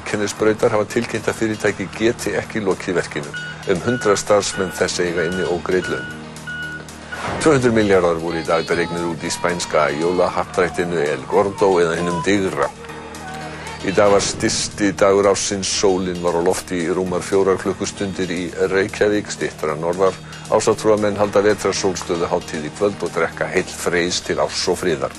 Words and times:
Reykjanesbrautar 0.00 0.72
hafa 0.72 0.86
tilkynnt 0.88 1.26
að 1.28 1.36
fyrirtæki 1.36 1.86
geti 1.92 2.30
ekki 2.40 2.62
lokið 2.64 2.96
verkinu. 2.96 3.32
Um 3.68 3.76
100 3.84 4.16
starfsmenn 4.16 4.72
þess 4.72 5.02
eiga 5.04 5.26
inni 5.28 5.44
og 5.44 5.60
greidlaun. 5.66 6.06
200 7.44 7.74
miljardar 7.76 8.16
voru 8.22 8.40
í 8.40 8.46
dag 8.48 8.64
dregnir 8.64 9.04
út 9.10 9.20
í 9.20 9.30
spænska 9.30 9.90
jólahappdrættinu 9.98 11.04
El 11.04 11.20
Gordo 11.28 11.74
eða 11.82 11.98
hinnum 12.00 12.22
digra. 12.24 12.70
Í 13.84 13.92
dag 13.96 14.12
var 14.14 14.24
styrsti 14.24 14.94
dagur 14.96 15.28
ásins, 15.34 15.68
sólinn 15.68 16.24
var 16.24 16.40
á 16.40 16.42
lofti 16.48 16.80
í 16.80 16.92
rúmar 16.96 17.24
fjórar 17.24 17.60
klukkustundir 17.60 18.32
í 18.32 18.42
Reykjavík, 18.72 19.28
stittra 19.28 19.76
norðar. 19.76 20.16
Ásatrúamenn 20.48 21.20
halda 21.20 21.44
vetra 21.44 21.76
sólstöðu 21.76 22.28
háttíð 22.28 22.70
í 22.72 22.76
kvöld 22.78 23.04
og 23.04 23.12
drekka 23.16 23.52
heill 23.52 23.68
freys 23.68 24.24
til 24.24 24.40
árs 24.40 24.64
og 24.68 24.80
friðar. 24.80 25.12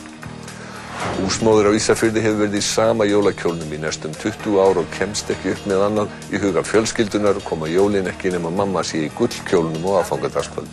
Húsmóður 1.21 1.70
á 1.70 1.77
Ísafyrði 1.77 2.21
hefur 2.23 2.39
verið 2.43 2.59
í 2.59 2.63
sama 2.65 3.05
jólakjólnum 3.09 3.73
í 3.73 3.79
næstum 3.81 4.13
20 4.21 4.59
ár 4.61 4.81
og 4.81 4.88
kemst 4.95 5.31
ekki 5.34 5.54
upp 5.55 5.63
með 5.70 5.85
annað. 5.88 6.07
Í 6.34 6.41
huga 6.43 6.61
fjölskyldunar 6.67 7.41
koma 7.48 7.70
jólin 7.71 8.09
ekki 8.12 8.34
nema 8.35 8.49
mamma 8.53 8.81
sé 8.85 8.98
í 9.08 9.11
gullkjólnum 9.17 9.84
og 9.85 10.02
aðfangadagskvöld. 10.03 10.72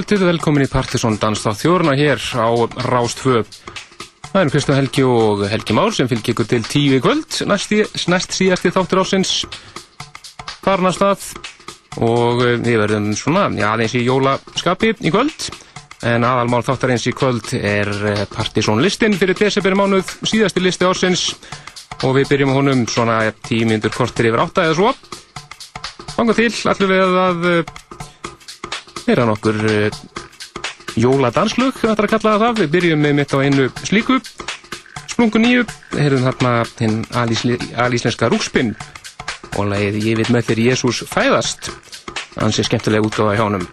Kvöldið, 0.00 0.22
velkomin 0.30 0.64
í 0.64 0.68
Partíson 0.70 1.18
Danstáð 1.20 1.58
þjórna 1.60 1.92
hér 1.98 2.20
á 2.32 2.48
Rástvö. 2.88 3.42
Það 4.30 4.38
eru 4.40 4.52
Kristján 4.54 4.78
Helgi 4.78 5.02
og 5.04 5.42
Helgi 5.50 5.74
Már 5.76 5.92
sem 5.92 6.08
fylgir 6.08 6.32
ykkur 6.32 6.46
til 6.48 6.60
tíu 6.64 6.94
í 6.96 7.00
kvöld, 7.04 7.28
næst, 7.44 7.74
í, 7.76 7.82
næst 8.08 8.32
síðasti 8.32 8.72
þáttur 8.72 9.02
ásins 9.02 9.32
farna 10.64 10.94
stað 10.96 11.26
og 12.00 12.40
eh, 12.46 12.56
við 12.62 12.80
verðum 12.80 13.10
svona, 13.18 13.50
aðeins 13.50 13.98
í 13.98 14.06
jólaskapi 14.06 14.94
í 15.04 15.12
kvöld. 15.12 15.50
En 16.08 16.24
aðalmál 16.24 16.62
þáttarins 16.64 17.04
í 17.10 17.12
kvöld 17.12 17.52
er 17.60 17.92
eh, 18.14 18.24
Partíson 18.32 18.80
listin 18.80 19.18
fyrir 19.20 19.36
desember 19.36 19.76
mánuð, 19.82 20.16
síðasti 20.22 20.64
listi 20.64 20.88
ásins 20.88 21.26
og 22.06 22.16
við 22.16 22.32
byrjum 22.32 22.56
honum 22.56 22.88
svona 22.88 23.20
tíu 23.44 23.68
myndur 23.68 23.92
kortir 23.92 24.30
yfir 24.30 24.46
átta 24.46 24.64
eða 24.70 24.80
svo. 24.80 24.96
Fanga 26.16 26.40
til, 26.40 26.54
allur 26.72 26.94
við 26.94 27.22
að 27.26 27.48
eh, 29.10 29.16
heyra 29.16 29.26
nokkur 29.26 29.56
uh, 29.66 29.88
jóladanslug, 31.00 31.74
þetta 31.80 31.96
er 31.96 32.06
að 32.06 32.12
kalla 32.14 32.34
það. 32.44 32.60
Við 32.60 32.70
byrjum 32.74 33.00
með 33.02 33.16
mitt 33.18 33.34
á 33.34 33.38
einu 33.42 33.66
slíku, 33.82 34.18
splungu 35.10 35.42
nýju, 35.42 35.64
heyrum 35.96 36.26
þarna 36.28 36.52
hinn 36.78 37.00
alíslenska 37.74 38.30
rúkspinn 38.30 38.74
og 39.58 39.66
lagið 39.72 39.98
Ég 40.06 40.20
veit 40.20 40.30
með 40.30 40.50
þér 40.50 40.62
Jésús 40.68 41.02
fæðast. 41.10 41.72
Þannig 42.36 42.54
sé 42.54 42.66
skemmtilega 42.68 43.06
útgáða 43.08 43.34
hjá 43.34 43.44
honum. 43.48 43.66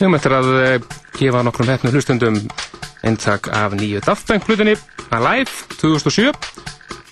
Við 0.00 0.16
eftir 0.16 0.36
að 0.38 0.50
uh, 0.54 0.88
gefa 1.18 1.44
nokkrum 1.44 1.68
hefnum 1.68 1.92
hlustundum 1.92 2.40
eintak 3.04 3.50
af 3.52 3.76
nýju 3.76 4.00
Daft 4.04 4.26
Punk 4.28 4.48
hlutinni 4.48 4.74
Alive 5.12 5.52
2007 5.80 6.32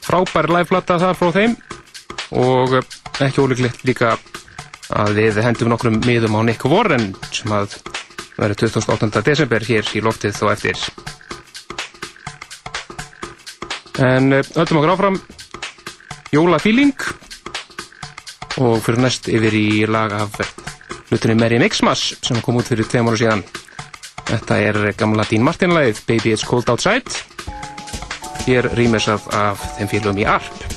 frábær 0.05 0.49
live-platta 0.53 0.97
þar 1.01 1.17
frá 1.17 1.33
þeim 1.37 1.57
og 2.33 2.79
uh, 2.81 2.91
ekki 3.25 3.45
ólíklegt 3.45 3.85
líka 3.89 4.17
að 4.95 5.19
við 5.19 5.41
hendum 5.45 5.73
nokkrum 5.73 6.01
miðum 6.05 6.39
á 6.39 6.41
Nick 6.47 6.65
Warren 6.69 7.11
sem 7.35 7.53
að 7.53 7.77
verður 8.39 8.69
28. 8.71 9.23
desember 9.27 9.65
hér 9.67 9.89
í 9.95 10.03
loftið 10.05 10.37
þó 10.39 10.45
eftir. 10.53 10.83
En 13.99 14.31
öllum 14.33 14.79
okkur 14.79 14.93
áfram. 14.95 15.19
Jólafíling. 16.33 16.95
Og 18.63 18.79
fyrir 18.83 19.03
næst 19.03 19.29
yfir 19.31 19.55
í 19.55 19.69
lag 19.91 20.15
af 20.15 20.39
hlutinni 21.09 21.39
Merry 21.39 21.59
Mixmas 21.63 22.13
sem 22.23 22.41
kom 22.45 22.59
út 22.61 22.71
fyrir 22.71 22.87
tveim 22.89 23.11
ára 23.11 23.21
síðan. 23.21 23.45
Þetta 24.29 24.61
er 24.61 24.81
gamla 24.99 25.27
Dean 25.29 25.47
Martin 25.47 25.75
lagið 25.75 26.05
Baby 26.07 26.35
It's 26.37 26.47
Cold 26.47 26.71
Outside. 26.71 27.11
Hér 28.47 28.71
rýmis 28.79 29.11
af, 29.11 29.29
þeim 29.77 29.91
félagum 29.93 30.23
í 30.23 30.29
ARP 30.29 30.68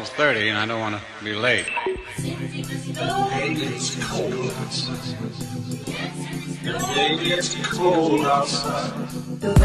12:30, 0.00 0.48
and 0.48 0.58
I 0.58 0.64
don't 0.66 0.80
want 0.80 0.96
to 0.96 1.24
be 1.24 1.34
late. 1.34 1.66
It's 2.16 3.96
cold 4.08 4.34
outside. 4.56 5.16
It's 6.62 7.54
cold 7.76 8.24
outside. 8.26 9.59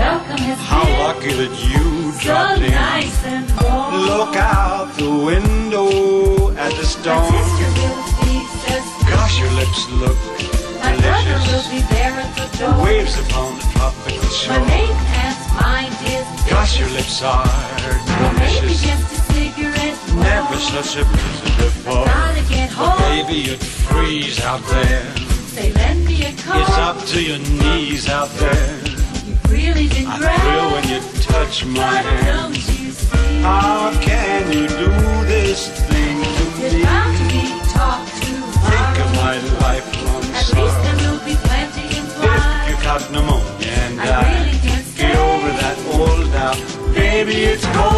Never 20.85 20.97
such 20.97 21.01
a 21.01 21.09
blizzard 21.09 21.57
before. 21.57 22.05
Gotta 22.05 22.43
get 22.49 22.69
home. 22.69 22.99
Baby, 22.99 23.39
you'd 23.49 23.59
freeze 23.59 24.39
out 24.41 24.61
there. 24.67 25.05
Say, 25.47 25.73
lend 25.73 26.05
me 26.05 26.25
a 26.25 26.31
coat. 26.33 26.61
It's 26.61 26.77
up 26.77 26.97
to 27.07 27.23
your 27.23 27.39
knees 27.39 28.07
out 28.09 28.29
there. 28.37 28.77
You've 29.25 29.51
really 29.51 29.87
been 29.89 30.05
I 30.05 30.17
great. 30.19 30.39
thrill 30.41 30.71
when 30.73 30.87
you 30.89 30.99
touch 31.23 31.65
my 31.65 31.79
But 31.79 32.05
hand. 32.05 32.25
don't 32.27 32.55
you 32.55 32.91
see? 32.91 33.41
How 33.41 33.91
can 34.01 34.51
you 34.53 34.67
do 34.67 34.91
this 35.25 35.69
thing 35.89 36.21
to 36.21 36.43
You're 36.61 36.73
me? 36.77 36.83
bound 36.83 37.17
to 37.17 37.23
be 37.33 37.43
talked 37.73 38.13
to 38.21 38.33
Think 38.69 38.95
of 39.05 39.09
my 39.21 39.35
lifelong 39.65 40.23
At 40.37 40.47
least 40.53 40.77
there 40.85 40.97
will 41.01 41.19
be 41.25 41.35
plenty 41.49 41.85
in 41.97 42.05
If 42.05 42.69
you 42.69 42.75
caught 42.85 43.03
pneumonia 43.11 43.67
and 43.85 44.01
I 44.01 44.05
died, 44.05 44.45
really 44.45 44.59
can't 44.59 44.95
get 44.97 45.15
over 45.17 45.49
that 45.61 45.77
old 45.97 46.31
doubt. 46.31 46.93
Baby, 46.93 47.43
it's 47.53 47.65
cold. 47.73 47.94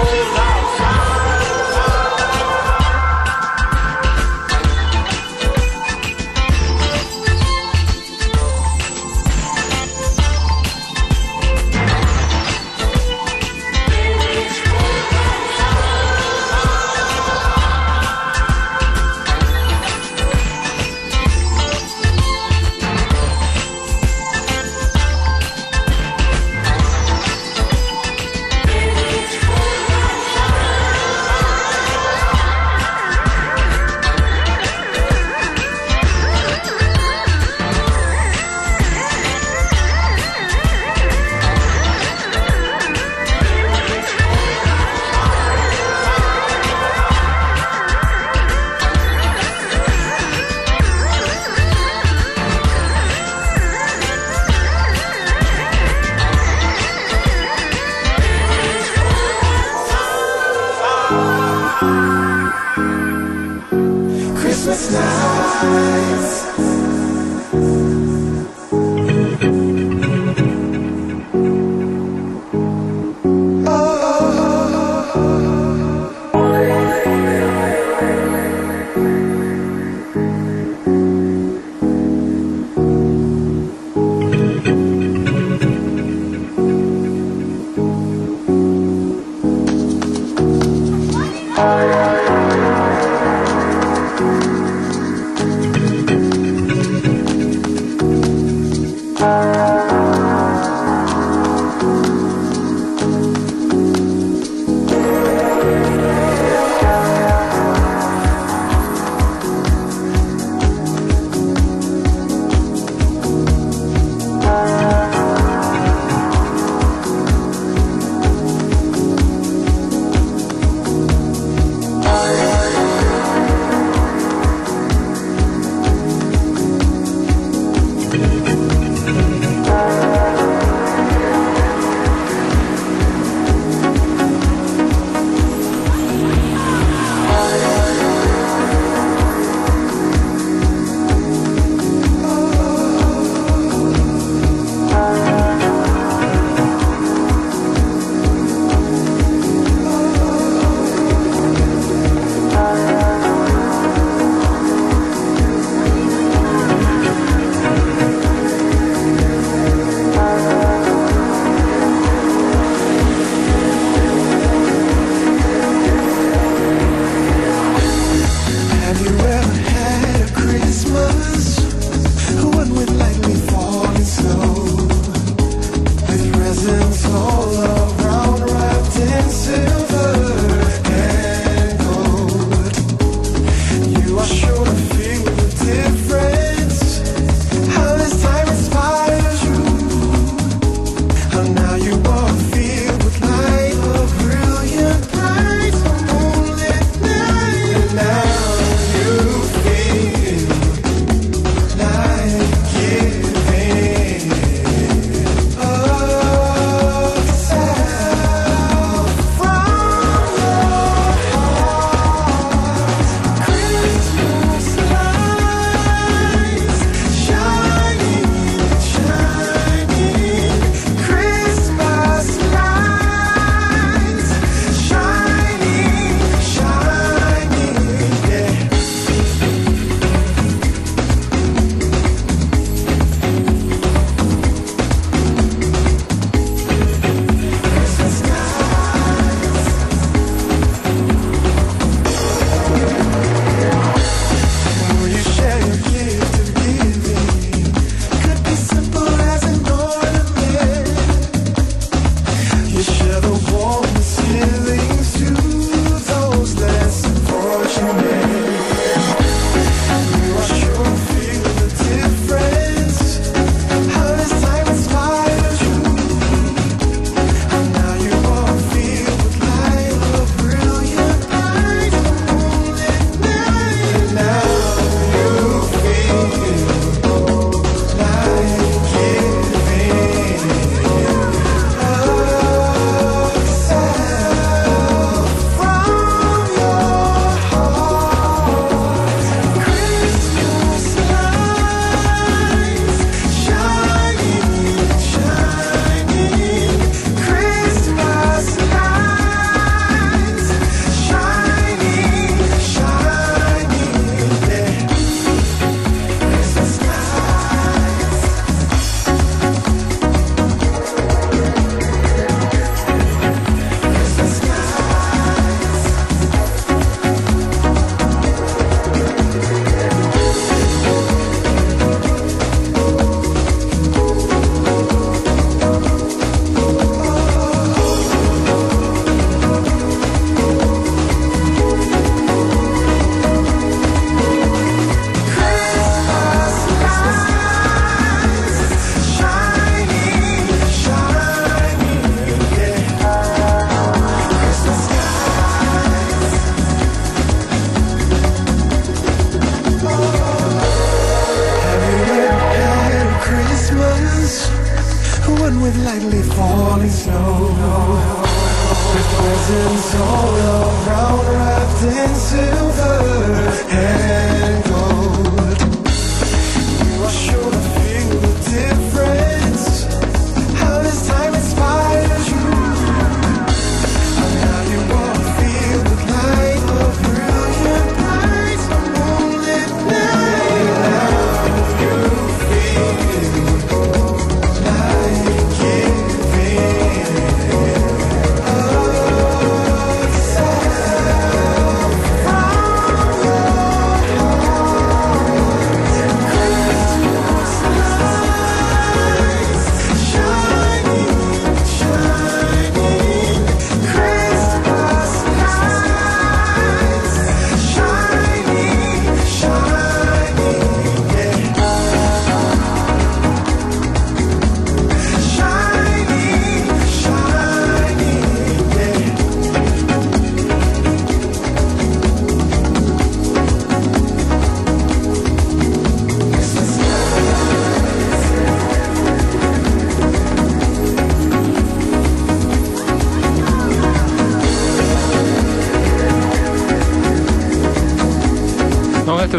Baby, 0.00 0.16
it's 0.16 0.49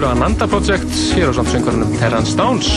hlustendur 0.01 0.09
á 0.09 0.17
Ananda 0.17 0.47
Project 0.47 0.89
hér 1.13 1.29
á 1.29 1.33
samt 1.33 1.49
söngvarnum 1.49 1.97
Terran 1.99 2.25
Stáns. 2.25 2.67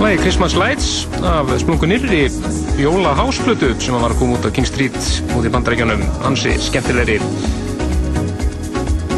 Lægi 0.00 0.22
Christmas 0.22 0.54
Lights 0.54 1.06
af 1.22 1.50
Splungunir 1.58 2.02
í 2.10 2.30
Jóla 2.78 3.14
Hásflötu 3.14 3.74
sem 3.80 3.94
var 3.94 4.14
að 4.14 4.18
koma 4.20 4.38
út 4.38 4.46
á 4.46 4.50
King 4.54 4.66
Street 4.66 4.98
út 5.34 5.46
í 5.46 5.50
bandarækjunum 5.50 6.02
ansi 6.26 6.54
skemmtilegri. 6.62 7.18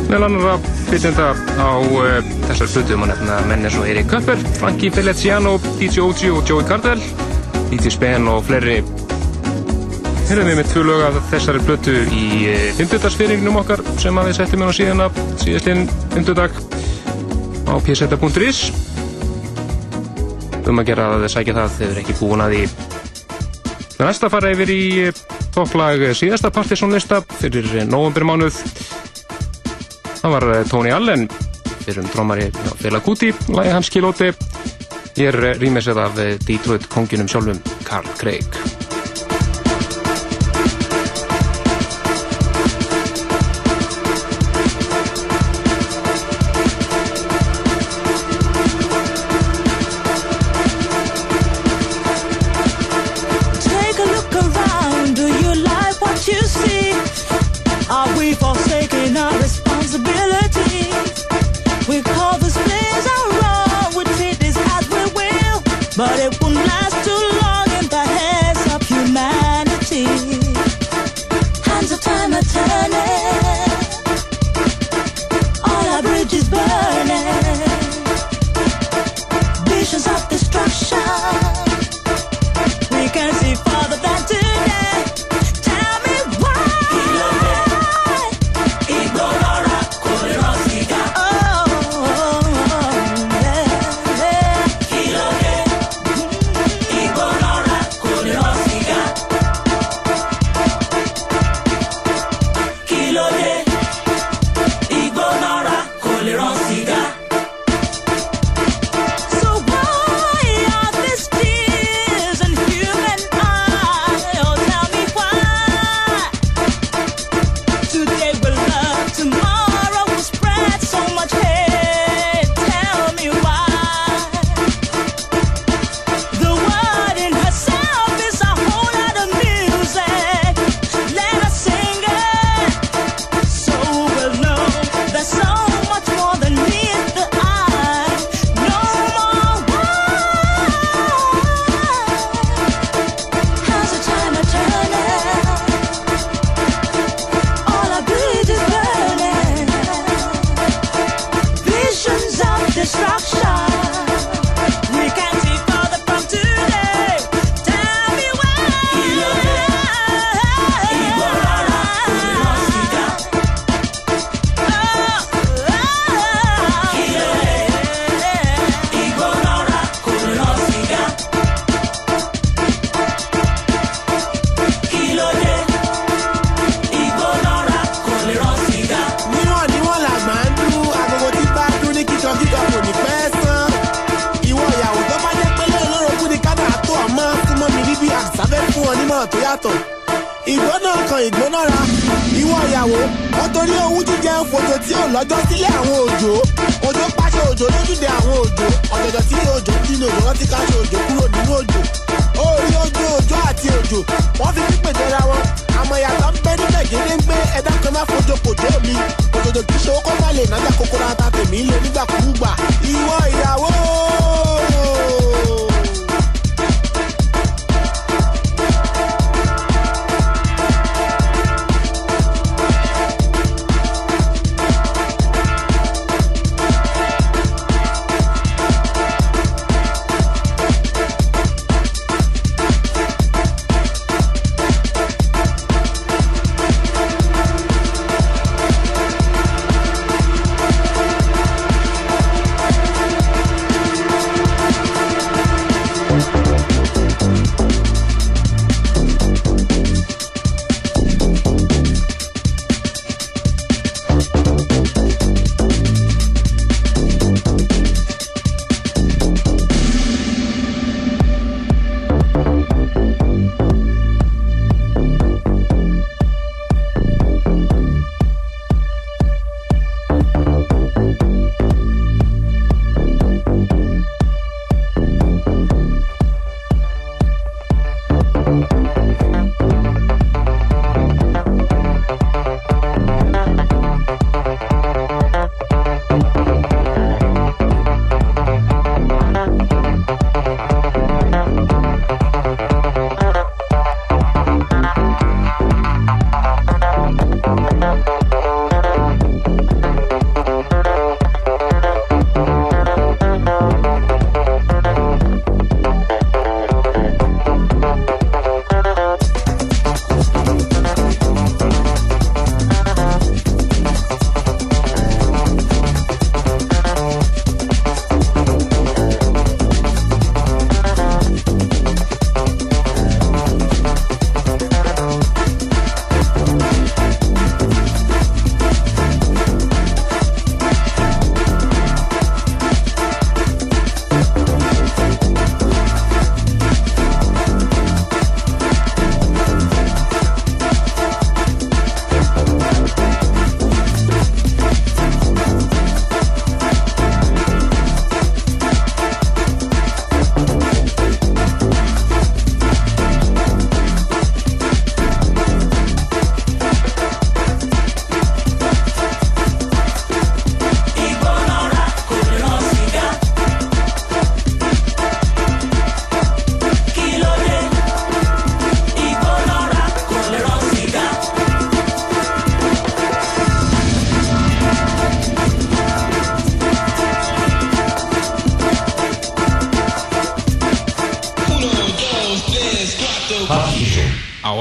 Meðal 0.09 0.29
annara 0.29 0.57
byrjenda 0.91 1.29
á 1.61 1.71
eh, 1.77 2.19
uh, 2.25 2.33
þessar 2.49 2.73
hlutu 2.73 2.97
mann 2.97 3.13
efna 3.13 3.41
menn 3.49 3.65
eins 3.65 3.77
og 3.77 3.89
Eirik 3.89 4.09
Köpper 4.09 4.41
Franki 4.61 4.93
Belleziano, 4.93 5.59
DJ 5.81 6.05
OG 6.05 6.29
og 6.33 6.45
Joey 6.49 6.69
Cardell 6.69 7.03
DJ 7.73 7.93
Spen 7.93 8.29
og 8.29 8.45
fleiri. 8.49 8.81
Herðum 10.25 10.49
við 10.49 10.57
með 10.57 10.71
tvö 10.73 10.85
lög 10.89 11.03
af 11.05 11.19
þessari 11.35 11.65
blötu 11.67 11.99
í 12.17 12.29
eh, 12.49 12.71
50-dagsfyrringnum 12.79 13.61
okkar 13.61 13.85
sem 14.01 14.17
að 14.17 14.31
við 14.31 14.39
settum 14.41 14.65
hérna 14.65 14.79
síðan 14.79 15.05
að 15.05 15.21
síðastinn 15.43 15.85
50 16.15 16.39
dag 16.39 16.64
á 17.75 17.77
pseta.is 17.83 18.61
um 20.71 20.81
að 20.81 20.87
gera 20.89 21.07
að 21.13 21.25
þið 21.25 21.33
sækja 21.33 21.55
það 21.57 21.73
þau 21.75 21.87
eru 21.87 22.03
ekki 22.03 22.15
búin 22.21 22.43
að 22.45 22.55
því. 22.55 22.93
Það 23.95 24.07
næsta 24.09 24.31
fara 24.33 24.53
yfir 24.55 24.73
í 24.75 24.83
eh, 25.05 25.19
topplag 25.55 26.05
eh, 26.07 26.15
síðasta 26.17 26.51
partysónlista 26.55 27.21
fyrir 27.41 27.69
eh, 27.75 27.87
nógumbir 27.89 28.27
mánuð 28.27 28.61
það 30.23 30.37
var 30.37 30.49
Tony 30.71 30.95
Allen 30.95 31.27
fyrir 31.85 32.01
um 32.03 32.09
drómari 32.15 32.49
Felaguti 32.81 33.35
lægi 33.53 33.75
hans 33.75 33.93
kilóti 33.93 34.31
ég 35.21 35.29
er 35.31 35.61
rýmisett 35.61 36.01
af 36.01 36.17
Detroit 36.47 36.89
konginum 36.91 37.29
sjálfum 37.31 37.61
Carl 37.85 38.09
Craig. 38.19 38.64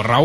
Á 0.04 0.20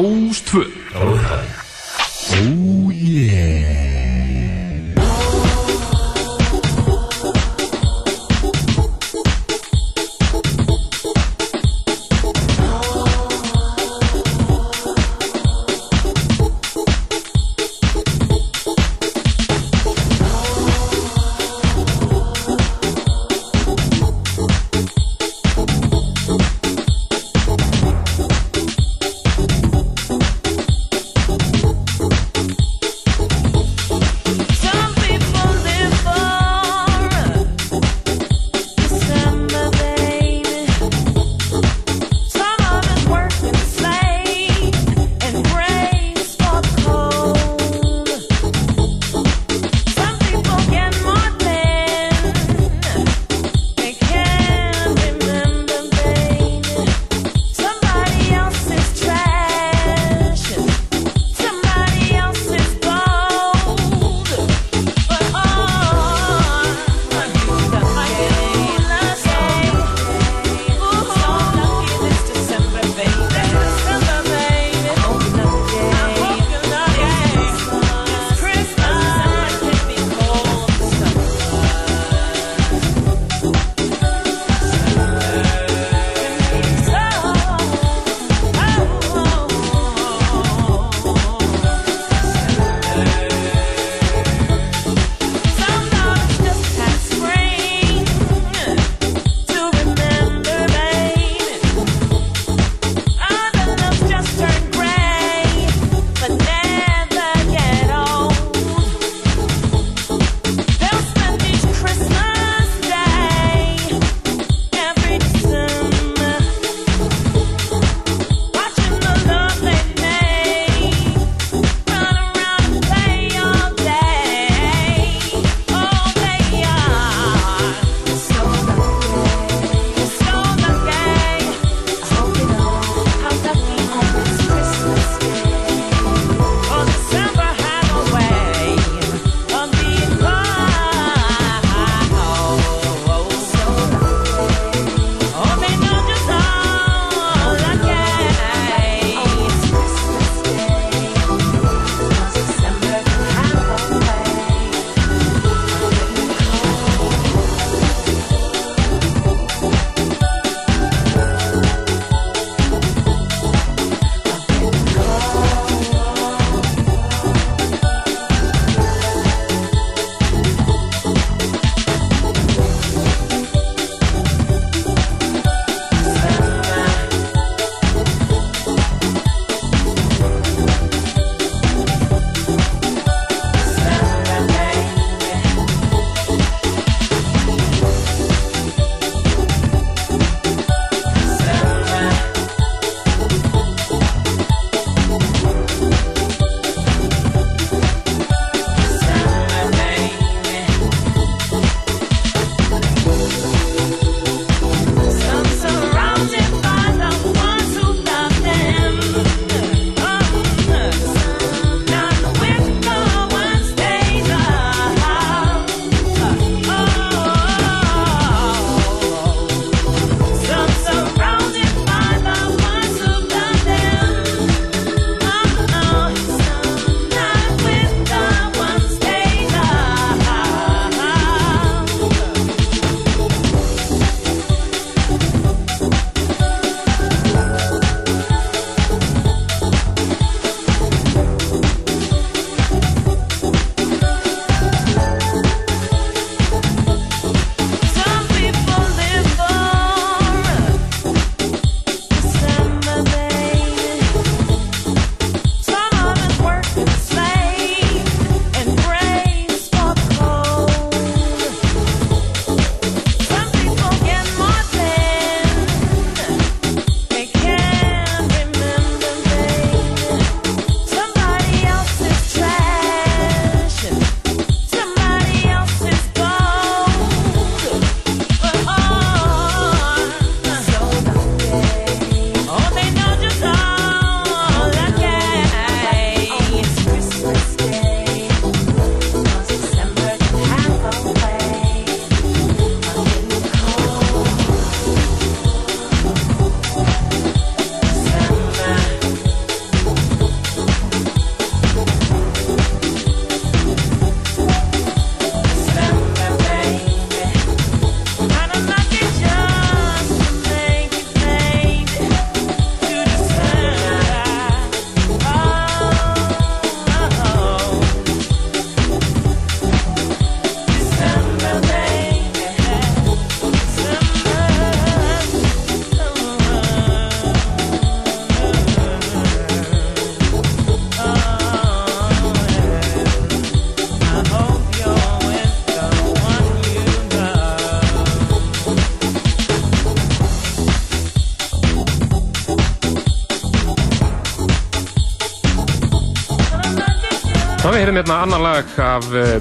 Hefum 347.88 347.96
hérna 347.96 348.16
annan 348.22 348.42
lag 348.44 348.64
af 348.85 349.07
uh, 349.16 349.40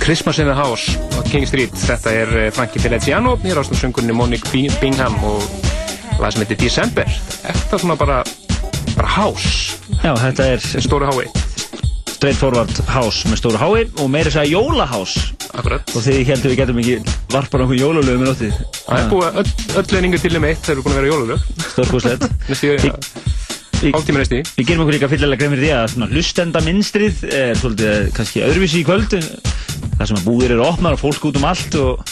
Christmas 0.00 0.38
in 0.38 0.46
the 0.48 0.54
House 0.56 0.96
á 1.12 1.20
King 1.28 1.44
Street. 1.46 1.74
Þetta 1.76 2.12
er 2.22 2.30
uh, 2.32 2.46
Frankie 2.56 2.80
Feliciano, 2.80 3.34
hér 3.42 3.60
ástum 3.60 3.76
söngunni 3.76 4.14
Monique 4.16 4.48
Bing- 4.48 4.72
Bingham 4.80 5.18
og 5.28 5.44
lag 6.22 6.32
sem 6.32 6.40
heitir 6.40 6.56
December. 6.62 7.04
Þetta 7.44 7.76
er 7.76 7.82
svona 7.84 7.98
bara, 8.00 8.22
bara 8.96 9.10
house, 9.12 9.76
Já, 10.00 10.14
þetta 10.22 10.46
er 10.54 10.64
stóru 10.80 11.10
hái. 11.12 11.28
straight 12.20 12.36
forward 12.40 12.72
house 12.92 13.28
með 13.28 13.38
stóru 13.42 13.60
hái 13.60 13.84
og 14.00 14.08
meira 14.12 14.28
þess 14.32 14.40
að 14.42 14.50
jólahás 14.54 15.12
Akkurat. 15.56 15.92
og 15.96 16.02
þið 16.04 16.18
heldum 16.28 16.50
við 16.52 16.58
getum 16.60 16.80
ekki 16.82 16.96
varpar 17.32 17.62
okkur 17.64 17.78
jólalögum 17.80 18.24
í 18.24 18.28
nóttið 18.28 18.58
Það 18.86 18.98
er 18.98 19.06
búið 19.12 19.38
öll, 19.40 19.46
öll 19.80 19.94
leiningu 19.94 20.20
til 20.20 20.36
um 20.36 20.44
eitt 20.48 20.60
þegar 20.66 20.76
við 20.80 20.84
búin 20.84 20.92
að 20.92 21.00
vera 21.00 21.12
jólulög. 21.12 21.46
stórkúslegt 21.72 22.26
Næstu, 23.80 24.40
Við- 24.58 24.66
gerum 24.68 24.82
okkur 24.84 24.94
líka 24.98 25.08
fyllilega 25.08 25.40
grein 25.40 25.54
fyrir 25.54 25.64
því 25.64 25.70
að 25.76 25.86
svona 25.94 26.08
hlustenda 26.12 26.60
minnstrið 26.66 27.22
er 27.32 27.54
svolítið 27.56 27.88
eh, 27.94 28.10
kannski 28.16 28.42
öðruvísi 28.44 28.80
í 28.82 28.84
kvöld. 28.84 29.14
Þar 29.96 30.10
sem 30.10 30.18
að 30.20 30.26
búðir 30.28 30.54
eru 30.56 30.66
opnar 30.66 30.96
og 30.96 31.00
fólk 31.00 31.24
út 31.30 31.38
um 31.40 31.46
allt 31.48 31.74
og, 31.80 32.02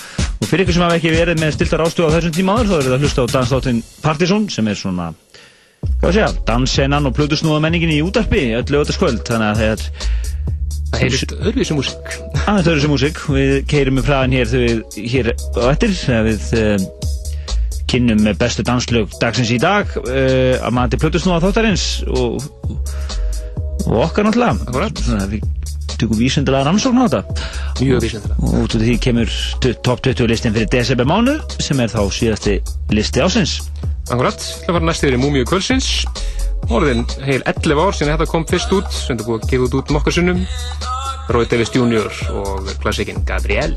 og 0.40 0.48
fyrir 0.48 0.64
ykkur 0.64 0.76
sem 0.78 0.84
hafa 0.86 0.96
ekki 0.98 1.12
verið 1.12 1.40
með 1.42 1.54
stiltar 1.58 1.84
ástöðu 1.84 2.08
á 2.08 2.14
þessum 2.16 2.34
tíma 2.38 2.56
áður 2.56 2.70
þá 2.70 2.76
eru 2.78 2.88
það 2.88 2.96
að 2.98 3.04
hlusta 3.04 3.24
á 3.24 3.32
dansþáttin 3.36 3.82
Partizón 4.04 4.48
sem 4.52 4.68
er 4.72 4.78
svona 4.80 5.10
hvað 6.00 6.12
sé 6.16 6.22
ég, 6.24 6.38
dansennan 6.48 7.06
og 7.08 7.14
plötusnúða 7.16 7.60
menningin 7.64 7.92
í 7.94 8.00
útarpi 8.04 8.42
öllu 8.58 8.80
öðarskvöld 8.82 9.22
þannig 9.28 9.52
að 9.52 9.62
það 9.62 9.72
er 9.74 9.86
Það 10.88 11.02
heyrist 11.04 11.32
öðruvísi 11.36 11.74
músík. 11.76 12.06
aðeins 12.48 12.68
öðru 12.72 12.80
sem 12.80 12.92
músík. 12.94 13.18
Við 13.28 13.50
keirum 13.68 13.98
með 13.98 14.06
fræðin 14.06 14.36
hér 14.38 14.46
þegar 14.48 14.62
við 14.64 15.10
hér 15.12 15.26
á 15.36 15.60
eftir 15.68 15.90
þegar 15.98 16.22
við 16.24 16.46
kynnum 17.88 18.24
bestu 18.38 18.64
danslög 18.66 19.12
dagsins 19.22 19.52
í 19.54 19.60
dag 19.62 19.90
uh, 20.04 20.56
að 20.60 20.74
mati 20.76 21.00
plötusnúða 21.00 21.42
þáttarins 21.46 21.86
og, 22.08 22.42
og 23.86 24.02
okkar 24.06 24.28
náttúrulega. 24.28 25.28
Við 25.32 25.46
tökum 25.98 26.20
vísendilega 26.20 26.68
rannsókn 26.68 27.02
á 27.02 27.06
þetta. 27.08 27.48
Mjög 27.80 28.04
vísindilega. 28.06 28.40
og 28.44 28.58
út 28.62 28.76
af 28.78 28.84
því 28.84 28.98
kemur 29.02 29.38
top 29.82 30.04
20 30.06 30.30
listin 30.30 30.54
fyrir 30.54 30.70
desember 30.72 31.08
mánuð 31.08 31.58
sem 31.62 31.80
er 31.82 31.92
þá 31.92 32.02
síðasti 32.14 32.58
listi 32.94 33.24
ásins 33.24 33.58
Akkurat, 34.08 34.40
það 34.64 34.76
var 34.78 34.86
næst 34.88 35.04
yfir 35.04 35.18
í 35.18 35.20
Múmiu 35.20 35.44
Kvölsins 35.48 35.88
Orðin 36.68 37.04
heil 37.24 37.42
11 37.48 37.80
ár 37.80 37.96
sinni 37.96 38.12
þetta 38.12 38.28
kom 38.28 38.44
fyrst 38.48 38.72
út 38.76 38.88
sem 38.92 39.14
þetta 39.14 39.26
búið 39.28 39.44
að 39.44 39.52
gefa 39.52 39.68
út 39.68 39.76
út 39.78 39.92
nokkur 39.94 40.14
sinnum. 40.14 40.42
Roy 41.32 41.46
Davis 41.48 41.72
Jr. 41.72 42.08
og 42.32 42.68
klassikinn 42.82 43.24
Gabriel 43.28 43.76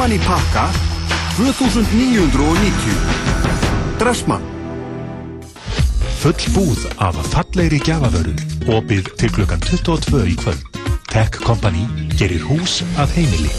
saman 0.00 0.16
í 0.16 0.20
pakka 0.24 0.62
2990. 1.36 2.94
Dressmann. 4.00 4.40
Full 6.22 6.46
búð 6.54 6.86
af 7.04 7.18
fallegri 7.28 7.82
gjafavöru 7.84 8.32
opið 8.78 9.10
til 9.20 9.34
klukkan 9.36 9.60
22 9.60 10.22
í 10.32 10.38
kvöld. 10.40 10.80
Tech 11.12 11.36
Company 11.44 11.84
gerir 12.16 12.40
hús 12.48 12.78
að 12.96 13.12
heimili. 13.18 13.52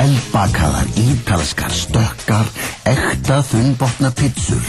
Elbakaðar, 0.00 0.88
ítalskar, 0.96 1.74
stökkar, 1.82 2.48
ekta 2.88 3.42
þunnbotna 3.52 4.14
pizzur. 4.16 4.64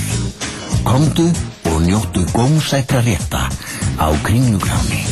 Komdu 0.84 1.32
og 1.72 1.80
njóttu 1.88 2.28
gómsækra 2.36 3.00
rétta 3.08 3.48
á 3.96 4.08
Kringlugráni. 4.28 5.06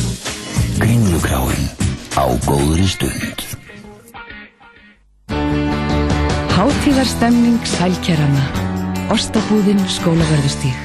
Kringlugráin 0.76 1.72
á 2.20 2.28
góðri 2.44 2.84
stund. 2.84 3.47
Hátíðarstemning 6.78 7.58
sælkerana. 7.66 8.42
Ostabúðin 9.10 9.80
skólaverðustíg. 9.90 10.76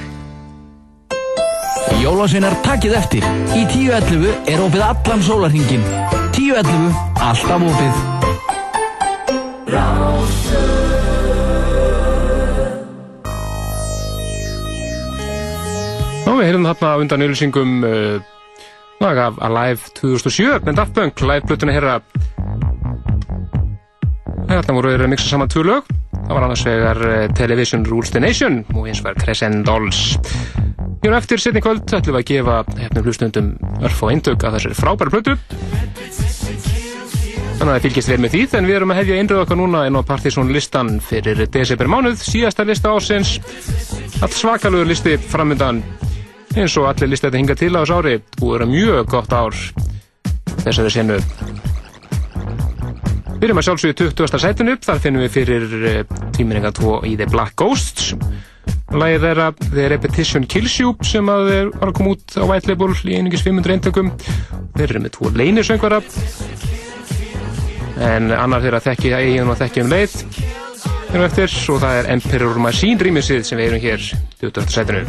Jólasveinar 2.02 2.56
takkið 2.66 2.96
eftir. 2.98 3.28
Í 3.54 3.62
10.11 3.70 4.50
er 4.50 4.64
opið 4.66 4.82
allan 4.88 5.22
sólarhingin. 5.22 5.86
10.11 6.34 6.98
alltaf 7.22 7.68
opið. 7.70 8.02
Ná, 16.26 16.34
við 16.34 16.46
heyrðum 16.50 16.70
þarna 16.72 16.98
undan 17.06 17.28
ylsingum 17.30 17.80
uh, 17.86 18.18
lag 18.98 19.26
af 19.30 19.42
Alive 19.46 19.94
2007 20.02 20.58
með 20.66 20.82
Daft 20.82 20.98
Punk, 20.98 21.22
live-plötuna 21.22 21.78
herra 21.78 22.02
Þarna 24.54 24.78
voru 24.78 24.94
þeirra 24.94 25.08
að 25.08 25.14
mixa 25.16 25.32
saman 25.32 25.50
tvö 25.50 25.64
lög 25.66 25.94
Það 26.24 26.38
var 26.38 26.46
annars 26.46 26.64
vegar 26.68 27.00
uh, 27.04 27.16
Television 27.36 27.86
Rules 27.86 28.12
the 28.14 28.20
Nation 28.24 28.62
og 28.78 28.88
Crescent 29.20 29.66
Dolls. 29.68 30.18
Hér 31.04 31.16
á 31.16 31.20
eftir 31.20 31.42
setni 31.42 31.60
kvöld 31.64 31.84
ætlum 31.84 32.16
við 32.16 32.20
að 32.22 32.30
gefa 32.30 32.60
hefnum 32.80 33.08
hlustundum 33.08 33.50
örf 33.84 34.04
og 34.06 34.14
eindök 34.14 34.46
af 34.48 34.56
þessari 34.56 34.78
frábæra 34.78 35.12
plötu. 35.12 35.36
Þannig 37.58 37.68
að 37.68 37.74
það 37.74 37.84
fylgist 37.88 38.12
vel 38.14 38.20
með 38.24 38.36
því 38.36 38.44
en 38.60 38.70
við 38.70 38.78
erum 38.78 38.94
að 38.96 39.00
hefja 39.02 39.20
einröðu 39.20 39.44
okkar 39.44 39.60
núna 39.60 39.84
inn 39.90 40.00
á 40.00 40.08
Partizón 40.08 40.54
listan 40.56 40.96
fyrir 41.04 41.44
desember 41.52 41.92
mánuð 41.92 42.24
síðasta 42.24 42.66
lista 42.68 42.96
ásins 42.96 43.36
all 44.24 44.32
svakalugur 44.32 44.88
listi 44.88 45.18
framöndan 45.20 45.84
eins 46.56 46.78
og 46.80 46.88
allir 46.88 47.12
listi 47.12 47.28
þetta 47.28 47.42
hinga 47.42 47.60
til 47.60 47.74
á 47.76 47.84
þessu 47.84 48.00
ári. 48.00 48.16
Og 48.40 48.56
vera 48.56 48.72
mjög 48.72 49.12
gott 49.12 49.36
ár 49.36 49.60
þessari 50.64 50.96
senu 50.96 51.20
Byrjum 53.44 53.60
að 53.60 53.66
sjálfsögju 53.68 53.96
20. 54.16 54.40
sætun 54.40 54.72
upp. 54.72 54.86
Þar 54.88 55.00
finnum 55.04 55.20
við 55.26 55.34
fyrir 55.34 55.64
tíminninga 56.32 56.70
2 56.78 56.92
í 57.10 57.18
The 57.20 57.26
Black 57.28 57.58
Ghosts. 57.60 58.14
Lægið 58.96 59.26
þeirra 59.26 59.48
The 59.66 59.88
Repetition 59.92 60.46
Kills 60.48 60.78
You 60.80 60.94
sem 61.04 61.28
að 61.28 61.50
þeir 61.50 61.72
var 61.74 61.92
að 61.92 61.98
koma 61.98 62.14
út 62.16 62.38
á 62.40 62.44
White 62.48 62.72
Label 62.72 62.88
í 62.96 63.18
einingis 63.18 63.44
500 63.44 63.76
eintökum. 63.76 64.14
Þeir 64.78 64.88
eru 64.88 65.02
með 65.04 65.16
tvo 65.18 65.34
leynisöngvara 65.36 66.00
en 68.14 68.32
annar 68.32 68.64
þeirra 68.64 68.80
þekki 68.88 69.12
eigin 69.12 69.52
og 69.52 69.60
þekki 69.60 69.84
um 69.84 69.92
leið. 69.92 70.16
Erum 71.12 71.28
eftir 71.28 71.52
og 71.76 71.84
það 71.84 72.00
er 72.00 72.12
Emperor 72.16 72.64
Machine 72.64 73.04
rýmisið 73.04 73.44
sem 73.44 73.60
við 73.60 73.68
erum 73.74 73.84
hér 73.84 74.00
20. 74.40 74.72
sætinu 74.72 75.04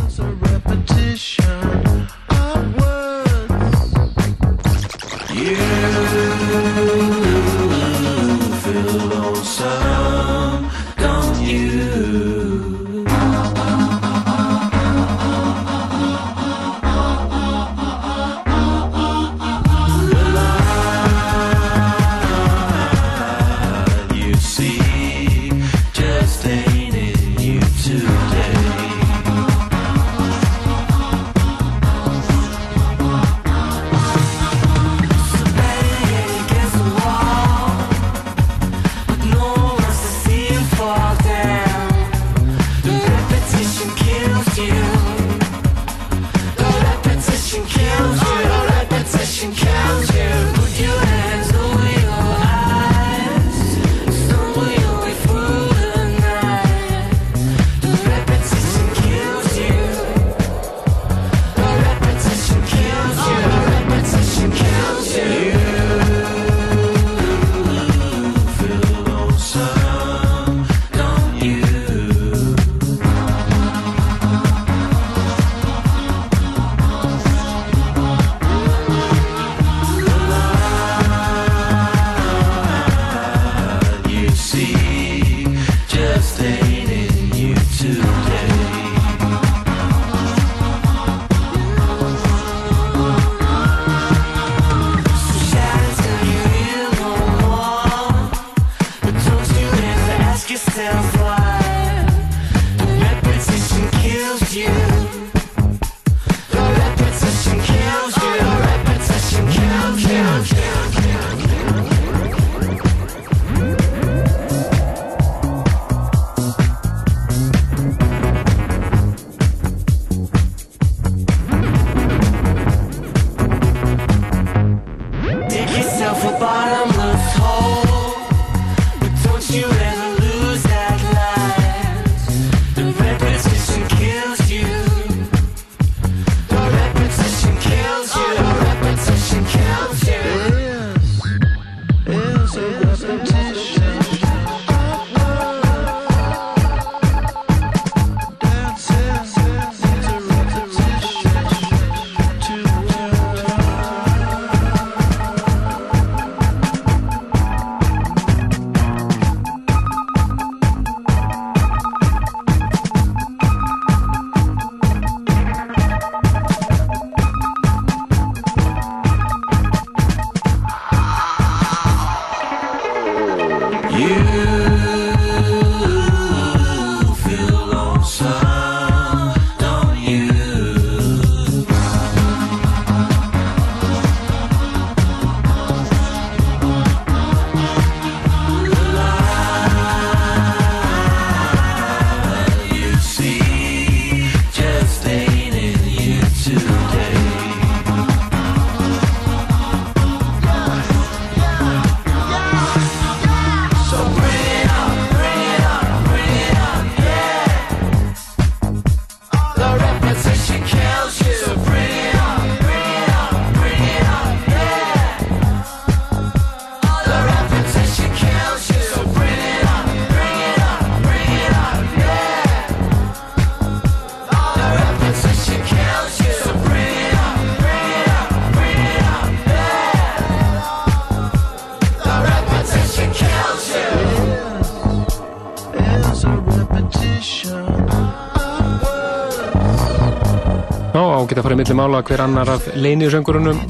Já, 241.25 241.29
á 241.29 241.33
geta 241.33 241.43
farið 241.45 241.61
milli 241.63 241.75
mála 241.79 242.01
hver 242.05 242.21
annar 242.21 242.49
af 242.53 242.65
leinjusöngurunum 242.77 243.61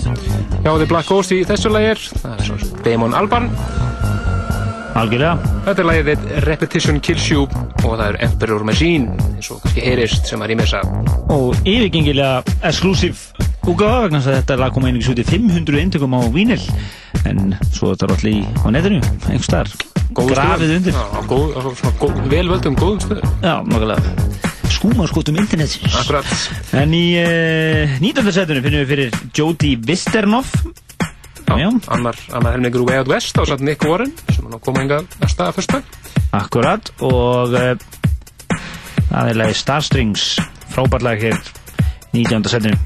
hjá 0.65 0.73
The 0.75 0.87
Black 0.91 1.07
Ghost 1.07 1.31
í 1.31 1.45
þessu 1.47 1.71
lægir. 1.71 2.01
Það 2.19 2.33
er 2.35 2.49
svo 2.49 2.81
Damon 2.83 3.15
Albarn. 3.15 3.47
Algjörlega. 4.99 5.53
Þetta 5.69 5.85
er 5.85 5.87
lægið 5.87 6.25
Repetition 6.49 6.99
Kills 6.99 7.29
You 7.31 7.45
og 7.45 7.93
það 7.93 8.03
er 8.09 8.19
Emperor 8.27 8.67
Machine, 8.67 9.15
eins 9.37 9.53
og 9.55 9.63
kannski 9.63 9.87
heyrist 9.87 10.27
sem 10.27 10.43
að 10.43 10.51
rýmessa. 10.51 10.83
Og 11.31 11.55
yfirgengilega 11.63 12.43
exclusive 12.67 13.47
útgáfa 13.71 14.03
vegna 14.09 14.19
þess 14.19 14.33
að 14.33 14.39
þetta 14.41 14.61
lag 14.65 14.75
kom 14.75 14.91
einnig 14.91 15.07
svo 15.07 15.15
til 15.15 15.31
500 15.31 15.83
eintökum 15.85 16.19
á 16.19 16.27
vínil 16.35 16.61
en 17.23 17.55
svo 17.71 17.93
er 17.93 18.03
þetta 18.03 18.19
allir 18.19 18.35
í, 18.35 18.45
á 18.51 18.67
netinu 18.75 18.99
einhvers 19.31 19.47
staðar, 19.47 19.75
grafið 20.19 20.79
undir 20.81 20.99
Já, 20.99 21.07
góð, 21.31 21.59
svona 21.79 21.97
góð, 22.03 22.23
velvöldum 22.35 22.83
góðum 22.83 23.03
stöðum. 23.07 23.35
Já, 23.47 23.55
nokkulega 23.63 24.24
skúmaskotum 24.85 25.39
internetsins 25.41 25.97
Akkurat 25.97 26.29
En 26.77 26.93
í 26.97 27.17
uh, 27.17 27.97
19. 28.03 28.33
setinu 28.37 28.65
finnum 28.65 28.85
við 28.85 28.91
fyrir 28.93 29.17
Jody 29.37 29.75
Wisternoff 29.89 30.53
Já, 31.45 31.69
Annar, 31.93 32.17
annar 32.33 32.57
helmingur 32.57 32.87
Way 32.89 33.03
Out 33.03 33.11
West 33.13 33.37
á 33.37 33.45
satt 33.47 33.63
Nick 33.65 33.85
Warren 33.85 34.13
sem 34.33 34.45
hann 34.49 34.61
koma 34.65 34.81
enga 34.81 35.03
næsta 35.21 35.51
að 35.51 35.59
fyrsta. 35.59 35.83
Akkurat 36.35 36.89
og 37.05 37.53
uh, 37.53 37.77
er 39.21 39.37
lagi 39.37 39.61
Starstrings 39.61 40.25
frábært 40.73 41.05
lag 41.05 41.21
hér 41.21 41.37
19. 42.17 42.49
setinu 42.49 42.81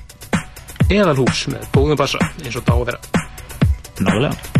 Eðalhús 0.91 1.47
með 1.55 1.71
góðum 1.73 2.03
bassa 2.03 2.21
eins 2.43 2.59
og 2.59 2.67
dá 2.67 2.75
að 2.77 2.87
vera. 2.91 3.27
Nálega 4.03 4.58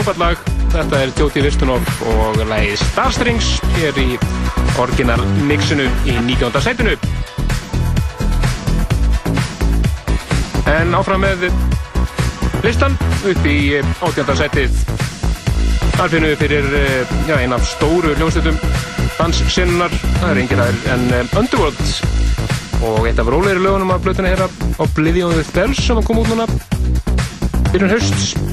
frábært 0.00 0.20
lag. 0.20 0.44
Þetta 0.70 0.98
er 1.02 1.10
Jóti 1.18 1.40
Vistunov 1.44 1.88
og 2.08 2.38
lagið 2.48 2.78
Starstrings 2.80 3.48
hér 3.74 3.96
í 4.00 4.16
orginal 4.80 5.20
mixinu 5.48 5.84
í 6.08 6.14
19. 6.24 6.60
sætinu. 6.64 6.94
En 10.70 10.96
áfram 10.96 11.20
með 11.20 11.50
listan 12.64 12.96
upp 13.28 13.44
í 13.44 13.58
18. 14.00 14.32
sætið. 14.40 14.78
Þar 15.98 16.14
finnum 16.14 16.30
við 16.30 16.40
fyrir 16.46 16.70
eh, 16.80 17.16
já, 17.28 17.34
ein 17.36 17.52
af 17.52 17.66
stóru 17.68 18.14
hljómsveitum 18.14 18.56
danssinnar. 19.18 19.92
Það 20.20 20.30
er 20.30 20.44
engin 20.44 20.62
aðeins 20.64 20.86
en 20.94 21.08
um, 21.18 21.34
Underworld 21.42 22.84
og 22.88 23.10
eitt 23.10 23.20
af 23.20 23.28
rólegri 23.28 23.60
lögunum 23.60 23.92
af 23.92 24.00
blötuna 24.06 24.32
hér 24.32 24.46
Oblivion 24.80 25.36
with 25.36 25.52
Bells 25.52 25.82
sem 25.84 26.00
kom 26.06 26.22
út 26.22 26.32
núna 26.32 26.48
byrjun 27.74 27.92
hausts. 27.98 28.49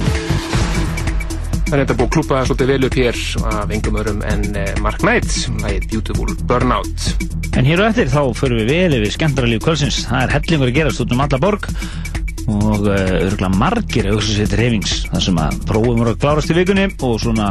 Það 1.67 1.73
er 1.75 1.81
þetta 1.81 1.95
búið 1.99 2.05
að 2.05 2.11
klúpa 2.15 2.41
svolítið 2.47 2.69
vel 2.71 2.87
upp 2.87 2.93
hér 2.95 3.17
af 3.49 3.71
engum 3.75 3.95
öðrum 3.99 4.21
en 4.23 4.43
eh, 4.55 4.69
Mark 4.79 5.01
Knight, 5.03 5.33
lagið 5.59 5.87
Beautiful 5.91 6.35
Burnout. 6.47 7.07
En 7.59 7.67
hér 7.67 7.81
og 7.83 7.89
eftir 7.89 8.11
þá 8.13 8.21
förum 8.39 8.61
við 8.61 8.69
vel 8.71 8.95
yfir 9.01 9.13
skemmtaralíf 9.17 9.65
kvölsins. 9.65 9.97
Það 10.07 10.23
er 10.23 10.33
hellingur 10.37 10.71
að 10.71 10.77
gerast 10.77 11.03
út 11.03 11.11
um 11.11 11.23
alla 11.25 11.39
borg 11.43 11.67
og 12.47 12.87
uh, 12.87 12.93
örgulega 12.95 13.51
margir 13.59 14.07
auðvitað 14.13 14.55
reyfings 14.61 14.95
þar 15.09 15.25
sem 15.27 15.43
að 15.43 15.59
prófum 15.67 15.99
voru 15.99 16.13
að 16.13 16.21
klárast 16.23 16.53
í 16.53 16.55
vikunni 16.55 16.87
og 17.03 17.19
svona 17.19 17.49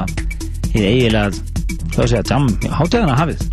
hér 0.72 0.88
eiginlega, 0.94 1.44
hvað 1.92 2.10
sé 2.14 2.22
að 2.22 2.32
jam 2.32 2.48
hátegana 2.80 3.20
hafið. 3.20 3.45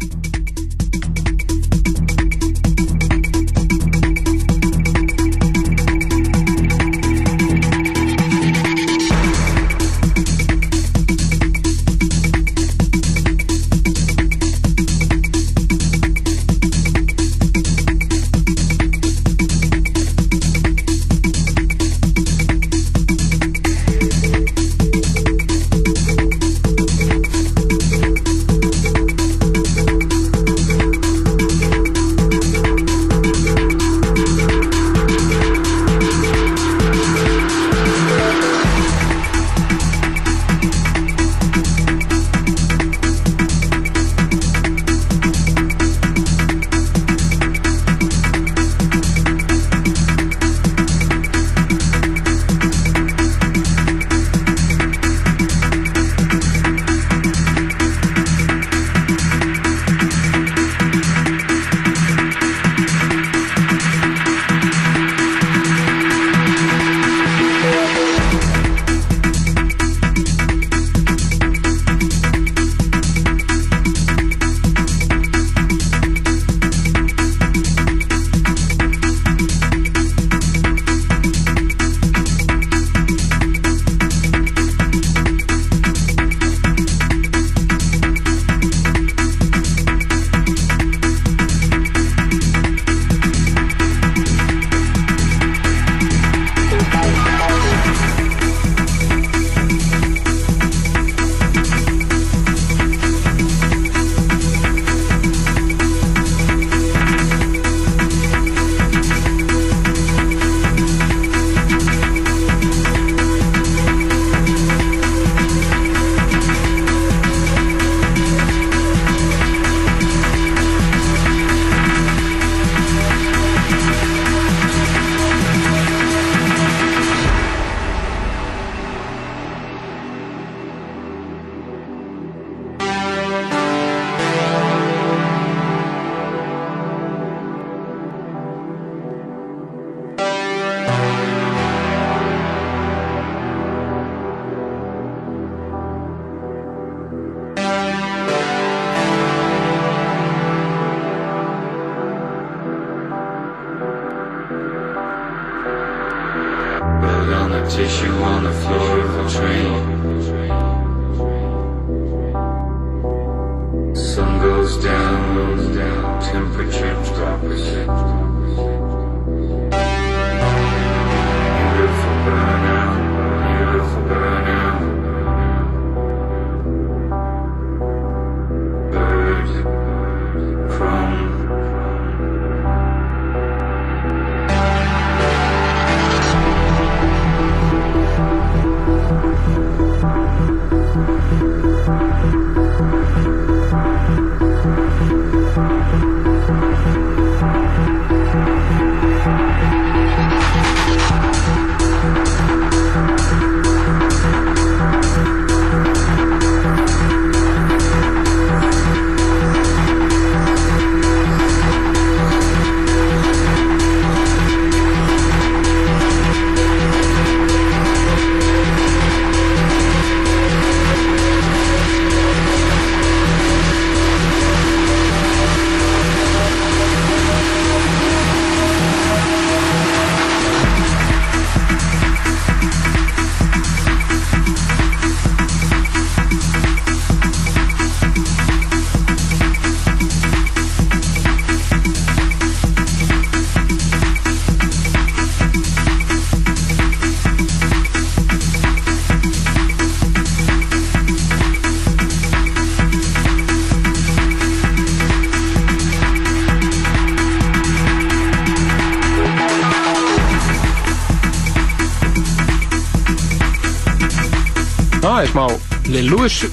Louis 266.24 266.46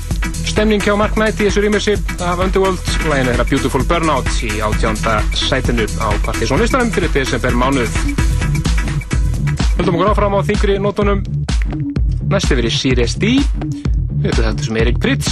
stemning 0.51 0.83
hjá 0.83 0.97
Mark 0.99 1.15
Knight 1.15 1.39
í 1.39 1.45
þessu 1.47 1.61
rýmissi 1.63 1.93
af 2.27 2.41
Underworld. 2.43 2.81
Læginu 3.07 3.29
þeirra 3.31 3.45
Beautiful 3.47 3.85
Burnout 3.87 4.31
í 4.43 4.49
átjánda 4.67 5.21
sætinu 5.39 5.85
á 6.03 6.11
Partiðsson 6.25 6.59
listanum 6.59 6.91
fyrir 6.91 7.13
desember 7.15 7.55
mánuð. 7.55 8.01
Höldum 9.77 9.95
okkur 9.95 10.11
áfram 10.11 10.35
á 10.35 10.41
þingri 10.49 10.75
nótunum. 10.83 11.23
Næstu 12.33 12.59
verið 12.59 12.75
Sirius 12.81 13.15
D 13.23 13.37
við 13.37 14.25
veitum 14.25 14.49
þetta 14.49 14.67
sem 14.67 14.81
Erik 14.83 14.99
Pritz 15.05 15.31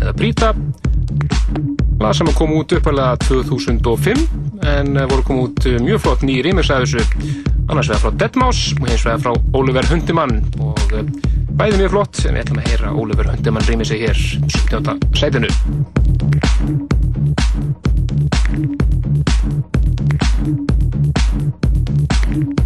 eða 0.00 0.16
Brita 0.18 0.50
lag 2.02 2.18
sem 2.18 2.32
kom 2.34 2.56
út 2.58 2.74
uppalega 2.74 3.14
2005 3.22 4.26
en 4.66 4.92
eh, 4.96 5.06
voru 5.12 5.28
kom 5.30 5.44
út 5.44 5.62
eh, 5.62 5.78
mjög 5.78 6.02
flott 6.08 6.26
ný 6.26 6.40
rýmis 6.42 6.74
af 6.74 6.82
þessu. 6.82 7.06
Annars 7.70 7.94
vegar 7.94 8.02
frá 8.02 8.18
Deadmau5 8.18 8.82
og 8.82 8.90
hins 8.90 9.06
vegar 9.06 9.22
frá 9.28 9.38
Oliver 9.54 9.86
Hundimann 9.94 10.40
og 10.58 10.82
eh, 10.90 11.06
bæði 11.56 11.80
mjög 11.80 11.92
flott 11.94 12.18
en 12.26 12.36
við 12.36 12.42
ætlum 12.44 12.60
að 12.60 12.68
heyra 12.70 12.92
Oliver 13.00 13.30
Hundimann 13.32 13.66
rýmisi 13.70 13.96
hér 14.02 14.18
17. 14.52 15.00
sætinu 15.16 15.50
Já, 22.26 22.65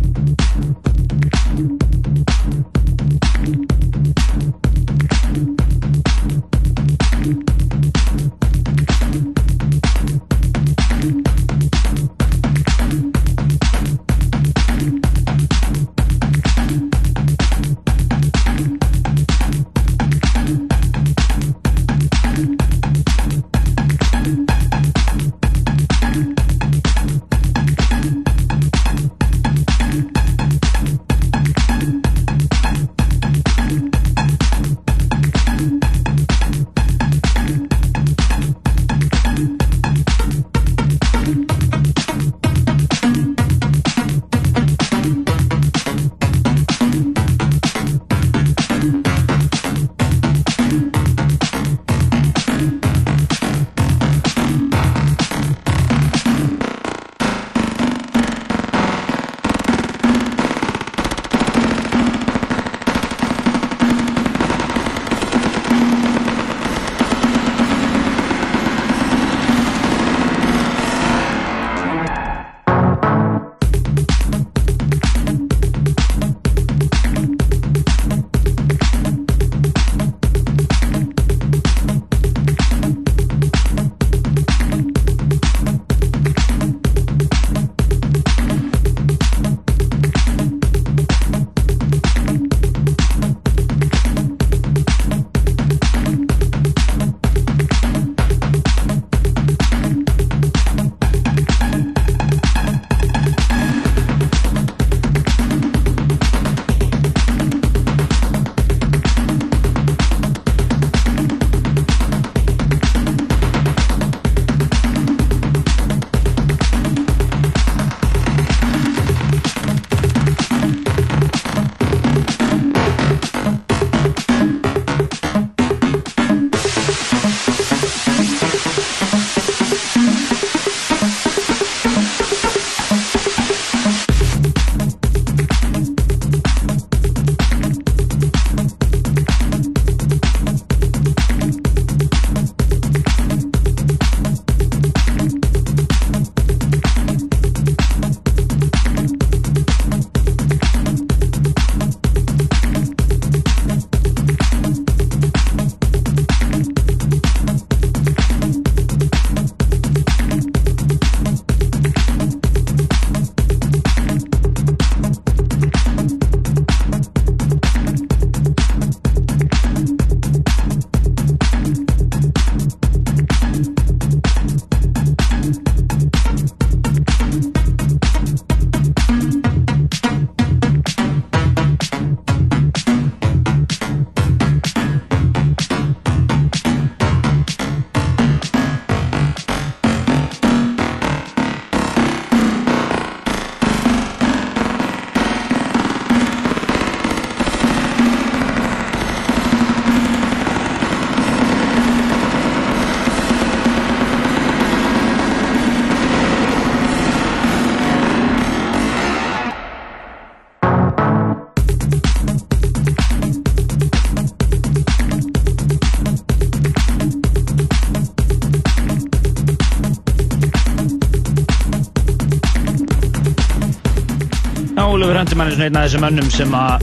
Hendimann 225.41 225.53
er 225.53 225.57
svona 225.57 225.68
einn 225.70 225.76
af 225.78 225.84
þessum 225.86 226.03
mönnum 226.05 226.26
sem 226.34 226.51
að 226.53 226.82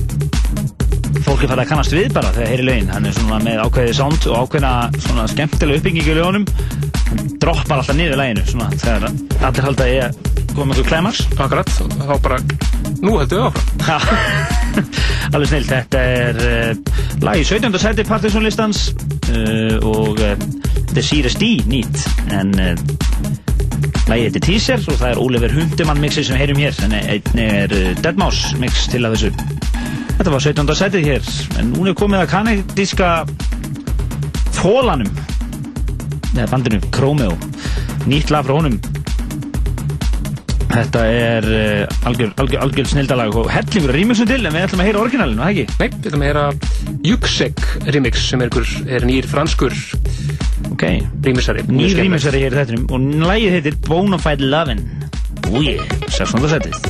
fólk 1.26 1.44
er 1.44 1.50
farið 1.52 1.60
að 1.62 1.68
kannast 1.70 1.94
við 1.94 2.08
bara 2.16 2.32
þegar 2.34 2.50
heyri 2.50 2.64
lögin. 2.66 2.88
Hann 2.90 3.06
er 3.06 3.14
svona 3.14 3.38
með 3.44 3.60
ákveðið 3.68 3.98
sound 4.00 4.26
og 4.32 4.38
ákveðina 4.42 4.72
svona 5.04 5.26
skemmtilega 5.30 5.82
uppbyggingu 5.82 6.10
í 6.10 6.16
lögunum. 6.18 6.48
Hann 7.12 7.22
droppar 7.44 7.84
alltaf 7.84 7.98
niður 8.00 8.18
læginu 8.18 8.46
svona 8.48 8.72
þegar 8.74 9.06
allir 9.12 9.68
halda 9.68 9.86
að 9.86 9.94
ég 9.94 10.18
koma 10.56 10.72
með 10.72 10.74
einhver 10.74 10.90
climax. 10.90 11.22
Akkurat, 11.38 11.74
þá 11.78 12.16
bara, 12.26 12.42
nú 12.98 13.14
heldur 13.20 13.44
við 13.44 13.48
áfram. 13.52 14.28
Alveg 15.38 15.52
snill. 15.52 15.70
Þetta 15.70 16.06
er 16.18 16.44
uh, 16.48 17.02
lag 17.28 17.38
í 17.38 17.46
17. 17.46 17.82
seti 17.84 18.08
Partiðsson 18.10 18.48
listans 18.48 18.88
uh, 19.36 19.78
og 19.86 20.18
uh, 20.18 20.34
þetta 20.96 21.06
er 21.22 21.42
D 21.44 21.54
nýtt 21.70 22.08
en 22.34 22.58
uh, 24.08 24.14
lagið 24.14 24.30
heitir 24.30 24.46
Teaser 24.48 24.88
og 24.88 25.02
það 25.04 25.10
er 25.12 25.22
Oliver 25.22 25.54
Hundimann 25.54 26.02
mixið 26.02 26.32
sem 26.32 26.40
heyrum 26.40 26.64
hér 26.64 26.84
en 26.88 26.96
einnig 26.98 27.46
er 27.46 27.76
uh, 27.76 27.94
Deadmau5 28.02 28.64
mix 28.64 28.88
til 28.92 29.04
af 29.06 29.18
þessu. 29.18 29.34
Þetta 30.18 30.28
Þetta 30.28 30.34
var 30.34 30.44
17. 30.44 30.72
setið 30.76 31.04
hér, 31.06 31.28
en 31.62 31.68
núna 31.76 31.92
er 31.94 31.96
komið 31.96 32.22
að 32.24 32.30
kanadíska 32.32 33.10
Fólanum, 34.58 35.12
eða 36.34 36.48
bandinu 36.52 36.80
Chromeo, 36.90 37.36
nýtt 38.10 38.34
lag 38.34 38.48
frá 38.48 38.58
honum. 38.58 38.80
Þetta 40.74 41.04
er 41.08 41.48
uh, 41.48 42.10
algjör, 42.10 42.34
algjör, 42.42 42.66
algjör 42.66 42.90
snildalag 42.92 43.38
og 43.40 43.48
hellingur 43.54 43.96
rýmingsum 43.96 44.28
til, 44.28 44.42
en 44.42 44.58
við 44.58 44.66
ætlum 44.66 44.84
að 44.84 44.90
heyra 44.90 45.06
orginalinu, 45.06 45.44
það 45.46 45.54
ekki? 45.54 45.78
Nei, 45.78 45.88
við 45.94 46.10
ætlum 46.10 46.26
að 46.26 46.32
heyra 46.32 46.46
Juksek 47.08 47.64
remix 47.94 48.28
sem 48.28 48.44
er, 48.44 48.60
er 48.98 49.08
nýr 49.08 49.30
franskur 49.32 49.78
Ok. 50.78 50.86
rýmisari. 51.26 51.64
Nýr 51.74 51.96
rýmingsari 51.98 52.44
hér 52.44 52.54
í 52.54 52.58
þettinum 52.60 52.84
og 52.94 53.08
lagið 53.26 53.56
heitir 53.56 53.78
Bonafide 53.88 54.46
Lovin'. 54.46 54.84
Úi, 55.50 55.74
16. 56.06 56.46
setið. 56.54 56.87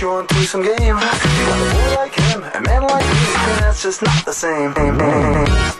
To 0.00 0.06
put 0.06 0.12
you 0.12 0.16
on 0.16 0.26
through 0.26 0.44
some 0.44 0.62
game. 0.62 0.78
You 0.78 0.94
got 0.94 1.60
a 1.60 1.74
boy 1.74 1.94
like 1.96 2.14
him, 2.14 2.42
a 2.42 2.60
man 2.60 2.82
like 2.82 3.04
me, 3.04 3.20
and 3.36 3.60
that's 3.60 3.82
just 3.82 4.02
not 4.02 4.24
the 4.24 4.32
same. 4.32 5.79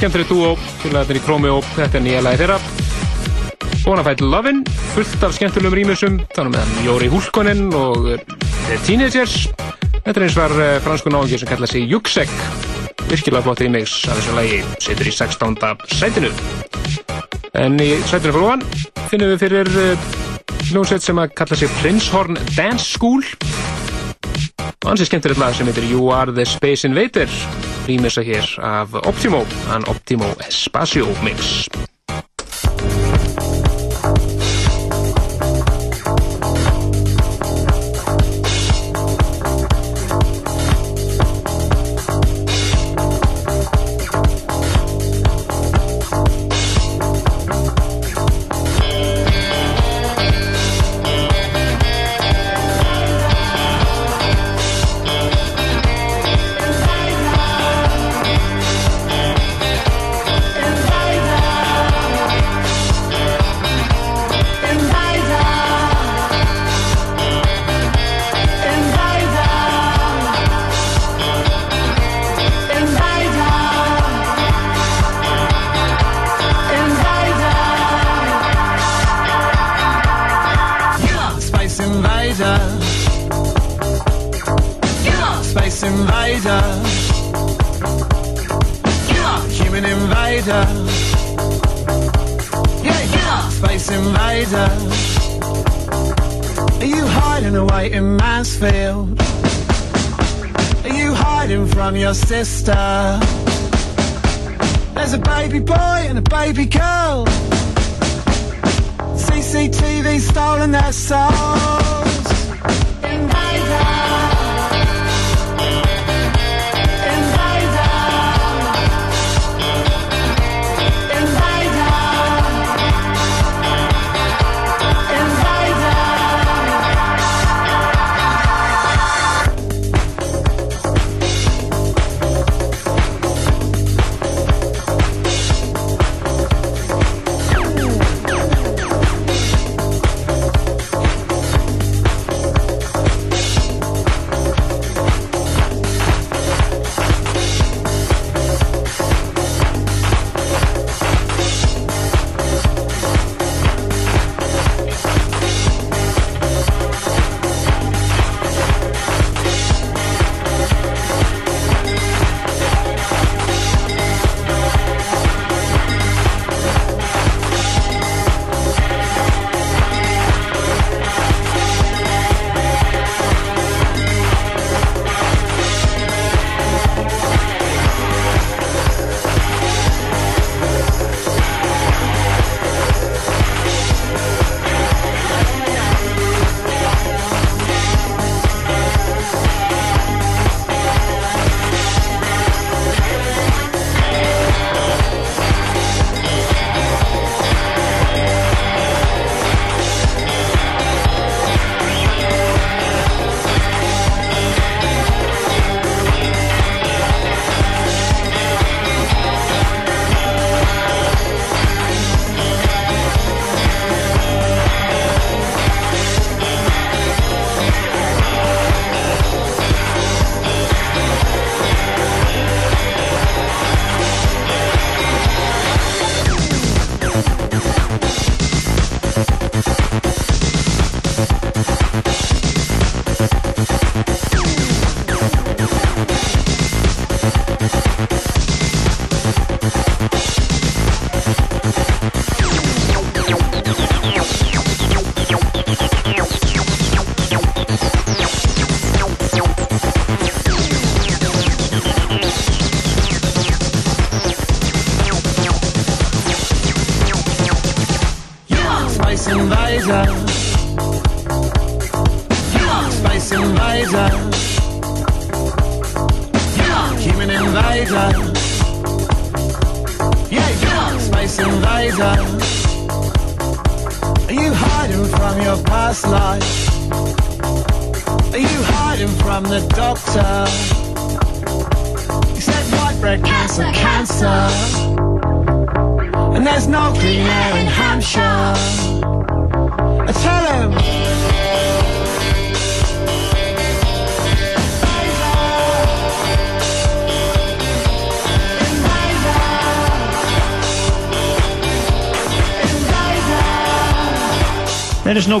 Já, 0.00 0.06
skemmtilegt 0.08 0.30
dúo, 0.32 0.54
félagarnir 0.80 1.18
í 1.18 1.20
Krómi 1.20 1.48
og 1.52 1.66
þetta 1.76 1.98
er 1.98 2.02
nýja 2.06 2.20
lagi 2.24 2.38
þeirra. 2.40 2.54
Bonafide 3.82 4.24
Lovin', 4.32 4.62
fullt 4.94 5.26
af 5.26 5.34
skemmtilegum 5.36 5.76
rýmisum, 5.76 6.16
þannig 6.32 6.54
meðan 6.54 6.86
Jóri 6.86 7.10
Húlkonen 7.12 7.66
og 7.76 8.08
The 8.14 8.78
Teenagers. 8.86 9.34
Þetta 9.98 10.14
er 10.14 10.24
eins 10.24 10.38
var 10.40 10.56
uh, 10.56 10.70
fransku 10.80 11.12
náðungi 11.12 11.42
sem 11.42 11.52
kalla 11.52 11.68
sig 11.68 11.84
Juksek. 11.84 12.32
Virkilega 13.10 13.44
flott 13.44 13.60
rýmix 13.60 13.98
af 14.08 14.16
þessu 14.16 14.38
lagi, 14.40 14.64
setur 14.80 15.12
í 15.12 15.12
16. 15.12 15.60
sætinu. 15.92 16.32
En 17.60 17.76
í 17.76 17.92
sætinu 18.08 18.32
fyrir 18.32 18.46
ofan 18.46 18.64
finnum 19.12 19.34
við 19.34 19.44
fyrir 19.44 19.74
uh, 19.84 20.10
hljómsveit 20.70 21.04
sem 21.10 21.20
að 21.20 21.34
kalla 21.42 21.60
sig 21.60 21.76
Princehorn 21.82 22.40
Dance 22.54 22.88
School. 22.88 23.20
Og 24.80 24.94
hans 24.94 25.04
er 25.04 25.12
skemmtilegt 25.12 25.44
lag 25.44 25.52
sem 25.52 25.68
heitir 25.68 25.92
You 25.92 26.08
Are 26.08 26.32
The 26.32 26.48
Space 26.48 26.88
Invader 26.88 27.28
rýmisa 27.90 28.22
hér 28.22 28.46
af 28.62 28.94
Optimo 28.94 29.42
en 29.74 29.82
Optimo 29.90 30.28
Espacio 30.46 31.06
Mix 31.26 31.69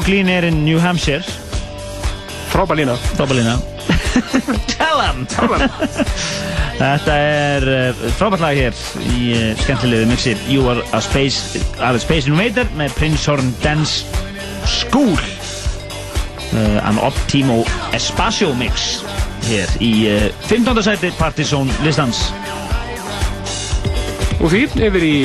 No 0.00 0.06
clean 0.06 0.28
air 0.30 0.46
in 0.46 0.64
New 0.64 0.78
Hampshire. 0.78 1.22
Frábælína 2.48 2.96
Frábælína 2.96 3.58
Tell 4.78 5.00
him. 5.04 5.26
Tell 5.26 5.48
him. 5.52 5.68
Þetta 6.78 7.16
er 7.16 7.66
uh, 7.68 8.00
frábært 8.16 8.40
lag 8.40 8.56
hér 8.56 8.78
í 9.12 9.26
uh, 9.34 9.42
skemmtilegu 9.60 10.06
mixi. 10.08 10.32
You 10.48 10.64
are 10.72 10.80
a 10.96 11.02
Space, 11.04 11.60
are 11.84 11.98
a 11.98 12.00
space 12.00 12.32
Invader 12.32 12.64
með 12.80 12.96
Prince 12.96 13.28
Horn 13.28 13.52
Dance 13.60 14.06
School. 14.64 15.12
Uh, 15.12 16.80
An 16.88 16.96
Optimo 17.04 17.60
Espacio 17.92 18.54
mix 18.56 19.02
hér 19.50 19.68
í 19.84 19.92
uh, 20.14 20.30
15. 20.48 20.80
sæti 20.86 21.12
Partizón 21.20 21.68
listans. 21.84 22.30
Og 24.40 24.48
því 24.48 24.64
yfir 24.80 25.10
í 25.10 25.16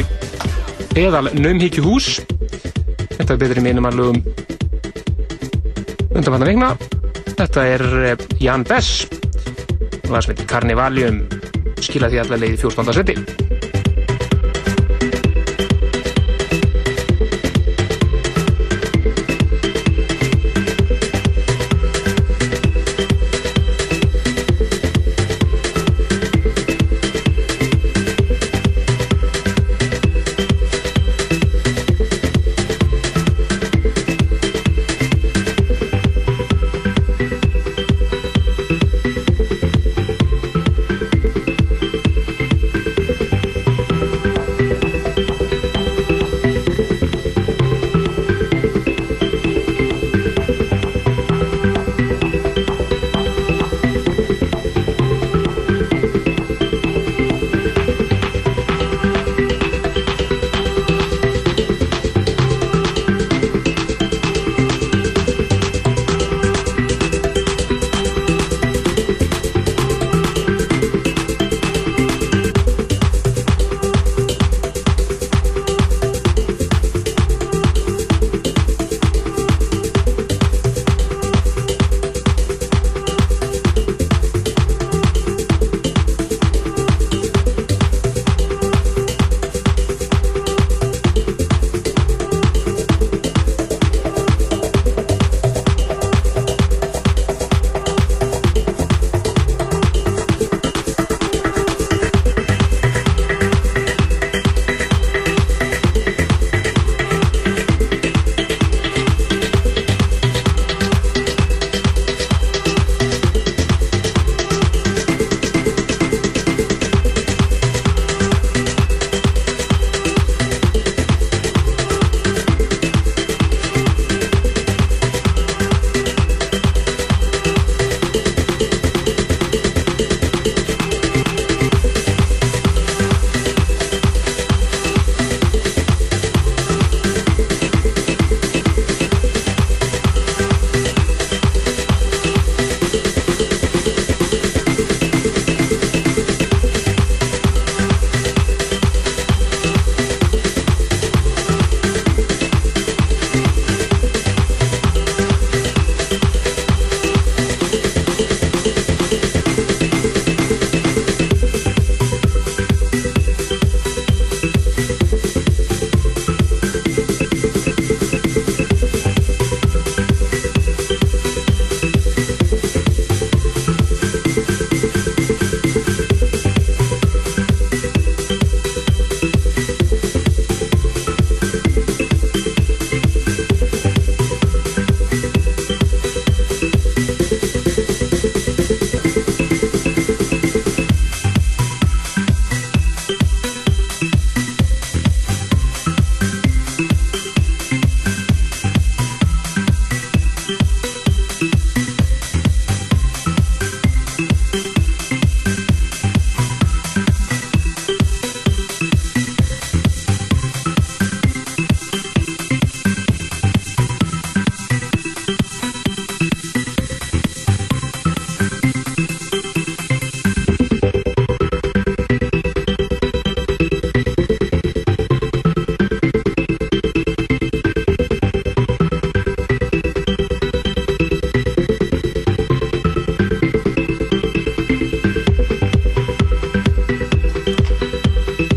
eðal 0.99 1.31
naumhyggjuhús. 1.31 2.18
Þetta 3.15 3.31
er 3.38 3.39
betri 3.39 3.64
mínum 3.64 3.88
að 3.88 4.02
lögum 4.02 4.44
undanfanna 6.15 6.49
vikna. 6.49 6.73
Þetta 7.35 7.65
er 7.75 7.85
eh, 8.11 8.27
Jan 8.41 8.65
Bess. 8.67 9.05
Heitir 10.05 10.45
Carnivalium 10.47 11.23
skila 11.83 12.07
því 12.11 12.21
allar 12.23 12.39
leið 12.41 12.55
í 12.55 12.61
14. 12.61 12.93
seti 12.95 13.44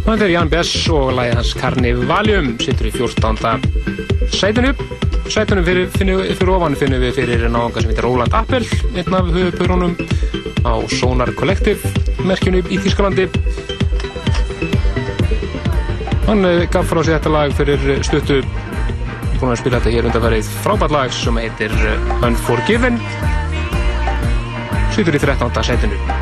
Þetta 0.09 0.25
er 0.25 0.31
Jan 0.33 0.49
Bess 0.49 0.87
og 0.89 1.11
lagið 1.13 1.35
hans 1.37 1.51
Carnivalium 1.53 2.47
sittur 2.65 2.87
í 2.89 2.93
14. 2.95 3.59
sætinu 4.33 4.71
sætunum 5.29 5.67
fyrir, 5.67 5.91
fyrir 5.93 6.53
ofan 6.55 6.77
finnum 6.81 7.03
við 7.03 7.19
fyrir 7.19 7.45
náðunga 7.53 7.83
sem 7.85 7.91
heitir 7.93 8.07
Roland 8.07 8.37
Appel 8.39 8.65
einn 8.97 9.17
af 9.19 9.29
höfupörunum 9.35 9.93
á 10.65 10.73
Sonar 10.97 11.35
Collective 11.37 11.93
merkjunu 12.25 12.63
í 12.73 12.79
Þýskalandi 12.87 13.27
hann 16.25 16.41
eh, 16.55 16.65
gaf 16.73 16.89
frá 16.89 17.03
sig 17.03 17.13
þetta 17.19 17.35
lag 17.35 17.53
fyrir 17.61 17.85
stuttu 18.09 18.41
búin 19.37 19.53
að 19.53 19.61
spila 19.61 19.83
þetta 19.83 19.93
hér 19.93 20.09
undanfærið 20.09 20.55
frábært 20.65 20.97
lag 20.97 21.13
sem 21.19 21.43
heitir 21.45 21.77
eh, 21.85 22.17
Unforgiven 22.25 22.97
sittur 24.97 25.21
í 25.21 25.23
13. 25.29 25.53
sætinu 25.69 26.18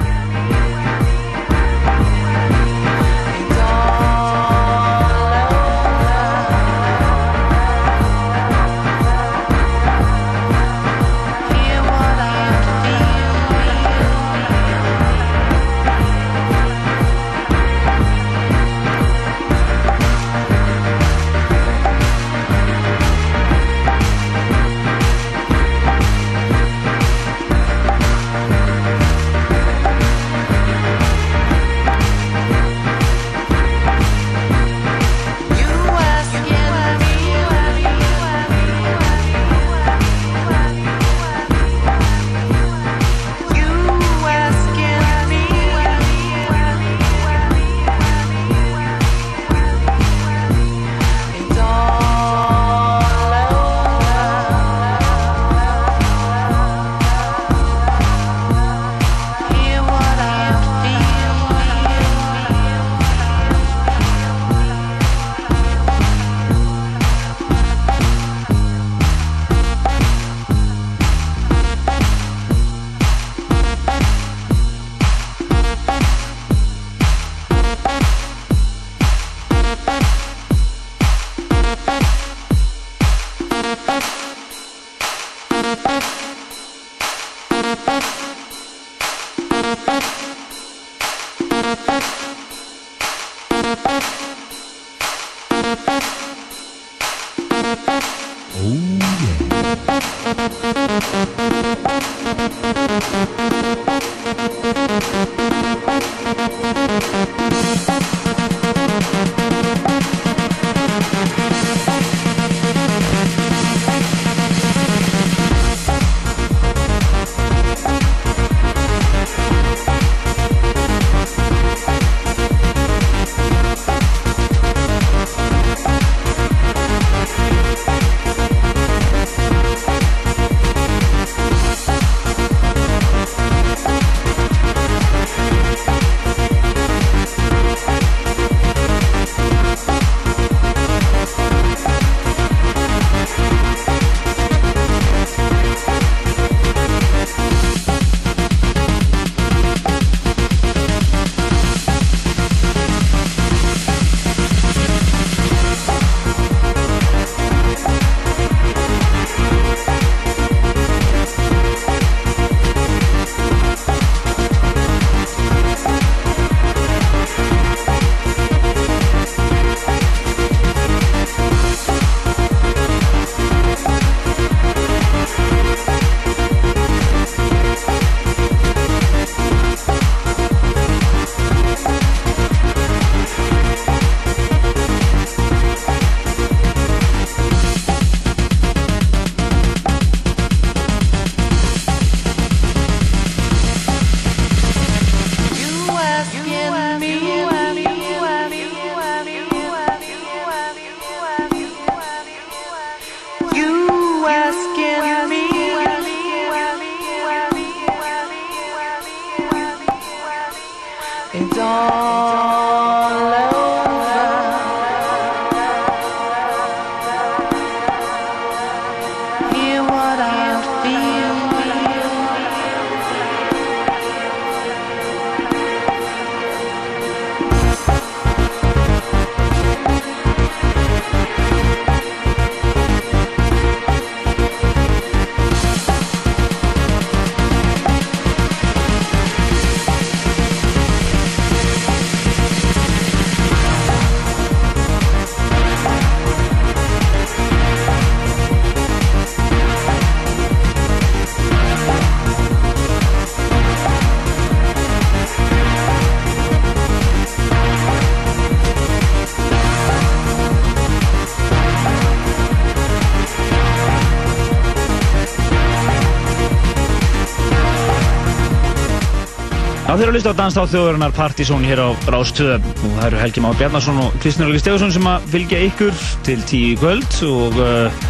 þeir 269.96 270.10
eru 270.10 270.12
að 270.12 270.16
lista 270.18 270.32
á 270.36 270.40
Danstáð 270.40 270.72
þjóðurinnar 270.74 271.12
Partizón 271.16 271.62
hér 271.64 271.80
á 271.80 271.88
Rástöð 272.12 272.64
og 272.68 272.96
það 272.98 273.04
eru 273.06 273.20
Helgi 273.22 273.42
Már 273.44 273.54
Bjarnason 273.56 274.00
og 274.02 274.16
Kristján 274.20 274.50
Olgi 274.50 274.58
Stefansson 274.60 274.92
sem 274.92 275.06
að 275.08 275.28
fylgja 275.32 275.60
ykkur 275.70 276.02
til 276.26 276.42
tíu 276.50 276.74
kvöld 276.76 277.16
og 277.24 277.56
uh, 277.64 278.02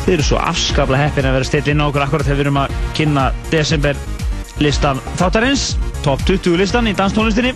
þeir 0.00 0.16
eru 0.16 0.26
svo 0.26 0.40
afskaplega 0.42 1.04
heppin 1.04 1.28
að 1.30 1.36
vera 1.36 1.46
steitt 1.46 1.70
inn 1.70 1.82
á 1.82 1.86
okkur 1.86 2.06
akkurat 2.08 2.26
þegar 2.26 2.40
við 2.40 2.46
erum 2.48 2.58
að 2.64 2.74
kynna 2.98 3.26
desember 3.52 4.00
listan 4.64 5.02
þáttarins 5.20 5.68
top 6.02 6.24
20 6.26 6.58
listan 6.58 6.90
í 6.90 6.96
danstónlistinni 6.98 7.54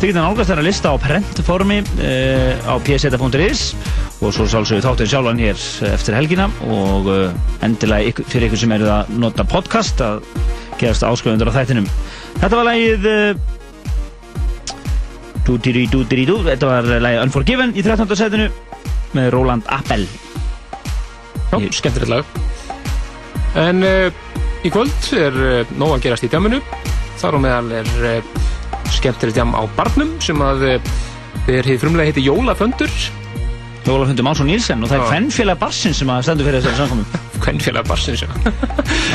Þið 0.00 0.08
getur 0.08 0.24
nálgast 0.24 0.48
þennan 0.48 0.64
lista 0.64 0.94
á 0.94 0.96
prentformi 1.04 1.82
uh, 1.84 2.54
á 2.64 2.74
pseta.is 2.80 3.66
og 4.24 4.32
svo 4.32 4.46
sálsögðu 4.48 4.86
þátturinn 4.86 5.12
sjálfan 5.12 5.42
hér 5.44 5.66
eftir 5.90 6.16
helgina 6.16 6.48
og 6.64 7.12
uh, 7.12 7.26
endilega 7.60 8.24
fyrir 8.24 8.48
ykkur 8.48 8.64
sem 8.64 8.72
eru 8.78 8.88
að 8.88 9.12
nota 9.20 9.44
podcast 9.44 10.00
að 10.00 10.24
gerast 10.80 11.04
áskrifundur 11.04 11.52
á 11.52 11.58
þættinum. 11.60 11.92
Þetta 12.38 12.54
var 12.54 12.68
lagið 12.70 13.08
uh, 13.10 13.34
Dúdiri 15.46 15.86
Dúdiri 15.90 16.26
Dú, 16.28 16.38
þetta 16.46 16.68
var 16.70 16.88
lagið 17.02 17.24
Unforgiven 17.24 17.74
í 17.74 17.82
13. 17.84 18.06
setinu 18.18 18.48
með 19.16 19.30
Roland 19.34 19.66
Appel. 19.72 20.04
Já, 21.50 21.58
skemmtilegt 21.74 22.12
lag. 22.12 22.24
En 23.58 23.82
uh, 23.82 24.08
í 24.62 24.70
kvöld 24.70 25.10
er 25.18 25.34
uh, 25.34 25.72
nóg 25.80 25.96
að 25.96 26.04
gerast 26.06 26.26
í 26.26 26.30
djáminu. 26.30 26.60
Þar 27.20 27.36
á 27.36 27.38
meðal 27.42 27.72
er 27.80 27.90
uh, 28.06 28.44
skemmtilegt 28.94 29.36
djám 29.40 29.56
á 29.58 29.62
barnum 29.76 30.14
sem 30.22 30.38
að 30.44 30.68
þeir 31.48 31.64
hefði 31.64 31.80
frumlega 31.82 32.12
heiti 32.12 32.24
Jólaföndur. 32.28 32.94
Jólaföndur 33.88 34.26
Mánsson 34.26 34.46
Nílsen 34.50 34.84
og 34.84 34.90
það 34.92 34.98
er 34.98 35.02
Já. 35.02 35.10
Kvennfélag 35.10 35.58
Barsins 35.58 36.00
sem 36.02 36.10
að 36.12 36.26
stendur 36.28 36.46
fyrir 36.46 36.62
þessari 36.62 36.82
samkomum. 36.84 37.06
Kvennfélag 37.42 37.88
Barsins, 37.88 38.22
já. 38.22 38.28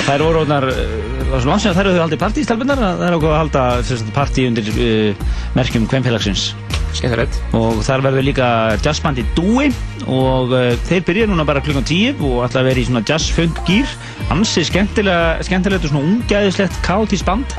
Það 0.08 0.14
eru 0.18 0.30
orðnar, 0.32 0.66
það 0.74 1.15
var 1.36 1.44
svo 1.44 1.52
langt 1.52 1.64
sem 1.64 1.74
að 1.74 1.80
þær 1.80 1.88
eru 1.90 2.02
haldið 2.04 2.20
partístelpunar, 2.22 2.80
það 2.82 3.02
er 3.06 3.16
okkur 3.18 3.34
að 3.34 3.42
halda 3.42 3.64
partí 4.16 4.46
undir 4.48 4.70
uh, 4.72 5.26
merkjum. 5.58 5.88
Skemmtilegt. 6.96 7.40
Og 7.58 7.82
þar 7.84 8.06
verður 8.06 8.24
líka 8.24 8.48
jazzbandi 8.80 9.26
Dúi 9.36 9.68
og 10.08 10.54
uh, 10.56 10.70
þeir 10.88 11.04
byrja 11.10 11.26
núna 11.28 11.44
bara 11.48 11.64
klukkan 11.66 11.84
10 11.84 12.22
og 12.24 12.46
ætla 12.46 12.62
að 12.62 12.70
vera 12.70 12.80
í 12.80 12.86
svona 12.88 13.04
jazz-funk 13.10 13.60
gýr. 13.68 13.98
Ansi 14.32 14.64
skemmtilega, 14.70 15.44
skemmtilegt 15.44 15.90
og 15.90 15.92
svona 15.92 16.14
ungæðislegt 16.14 16.80
kaotísk 16.88 17.28
band. 17.28 17.58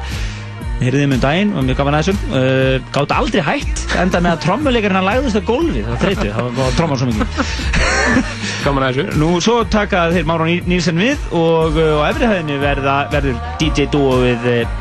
Heyrðið 0.86 1.04
um 1.16 1.20
daginn 1.22 1.52
og 1.56 1.64
mjög 1.66 1.78
gaman 1.80 1.96
að 1.98 2.04
þessum. 2.04 2.18
Uh, 2.30 2.76
gátt 2.94 3.12
aldrei 3.16 3.40
hætt, 3.42 3.80
enda 3.98 4.20
með 4.22 4.36
að 4.36 4.42
trommuleikarinn 4.44 4.98
hann 5.00 5.08
læðist 5.08 5.38
á 5.40 5.42
gólfið, 5.48 5.88
það 5.88 6.04
þreytu, 6.04 6.26
það 6.36 6.50
var 6.60 6.76
trommar 6.78 7.00
svo 7.00 7.08
mikið. 7.10 7.50
gaman 8.66 8.86
að 8.86 9.00
þessu. 9.00 9.18
Nú, 9.18 9.30
svo 9.42 9.56
taka 9.72 10.04
þeir 10.14 10.28
Máron 10.30 10.52
Nílsen 10.70 11.02
við 11.02 11.26
og 11.34 11.74
uh, 11.80 12.06
á 12.06 12.12
efrihæðinni 12.12 12.60
verða, 12.62 12.96
verður 13.10 13.40
DJ 13.58 13.88
Duo 13.90 14.20
við 14.22 14.46
uh, 14.52 14.78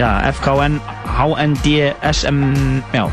já, 0.00 0.08
FKN 0.32 0.80
HND 1.14 1.76
SM 2.10 2.42
já, 2.96 3.06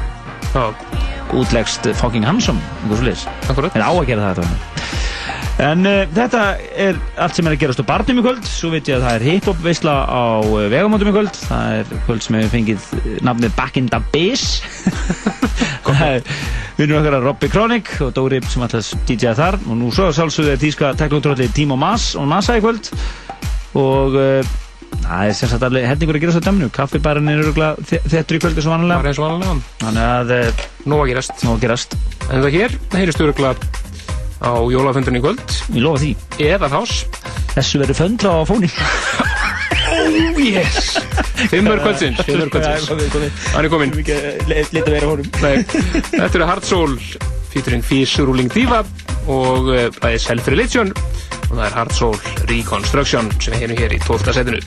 útlegst 1.37 1.85
fucking 2.01 2.25
handsome 2.25 2.57
einhver 2.81 3.03
sliðis. 3.03 3.27
Akkurat. 3.45 3.77
En 3.77 3.85
á 3.85 3.93
að 3.93 4.07
gera 4.09 4.31
það 4.31 4.41
þetta. 4.47 4.96
En 5.57 5.87
uh, 5.89 6.03
þetta 6.13 6.41
er 6.77 6.97
allt 7.17 7.37
sem 7.37 7.47
er 7.49 7.55
að 7.55 7.61
gerast 7.63 7.81
á 7.81 7.89
barnum 7.89 8.19
í 8.21 8.23
kvöld. 8.25 8.43
Svo 8.45 8.69
veit 8.69 8.89
ég 8.89 8.99
að 8.99 9.07
það 9.07 9.15
er 9.15 9.23
hip-hop 9.25 9.63
veisla 9.65 9.95
á 10.05 10.21
uh, 10.45 10.67
vegamótum 10.69 11.09
í 11.09 11.13
kvöld. 11.15 11.39
Það 11.47 11.77
er 11.79 12.03
kvöld 12.05 12.25
sem 12.25 12.37
hefur 12.37 12.53
fengið 12.53 12.85
uh, 12.99 13.07
nafnið 13.25 13.55
Back 13.57 13.79
in 13.81 13.89
the 13.89 14.01
Bass. 14.13 14.59
Það 15.87 16.03
er 16.03 16.29
vinnur 16.77 16.99
okkar 16.99 17.15
að 17.15 17.25
Robby 17.25 17.47
Kronik 17.49 17.89
og 18.03 18.09
Dóri 18.13 18.41
sem 18.45 18.61
alltaf 18.65 18.91
DJ-a 19.07 19.33
þar. 19.39 19.57
Og 19.65 19.79
nú 19.79 19.89
svo 19.95 20.11
sálsögðu 20.13 20.53
er 20.53 20.61
tíska 20.61 20.91
teknótrólli 20.99 21.47
Timo 21.55 21.79
Mas 21.79 22.11
og 22.19 22.27
NASA 22.29 22.59
í 22.59 22.61
kvöld. 22.61 22.91
Og 23.79 24.19
uh, 24.19 24.53
það 25.07 25.31
er 25.31 25.39
sem 25.39 25.49
sagt 25.49 25.65
alveg 25.65 25.89
hefningur 25.89 26.19
að 26.19 26.27
gerast 26.27 26.43
á 26.43 26.47
dæminu. 26.51 26.69
Kaffibarinn 26.75 27.33
er 27.33 27.41
öruglega 27.47 28.03
þettur 28.05 28.37
í 28.37 28.43
kvöld 28.45 28.61
eins 28.61 28.69
og 28.69 28.75
vanlega. 28.75 29.01
Bara 29.01 29.15
eins 29.15 29.23
og 29.23 29.29
vanlega. 29.31 29.57
Þannig 29.87 30.07
að 30.11 30.63
Nóg 30.85 31.07
að 31.07 31.11
gerast. 31.15 31.43
Nóg 31.47 31.57
að 31.57 31.65
gerast. 31.65 31.99
En 32.27 32.45
það 32.45 32.57
hér, 32.59 32.79
það 32.93 33.86
á 34.41 34.51
jólafundunni 34.71 35.21
í 35.21 35.25
kvöld. 35.25 35.55
Ég 35.73 35.83
lofa 35.85 36.03
því. 36.03 36.11
Eða 36.47 36.71
þás. 36.73 36.97
Þessu 37.55 37.81
verður 37.83 37.99
föndra 38.01 38.35
á 38.37 38.41
fóni. 38.47 38.69
Oh 39.87 40.39
yes! 40.41 40.97
Fimmur 41.51 41.79
kvöldsins, 41.81 42.19
fimmur 42.27 42.51
kvöldsins. 42.53 42.91
Hann 43.53 43.65
er 43.65 43.71
kominn. 43.71 43.95
Lítið 43.97 44.83
að 44.83 44.93
vera 44.93 45.09
honum. 45.09 45.31
Þetta 45.37 46.29
eru 46.33 46.49
Hard 46.49 46.67
Soul 46.67 46.97
featuring 47.53 47.83
Fierce 47.85 48.25
Ruling 48.25 48.51
Diva 48.53 48.83
og 49.27 49.71
uh, 49.71 49.87
bæði 50.01 50.19
Self 50.21 50.49
Religion 50.51 50.91
og 51.47 51.55
það 51.55 51.65
er 51.69 51.77
Hard 51.79 51.95
Soul 51.95 52.17
Reconstruction 52.51 53.31
sem 53.39 53.55
við 53.55 53.63
hefum 53.65 53.81
hér 53.81 53.95
í 53.97 54.01
12. 54.03 54.35
setinu. 54.37 54.61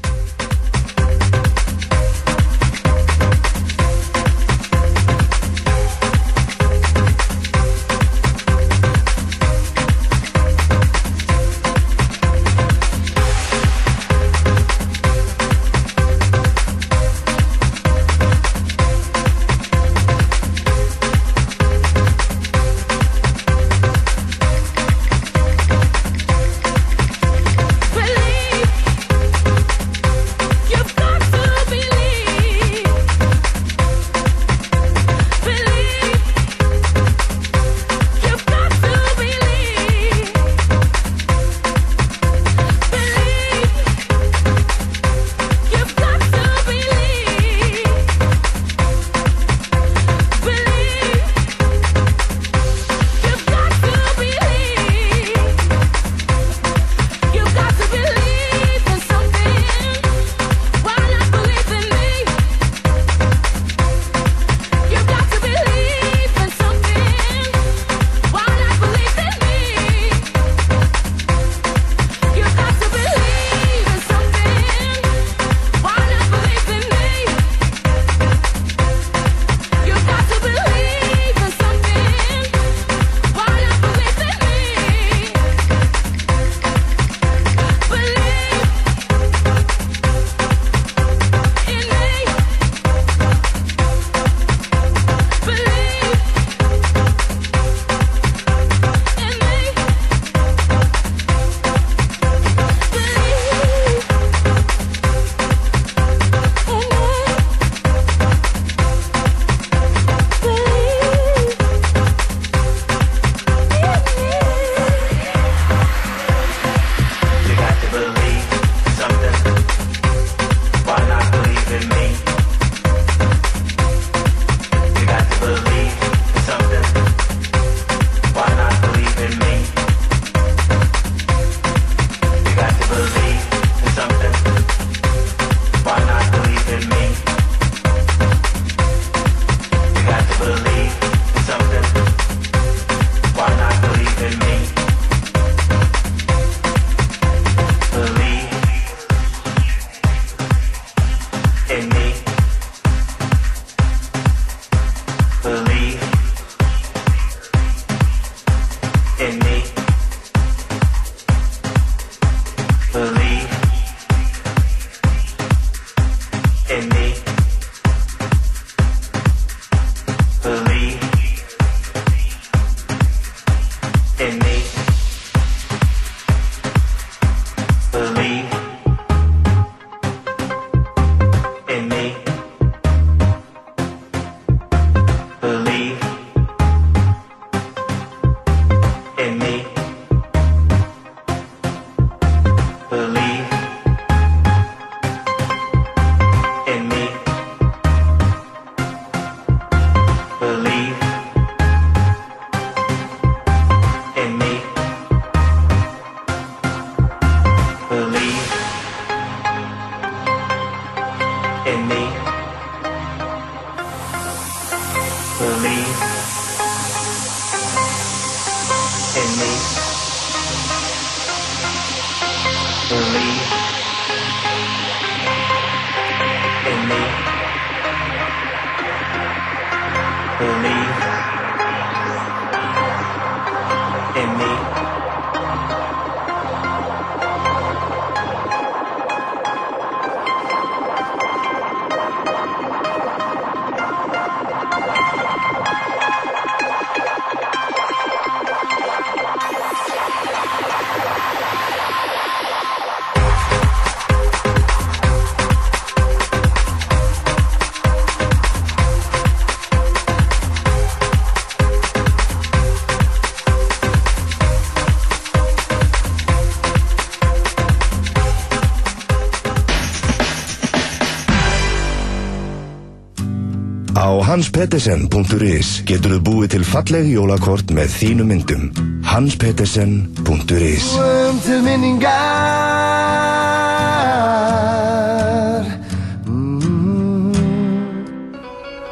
hanspettersen.is 274.31 275.81
getur 275.89 276.12
þú 276.15 276.20
búið 276.23 276.52
til 276.52 276.65
falleg 276.66 277.09
jólakort 277.11 277.73
með 277.74 277.89
þínu 277.97 278.27
myndum. 278.28 278.69
hanspettersen.is 279.11 280.86
Um 281.01 281.40
til 281.43 281.59
minningar 281.66 283.11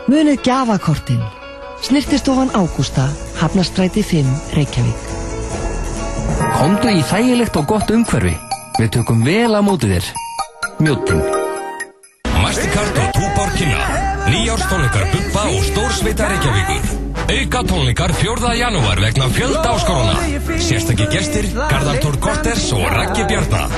Munið 0.08 0.40
gjafakortin. 0.42 1.22
Snirtistofan 1.84 2.50
Ágústa, 2.56 3.06
Hafnastræti 3.38 4.02
5, 4.02 4.26
Reykjavík. 4.56 5.00
Komdu 6.56 6.90
í 6.90 7.02
þægilegt 7.06 7.60
og 7.60 7.68
gott 7.70 7.92
umhverfi. 7.94 8.34
Við 8.80 8.94
tökum 8.98 9.22
vel 9.22 9.52
á 9.54 9.60
móti 9.62 9.92
þér. 9.92 10.14
Mjóttin. 10.80 11.37
Nýjárstónleikar 14.58 15.06
Bubba 15.12 15.42
og 15.54 15.64
Stórsveita 15.64 16.28
Reykjavíkur. 16.28 16.82
Auka 17.30 17.62
tónleikar 17.62 18.12
4. 18.12 18.54
janúar 18.58 19.00
vegna 19.00 19.28
fjölda 19.30 19.70
áskoruna 19.70 20.14
Sérstakki 20.58 21.06
gestir, 21.12 21.46
Garðartór 21.54 22.18
Korters 22.18 22.72
og 22.72 22.82
Raggi 22.90 23.22
Bjarnar 23.28 23.70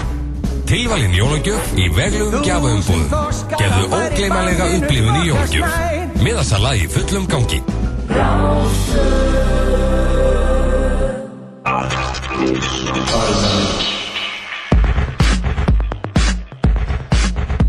Tilvalin 0.65 1.13
jólagjöf 1.13 1.75
í 1.77 1.91
veglugum 1.93 2.41
gjafaumbúðum 2.47 3.13
Gefðu 3.61 3.91
ógleymanlega 3.93 4.71
upplifun 4.79 5.21
í 5.21 5.29
jólagjöf. 5.29 5.77
Miðasala 6.25 6.73
í 6.81 6.89
fullum 6.89 7.29
gangi. 7.29 7.61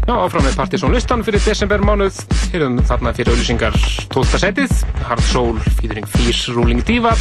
Já, 0.08 0.16
áfram 0.16 0.48
með 0.48 0.56
Partizón 0.64 0.96
listan 0.96 1.28
fyrir 1.28 1.44
desember 1.44 1.84
mánuð. 1.84 2.31
Hyrðum 2.52 2.82
þarna 2.84 3.14
fyrir 3.16 3.32
auðlýsingar 3.32 3.76
12. 4.12 4.40
setið, 4.42 4.72
Hard 5.08 5.24
Soul, 5.24 5.60
featuring 5.78 6.08
Fierce 6.12 6.52
Ruling 6.52 6.82
Diva, 6.84 7.14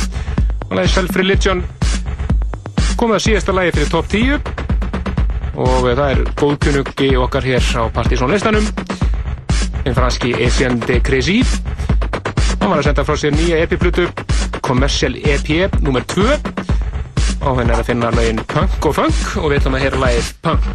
og 0.66 0.72
lagi 0.74 0.90
Self 0.90 1.14
Religion. 1.20 1.60
Komið 2.98 3.14
að 3.14 3.22
síðasta 3.28 3.54
lagi 3.54 3.76
fyrir 3.76 3.92
top 3.92 4.08
10 4.10 4.40
og 5.60 5.86
það 5.86 6.02
er 6.08 6.22
góðkunnugi 6.40 7.12
okkar 7.22 7.46
hér 7.46 7.62
á 7.78 7.82
Partizón 7.94 8.34
listanum, 8.34 8.66
en 9.84 9.94
franski 9.94 10.34
Etienne 10.34 10.82
de 10.88 10.98
Crécy. 10.98 11.44
Hann 12.58 12.66
var 12.66 12.80
að 12.80 12.88
senda 12.90 13.06
frá 13.06 13.14
sér 13.22 13.36
nýja 13.38 13.62
EP-plutu, 13.62 14.08
Commercial 14.66 15.14
EP 15.14 15.78
nr. 15.78 16.02
2 16.10 16.26
og 17.46 17.56
henn 17.56 17.70
er 17.70 17.78
að 17.78 17.86
finna 17.88 18.10
lagin 18.18 18.42
Punk 18.50 18.90
og 18.90 18.98
Funk 18.98 19.36
og 19.38 19.52
við 19.52 19.62
ætlum 19.62 19.78
að 19.78 19.86
heyra 19.86 20.02
lagið 20.08 20.34
Punk. 20.42 20.66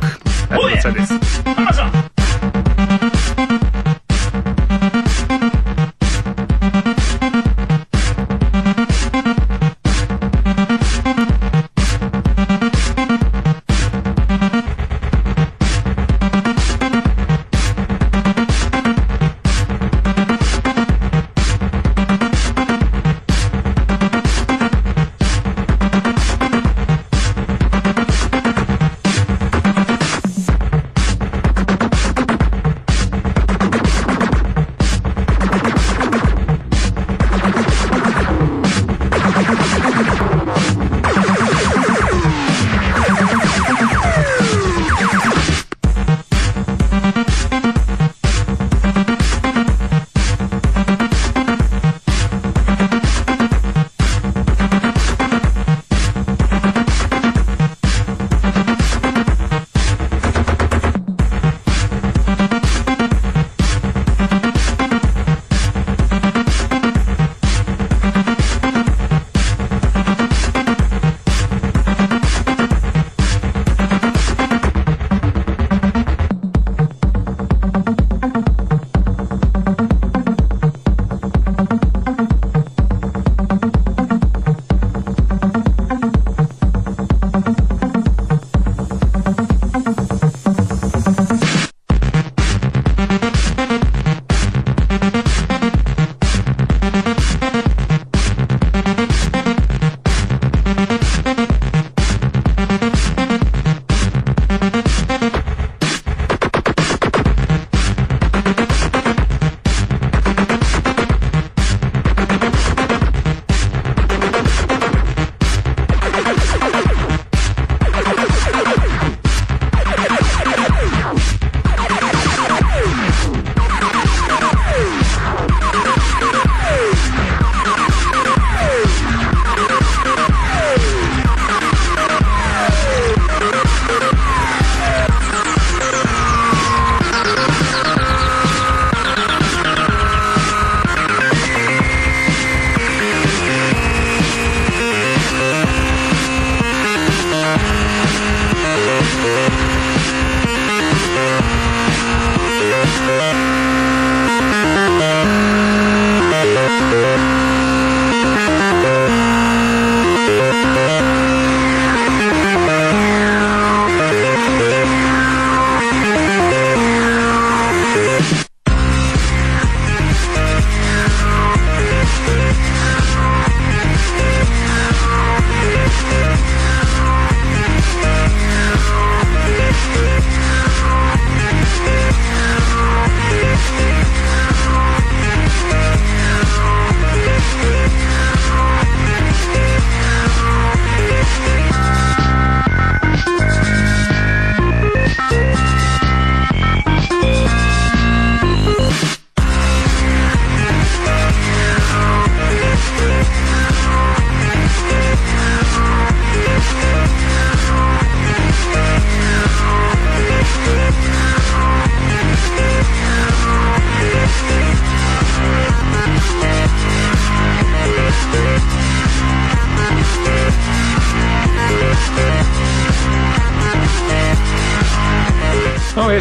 Þetta 0.46 0.72
er 0.72 0.82
setið. 0.88 1.12
Þeir 1.46 1.85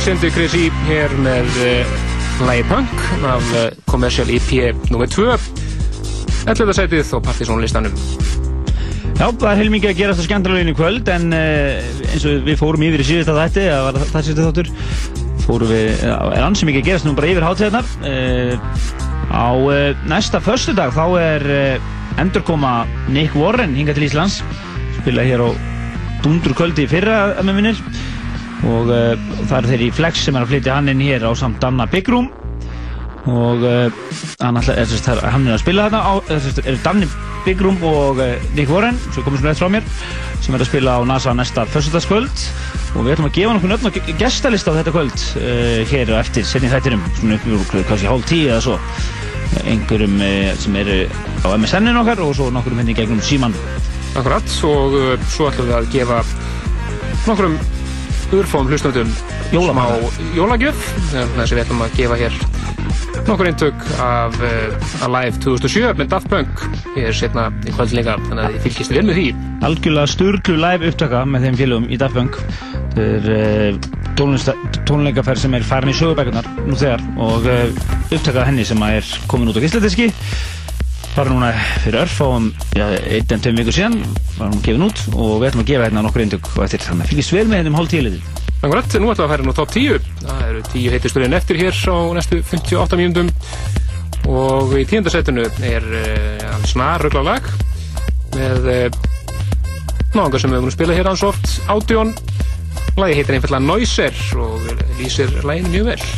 sendi 0.05 0.29
Chris 0.29 0.53
E. 0.53 0.67
hér 0.85 1.13
með 1.25 1.47
uh, 1.65 1.93
Lægi 2.45 2.65
Punk 2.69 3.05
af 3.25 3.47
uh, 3.57 3.63
Commercial 3.89 4.29
EP 4.29 4.51
nr. 4.93 5.07
2 5.09 5.25
11. 6.51 6.73
sætið 6.77 7.13
og 7.17 7.23
Partiðsson 7.25 7.63
listanum 7.63 7.95
Já, 9.17 9.31
það 9.31 9.47
er 9.49 9.63
heilmikið 9.63 9.95
að 9.95 10.03
gerast 10.03 10.21
á 10.21 10.27
skemmtileginu 10.27 10.75
í 10.75 10.77
kvöld 10.77 11.09
en 11.09 11.33
uh, 11.33 11.81
eins 12.11 12.27
og 12.29 12.45
við 12.45 12.61
fórum 12.61 12.85
yfir 12.85 13.01
í 13.01 13.09
síðasta 13.09 13.39
þætti, 13.39 13.67
það 13.71 13.87
var 13.87 13.99
það 14.03 14.29
síðasta 14.29 14.47
þáttur 14.51 14.73
fórum 15.47 15.73
við, 15.73 16.07
er 16.13 16.47
ansið 16.51 16.71
mikið 16.71 16.83
að 16.83 16.89
gerast 16.91 17.09
nú 17.09 17.17
bara 17.17 17.33
yfir 17.33 17.49
hátíðarnar 17.49 17.89
á 19.33 19.49
næsta 20.13 20.43
föstudag 20.45 20.93
þá 20.93 21.05
er 21.23 21.51
endurkoma 22.21 22.83
Nick 23.09 23.39
Warren 23.41 23.73
hingað 23.79 24.03
til 24.03 24.11
Íslands 24.11 24.43
spilaði 25.01 25.33
hér 25.33 25.49
á 25.49 25.51
Dundur 26.27 26.53
kvöldi 26.61 26.91
fyrra 26.93 27.39
með 27.41 27.63
minnir 27.63 27.81
og 28.65 28.89
uh, 28.93 29.24
það 29.49 29.59
er 29.59 29.69
þeir 29.71 29.85
í 29.87 29.93
Flex 29.95 30.25
sem 30.27 30.37
er 30.37 30.45
að 30.45 30.53
flytja 30.53 30.79
hann 30.79 30.91
inn 30.93 31.05
hér 31.05 31.27
á 31.29 31.31
samt 31.39 31.61
Danna 31.63 31.87
Room 32.13 32.31
og 33.25 33.63
uh, 33.65 33.89
hann, 34.43 34.59
ætla, 34.61 34.75
er, 34.77 34.89
sérst, 34.89 35.07
hann 35.09 35.47
er 35.49 35.55
að 35.55 35.63
spila 35.63 35.87
þarna 35.87 36.01
á, 36.05 36.13
er, 36.29 36.41
sérst, 36.45 36.61
er 36.69 36.77
Danni 36.85 37.09
Room 37.63 37.79
og 37.89 38.21
uh, 38.21 38.35
Nick 38.53 38.69
Warren 38.69 38.99
sem 39.07 39.25
komur 39.25 39.41
svona 39.41 39.55
eftir 39.55 39.65
frá 39.65 39.73
mér 39.73 39.87
sem 40.45 40.57
er 40.57 40.65
að 40.65 40.69
spila 40.69 40.99
á 41.01 41.01
NASA 41.09 41.33
næsta 41.33 41.65
föstudagskvöld. 41.73 42.43
Og 42.95 43.07
við 43.07 43.15
ætlum 43.15 43.31
að 43.31 43.37
gefa 43.39 43.55
nöfn 43.73 43.89
og 43.89 43.97
gestalista 44.21 44.75
á 44.75 44.77
þetta 44.77 44.93
kvöld 44.93 45.25
uh, 45.41 45.81
hér 45.89 46.13
og 46.13 46.21
eftir 46.21 46.45
setni 46.49 46.69
þættinum 46.73 47.05
svona 47.17 47.39
upp 47.41 47.49
úr 47.49 47.87
kannski 47.89 48.11
hálf 48.11 48.29
tíu 48.29 48.51
eða 48.51 48.61
svo. 48.67 48.77
Einhverjum 49.65 50.19
sem 50.61 50.77
eru 50.83 50.99
á 51.47 51.49
MSN-in 51.55 52.01
okkar 52.01 52.21
og 52.25 52.35
svo 52.37 52.51
nokkurum 52.53 52.81
henni 52.83 52.97
gegnum 52.97 53.21
síman 53.23 53.55
Akkurat 54.19 54.57
og 54.67 54.97
svo 55.31 55.49
ætlum 55.51 55.69
við 55.69 55.77
að 55.79 55.89
gefa 55.95 56.19
nokkrum 57.29 57.57
urfóm 58.35 58.69
hlustnöndum 58.69 59.11
smá 59.55 59.85
jólagjöf 60.35 60.87
að 61.15 61.53
við 61.53 61.61
ætlum 61.63 61.83
að 61.85 61.93
gefa 61.95 62.17
hér 62.19 62.39
nokkur 63.25 63.49
eintök 63.49 63.85
af 64.03 64.35
uh, 64.43 65.05
Alive 65.07 65.39
2007 65.45 65.93
með 66.01 66.11
Daft 66.11 66.29
Punk. 66.33 66.65
Ég 66.99 67.09
er 67.09 67.17
setna 67.17 67.47
í 67.63 67.73
kvöld 67.75 67.95
líka 67.97 68.17
þannig 68.27 68.43
að 68.43 68.57
ég 68.57 68.65
fylgist 68.67 68.95
vel 68.95 69.05
með 69.07 69.21
því. 69.21 69.27
Algjörlega 69.69 70.11
sturglu 70.11 70.57
live 70.59 70.91
upptaka 70.91 71.23
með 71.29 71.47
þeim 71.47 71.61
félögum 71.61 71.87
í 71.87 72.01
Daft 72.03 72.19
Punk. 72.19 72.41
Þetta 72.97 73.07
er 73.07 73.79
uh, 73.79 74.75
tónleikaferð 74.91 75.45
sem 75.47 75.57
er 75.57 75.67
farin 75.71 75.95
í 75.95 75.97
sögubækunar 76.01 76.51
nú 76.67 76.77
þegar 76.81 77.07
og 77.23 77.49
uh, 77.49 77.89
upptaka 78.11 78.49
henni 78.51 78.67
sem 78.67 78.85
er 78.91 79.17
komin 79.31 79.55
út 79.55 79.59
á 79.59 79.65
gísladiski 79.65 80.11
bara 81.15 81.31
núna 81.31 81.53
fyrir 81.85 82.01
örf 82.03 82.17
á 82.19 82.27
um 82.27 82.49
ja, 82.75 82.89
einn 82.91 83.37
en 83.37 83.43
tveim 83.43 83.61
vikur 83.63 83.77
síðan 83.77 84.01
var 84.35 84.51
hún 84.51 84.63
gefin 84.67 84.89
út 84.89 85.05
og 85.15 85.37
við 85.39 85.53
ætlum 85.53 85.63
að 85.63 85.69
gefa 85.71 85.87
hérna 85.87 86.03
nokkur 86.03 86.27
eintök 86.27 86.57
og 86.57 86.65
eftir. 86.67 86.83
Þannig 86.89 87.07
að 87.07 87.13
fylgist 87.15 87.37
vel 87.39 87.47
með 87.47 87.63
hennum 87.63 87.79
hálf 87.79 88.34
tíuleitil 88.65 88.81
Akkurat, 88.81 88.95
nú 88.97 89.11
ætlum 89.13 89.13
við 89.13 89.25
að 89.25 89.33
færa 89.33 89.45
nú 89.45 89.53
top 89.53 89.73
10 89.75 90.05
það 90.25 90.45
eru 90.49 90.61
10 90.73 90.93
heitisturinn 90.95 91.37
eftir 91.37 91.59
hér 91.61 91.75
á 91.85 91.97
næstu 92.17 92.39
58 92.41 92.97
mínundum 92.97 93.29
og 94.25 94.73
í 94.79 94.85
tíundasettinu 94.89 95.45
er 95.69 95.85
uh, 95.85 96.65
snar 96.65 97.05
ruggla 97.05 97.25
lag 97.27 97.49
með 98.35 98.69
uh, 98.73 98.99
náðungar 100.15 100.41
sem 100.41 100.55
við 100.55 100.63
höfum 100.63 100.73
spilað 100.73 100.97
hér 100.97 101.11
hans 101.11 101.25
oft. 101.27 101.51
Audion, 101.69 102.15
lagi 102.97 103.19
heitir 103.19 103.37
einfallega 103.37 103.67
Noiser 103.67 104.17
og 104.41 104.65
lýsir 104.97 105.35
laginu 105.45 105.75
mjög 105.75 105.91
vel 105.93 106.14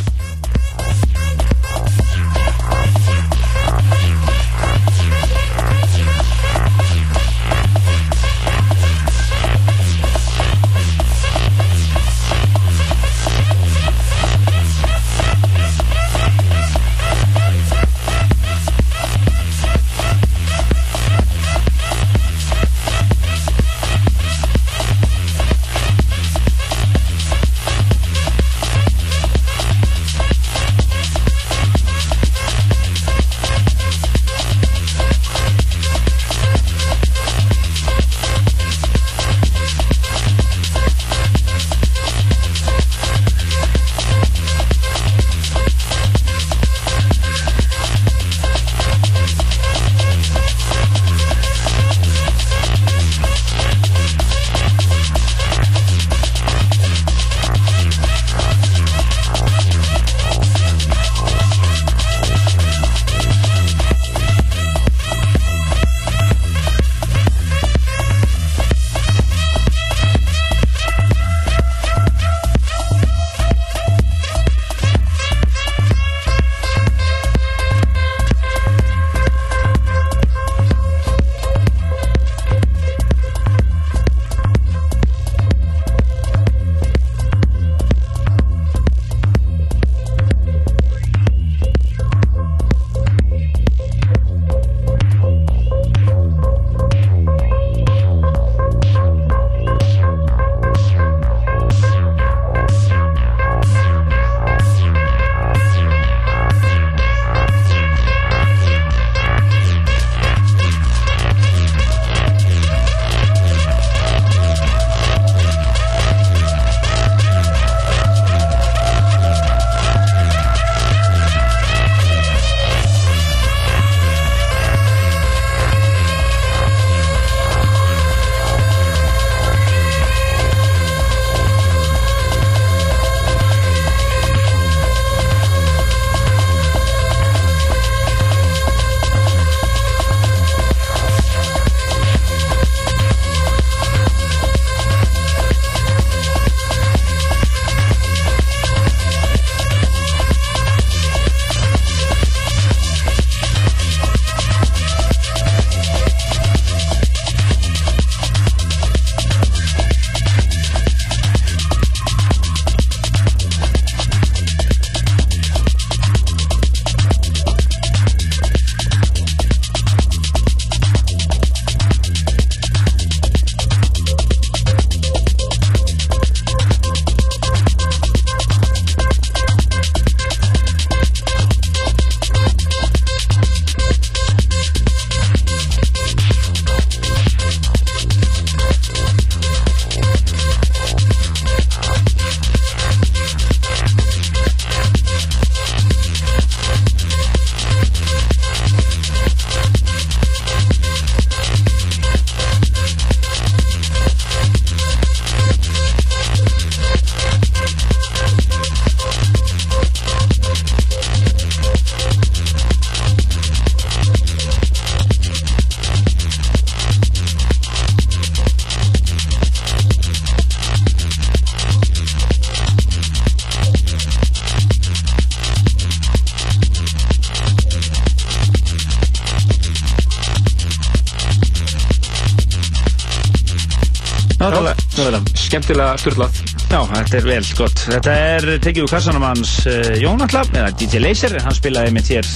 Skemmtilega 235.67 235.99
styrlað. 235.99 236.37
Já, 236.71 236.77
þetta 236.87 237.17
er 237.17 237.25
vel 237.27 237.47
gott. 237.57 237.81
Þetta 237.91 238.11
er 238.23 238.45
tekið 238.63 238.85
úr 238.85 238.91
kassanum 238.93 239.23
hans 239.27 239.49
uh, 239.67 239.89
Jón 239.99 240.23
Atla, 240.23 240.45
eða 240.55 240.69
DJ 240.79 241.01
Laser, 241.03 241.33
hann 241.43 241.55
spilaði 241.57 241.91
með 241.91 242.05
þér 242.07 242.29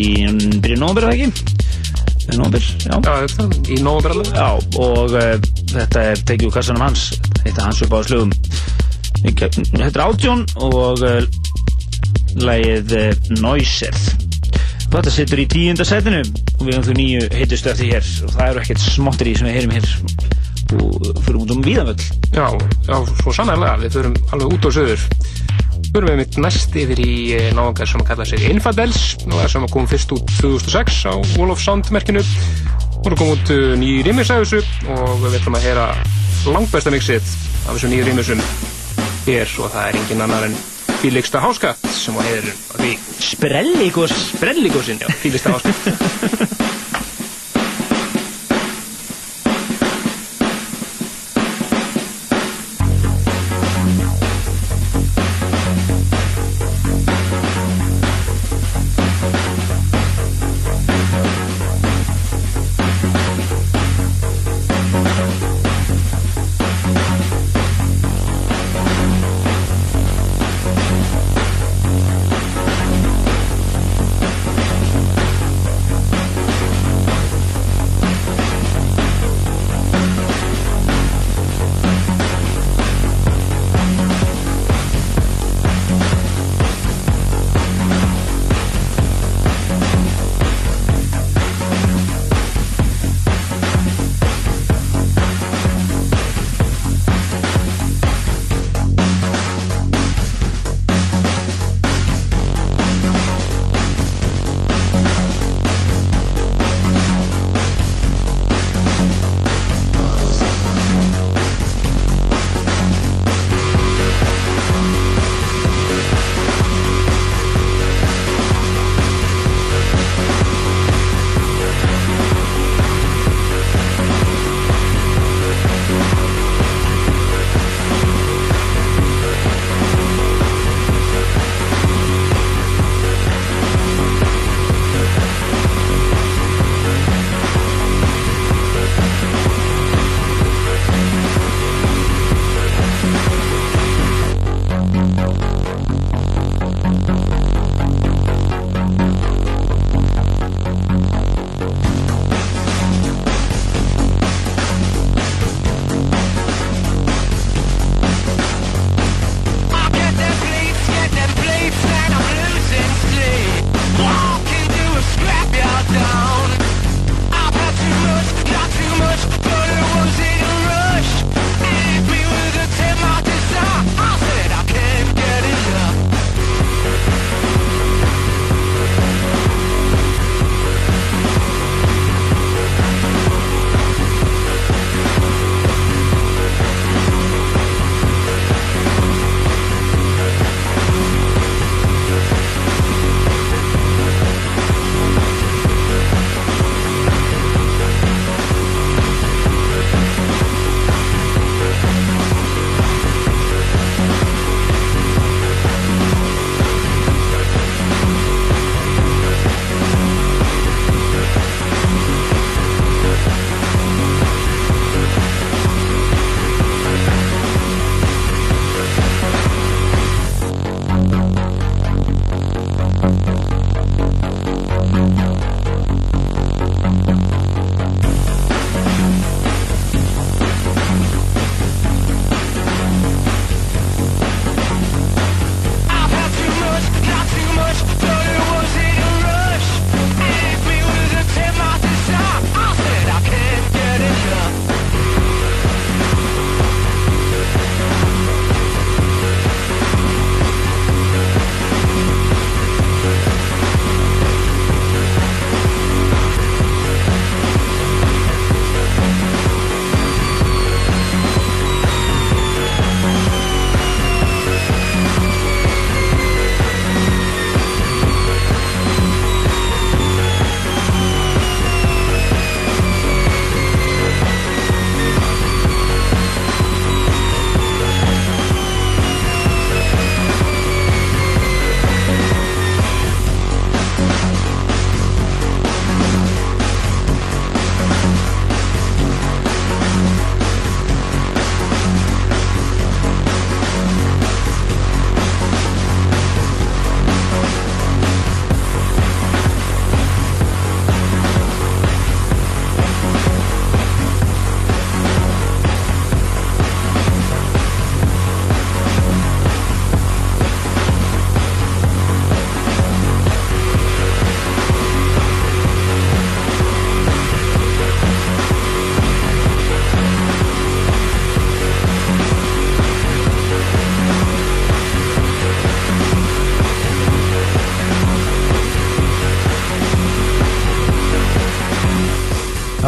í 0.00 0.06
byrju 0.64 0.78
nómur, 0.80 1.04
eða 1.04 1.18
ekki? 1.18 2.38
Nómur, 2.38 2.64
já. 2.80 2.94
Já, 2.96 3.10
þetta, 3.26 3.44
í 3.68 3.76
nómur 3.84 4.14
alveg. 4.14 4.30
Já, 4.32 4.46
og 4.80 5.12
uh, 5.20 5.50
þetta 5.74 6.06
er 6.14 6.22
tekið 6.30 6.46
úr 6.48 6.54
kassanum 6.54 6.86
hans, 6.86 7.02
þetta 7.42 7.52
er 7.52 7.66
hans 7.66 7.82
upp 7.84 7.92
á 7.92 8.00
slugum. 8.08 8.32
Þetta 9.20 9.84
er 9.90 10.00
átjón 10.06 10.46
og 10.70 11.04
uh, 11.04 11.20
lagið 12.40 12.96
uh, 13.02 13.30
Noiser. 13.42 14.00
Þetta 14.86 15.12
situr 15.12 15.44
í 15.44 15.48
tíunda 15.58 15.84
setinu 15.84 16.24
og 16.24 16.64
við 16.64 16.72
höfum 16.78 16.88
þú 16.88 16.96
nýju 17.02 17.28
heitustu 17.36 17.74
eftir 17.74 17.92
hér 17.92 18.10
og 18.24 18.32
það 18.32 18.48
eru 18.48 18.64
ekkert 18.64 18.88
smottir 18.88 19.28
í 19.28 19.36
sem 19.36 19.52
við 19.52 19.60
heyrum 19.60 19.76
hér 19.76 19.92
og 20.80 21.24
fyrir 21.26 21.40
út 21.44 21.56
um 21.58 21.64
víðanvöld. 21.68 22.19
Já, 22.30 22.46
já, 22.86 22.96
svo 23.22 23.32
sannarlega, 23.34 23.78
við 23.82 23.96
förum 23.98 24.16
alveg 24.30 24.54
út 24.54 24.66
á 24.66 24.70
söður. 24.70 25.06
Förum 25.90 26.12
við 26.12 26.18
mitt 26.20 26.36
næst 26.38 26.76
yfir 26.78 27.00
í 27.02 27.14
eh, 27.34 27.48
náðungar 27.56 27.90
sem 27.90 28.02
að 28.04 28.10
kalla 28.12 28.26
sig 28.28 28.44
það 28.46 29.48
sem 29.50 29.66
kom 29.74 29.88
fyrst 29.90 30.12
út 30.14 30.30
2006 30.38 31.00
á 31.10 31.14
Wall 31.36 31.50
of 31.50 31.62
Sound 31.62 31.90
merkinu. 31.90 32.22
Og 33.00 33.08
það 33.08 33.18
kom 33.18 33.32
út 33.32 33.50
uh, 33.54 33.72
nýjir 33.80 34.06
rýmis 34.06 34.30
af 34.30 34.44
þessu 34.44 34.60
og 34.92 35.22
við 35.24 35.38
ætlum 35.40 35.56
að 35.56 35.64
heyra 35.64 35.86
langbæsta 36.52 36.92
mixið 36.92 37.24
af 37.64 37.72
þessu 37.72 37.90
nýjir 37.90 38.10
rýmisum 38.10 38.42
hér 39.24 39.54
og 39.60 39.72
það 39.72 39.88
er 39.88 39.98
engin 40.02 40.24
annar 40.26 40.46
en 40.50 40.56
Fíliksta 41.00 41.40
Háskatt 41.40 41.86
sem 41.96 42.16
á 42.16 42.20
heiður 42.20 42.50
af 42.52 42.76
því 42.76 42.92
Sprelligos 43.24 44.16
Sprelligosin, 44.34 45.00
já, 45.00 45.08
Fíliksta 45.22 45.56
Háskatt 45.56 46.60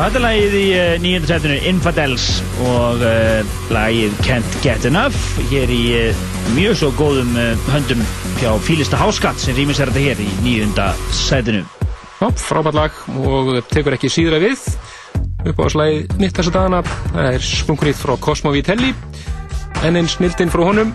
Þetta 0.02 0.18
er 0.18 0.22
lagið 0.24 0.54
í 0.58 0.62
uh, 0.74 0.84
nýjönda 0.98 1.28
setinu 1.30 1.56
Infidels 1.70 2.24
og 2.66 3.04
uh, 3.06 3.52
lagið 3.70 4.16
Can't 4.26 4.56
Get 4.64 4.82
Enough 4.88 5.14
hér 5.52 5.70
í 5.70 5.82
uh, 5.94 6.24
mjög 6.56 6.74
svo 6.80 6.88
góðum 6.98 7.30
höndum 7.70 8.02
hjá 8.40 8.50
Fílista 8.66 8.98
Háskatt 8.98 9.38
sem 9.38 9.54
rýmis 9.54 9.78
er 9.78 9.92
þetta 9.94 10.02
hér 10.02 10.24
í 10.24 10.26
nýjönda 10.42 10.88
setinu. 11.14 11.62
Já, 12.18 12.26
frábært 12.34 12.80
lag 12.80 12.98
og 13.14 13.52
tekur 13.70 13.94
ekki 13.94 14.10
síðra 14.10 14.42
við 14.42 14.66
upp 15.52 15.62
á 15.62 15.66
slæði 15.70 16.02
mitt 16.18 16.34
þessa 16.34 16.56
dagana 16.58 16.82
það 16.88 17.30
er 17.36 17.48
sprungunýtt 17.52 18.02
frá 18.02 18.16
Cosmo 18.26 18.50
Vitelli 18.58 18.90
en 19.86 20.02
einn 20.02 20.10
snildinn 20.10 20.50
frá 20.50 20.66
honum 20.66 20.90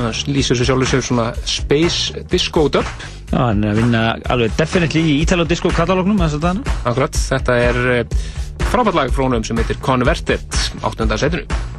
það 0.00 0.32
lýsir 0.36 0.58
sér 0.58 0.70
sjálfur 0.70 0.90
sér 0.92 1.06
svona 1.06 1.28
Space 1.48 2.24
Disco 2.30 2.66
Dub 2.72 2.88
Já, 3.32 3.40
hann 3.48 3.64
er 3.64 3.72
að 3.74 3.80
vinna 3.80 4.02
alveg 4.30 4.58
definitely 4.58 5.02
í 5.02 5.14
Italo 5.24 5.46
Disco 5.48 5.72
katalógnum. 5.74 6.20
Akkurat, 6.22 7.16
þetta 7.16 7.56
er 7.58 7.80
eh, 7.96 8.18
frábært 8.70 8.98
lag 9.00 9.14
frá 9.14 9.26
honum 9.26 9.46
sem 9.46 9.58
heitir 9.58 9.80
Converted 9.82 10.46
8. 10.86 11.10
setinu 11.18 11.75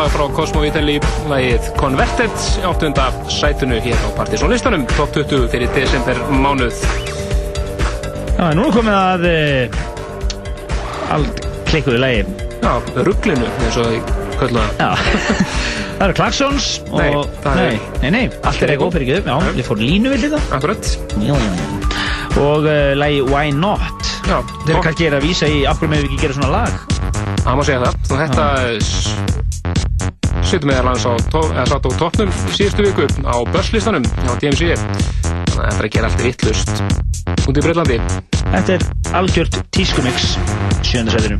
lag 0.00 0.12
frá 0.14 0.24
Cosmo 0.32 0.62
Vitelli 0.64 0.94
lagið 1.28 1.66
Converted 1.76 2.32
áttunda 2.64 3.10
sætunu 3.28 3.76
hér 3.84 3.98
á 4.00 4.08
Partizónlistanum 4.16 4.86
top 4.96 5.10
20 5.12 5.50
fyrir 5.52 5.68
desember 5.74 6.16
mánuð. 6.32 6.78
Já, 8.38 8.46
nú 8.56 8.64
er 8.70 8.72
komið 8.72 8.96
að 8.96 9.26
uh, 9.28 9.80
allt 11.16 11.42
klikkuðu 11.68 12.00
lagi. 12.00 12.22
Já, 12.62 12.72
rugglinu, 13.04 13.48
eins 13.60 13.76
og 13.82 13.90
það. 14.40 14.70
Já, 14.80 14.88
það 15.98 16.06
eru 16.06 16.16
Klaxons 16.16 16.70
og... 16.86 16.96
Nei, 16.96 17.10
það 17.44 17.50
er- 17.50 17.60
nei, 17.60 17.76
nei, 18.00 18.10
nei, 18.16 18.22
allt 18.40 18.64
er 18.64 18.72
eitthvað 18.72 18.96
fyrir 18.96 19.20
ekki 19.20 19.34
Já, 19.34 19.52
ég 19.60 19.68
fór 19.68 19.82
línu 19.84 20.14
við 20.14 20.24
þetta 20.30 20.40
Akkurat. 20.56 20.94
Já, 21.20 21.34
já, 21.34 21.50
já. 21.60 21.66
Og 22.40 22.64
uh, 22.64 22.94
lagi 22.96 23.20
Why 23.28 23.52
Not? 23.52 24.08
Já, 24.24 24.38
Þeir 24.64 24.78
eru 24.78 24.86
kannski 24.86 25.12
að 25.12 25.20
vísa 25.28 25.50
í 25.50 25.60
af 25.68 25.76
hverju 25.82 25.92
með 25.92 26.06
við 26.06 26.14
ekki 26.14 26.24
gera 26.24 26.38
svona 26.40 26.54
lag? 26.56 26.72
Það 27.44 27.52
má 27.60 27.62
segja 27.68 27.84
það. 27.84 28.00
Þetta 28.24 28.48
s- 30.50 30.56
situr 30.56 30.66
meðal 30.72 30.88
hans 30.90 31.04
á, 31.06 31.12
á 31.14 31.90
toppnum 32.00 32.30
í 32.50 32.54
síðustu 32.56 32.82
viku 32.88 33.06
á 33.22 33.34
börslistanum 33.54 34.02
á 34.26 34.32
DMC. 34.42 34.74
Þannig 34.74 35.60
að 35.60 35.70
þetta 35.70 35.78
er 35.78 35.86
að 35.86 35.92
gera 35.94 36.10
allt 36.10 36.24
vittlust 36.26 36.72
út 37.46 37.56
í 37.60 37.62
Breitlandi. 37.62 38.00
Þetta 38.50 38.76
er 38.78 38.86
algjört 39.20 39.60
tískumix 39.70 40.32
Sjöndasæðinu 40.82 41.38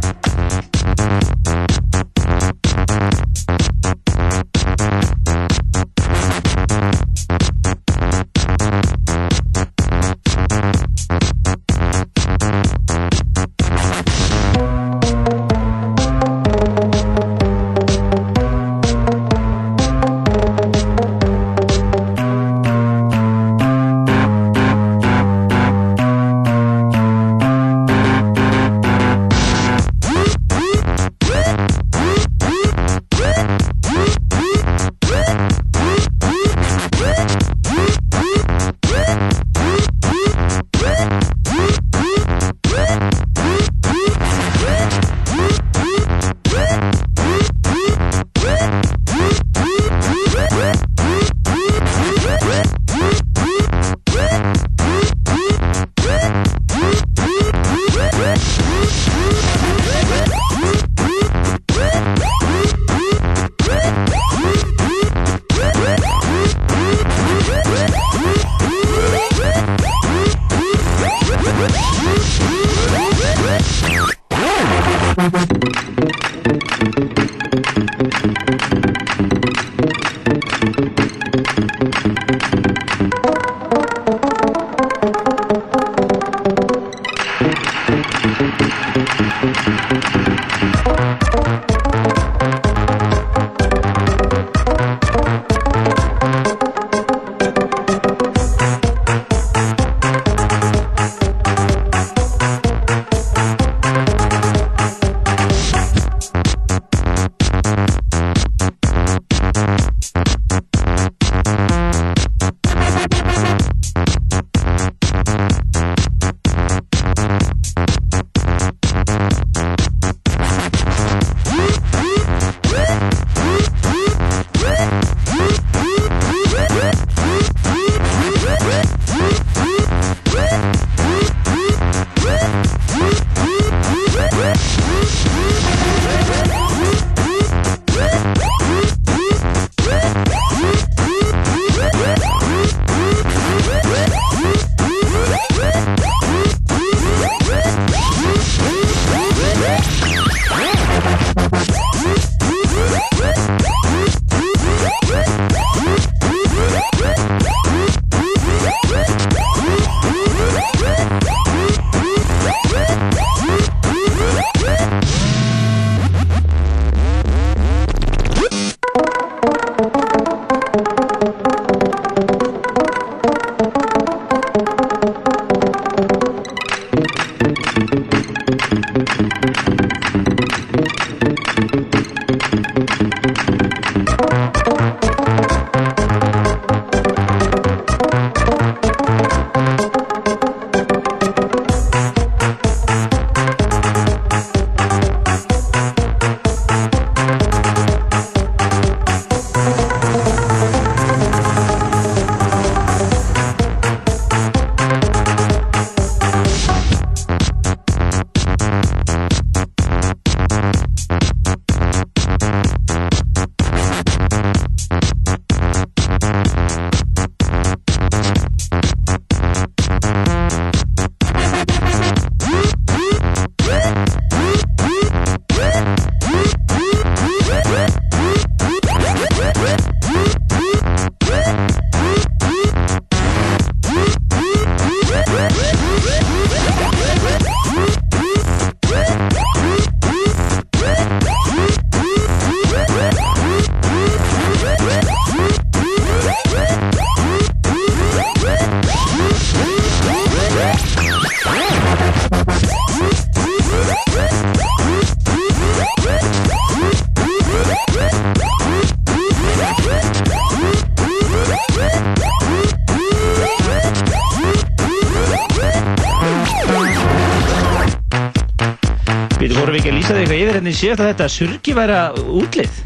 síðast 270.81 271.03
að 271.05 271.11
þetta 271.13 271.29
surgi 271.37 271.75
væri 271.77 271.97
að 272.01 272.21
útlið? 272.41 272.81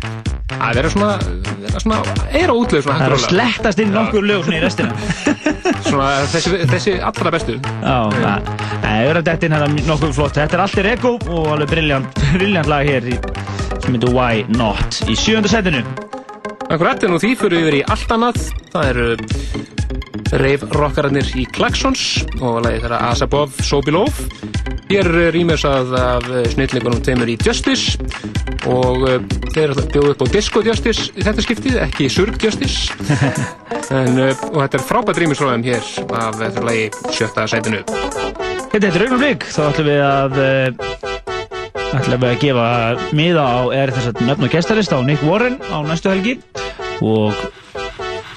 Það 0.55 0.77
vera 0.79 0.91
svona, 0.93 1.15
svona, 1.83 1.97
er 2.31 2.51
á 2.53 2.55
útlið 2.55 2.85
svona 2.85 2.99
Það 2.99 3.05
er 3.05 3.15
að 3.15 3.19
hægt 3.19 3.25
og 3.25 3.25
rólega. 3.25 3.31
slettast 3.33 3.81
inn 3.83 3.95
nokkur 3.95 4.27
lög 4.29 4.45
svona 4.47 4.59
í 4.59 4.63
restina. 4.63 4.93
Svona 5.85 6.07
þessi, 6.31 6.59
þessi 6.71 6.93
allra 7.05 7.31
bestu. 7.35 7.55
Já, 7.83 7.97
það 8.15 8.47
það 8.85 9.09
er 9.09 9.19
að 9.19 9.27
detta 9.27 9.47
inn 9.49 9.55
hérna 9.57 9.85
nokkuð 9.89 10.13
flott. 10.17 10.37
Þetta 10.39 10.57
er 10.57 10.63
allt 10.65 10.79
í 10.79 10.85
Ego 10.93 11.13
og 11.35 11.49
alveg 11.55 11.71
briljant, 11.73 12.21
briljant 12.37 12.71
lag 12.71 12.89
hér 12.89 13.09
í, 13.11 13.17
sem 13.83 13.97
heitir 13.97 14.15
Why 14.15 14.45
Not 14.55 15.01
í 15.11 15.17
sjönda 15.19 15.51
setinu. 15.51 15.83
Akkurat, 16.71 17.03
en 17.05 17.13
nú 17.15 17.21
því 17.21 17.35
fyrir 17.41 17.59
við 17.61 17.67
yfir 17.67 17.79
í 17.81 17.83
allt 17.93 18.15
annað. 18.17 18.41
Það 18.73 18.91
eru 18.93 19.09
reif 20.45 20.65
rockararnir 20.75 21.29
í 21.41 21.45
Klaxons 21.57 22.05
og 22.41 22.63
lagið 22.65 22.87
þeirra 22.87 23.03
As 23.11 23.25
Above, 23.27 23.65
So 23.65 23.83
Below. 23.85 24.09
Hér 24.95 25.09
er 25.11 25.33
rýmjörsað 25.35 25.89
af 25.99 26.27
snillleikunum 26.53 27.01
tveimur 27.03 27.27
í 27.27 27.35
Justice 27.43 27.97
og 28.71 29.01
uh, 29.03 29.17
þeir 29.51 29.73
að 29.73 29.89
bjóða 29.91 30.13
upp 30.13 30.23
á 30.23 30.27
Disco 30.31 30.63
Justice 30.63 31.09
í 31.19 31.25
þetta 31.27 31.43
skiptið, 31.43 31.79
ekki 31.83 32.07
Surg 32.15 32.39
Justice. 32.39 32.95
en, 33.99 34.21
uh, 34.23 34.45
og 34.53 34.61
þetta 34.61 34.79
er 34.79 34.85
frábært 34.87 35.19
rýmjörsráðum 35.19 35.67
hér 35.67 35.91
af 36.21 36.39
þetta 36.39 36.63
lagi 36.69 36.85
sjötta 37.11 37.49
sætinu. 37.51 37.83
Þetta 38.71 38.93
er 38.93 39.07
augnablik, 39.09 39.49
þá 39.51 39.61
ætlum 39.65 39.91
við 39.91 40.05
að 40.07 40.39
ætlum 41.99 42.23
við 42.23 42.31
að 42.31 42.41
gefa 42.47 42.71
miða 43.19 43.51
á 43.51 43.61
er 43.75 43.97
þess 43.99 44.13
að 44.13 44.25
nöfn 44.31 44.47
og 44.47 44.55
gestarist 44.55 44.95
á 44.95 44.99
Nick 45.03 45.27
Warren 45.27 45.59
á 45.75 45.83
næstu 45.91 46.15
helgi 46.15 46.39
og 47.03 47.35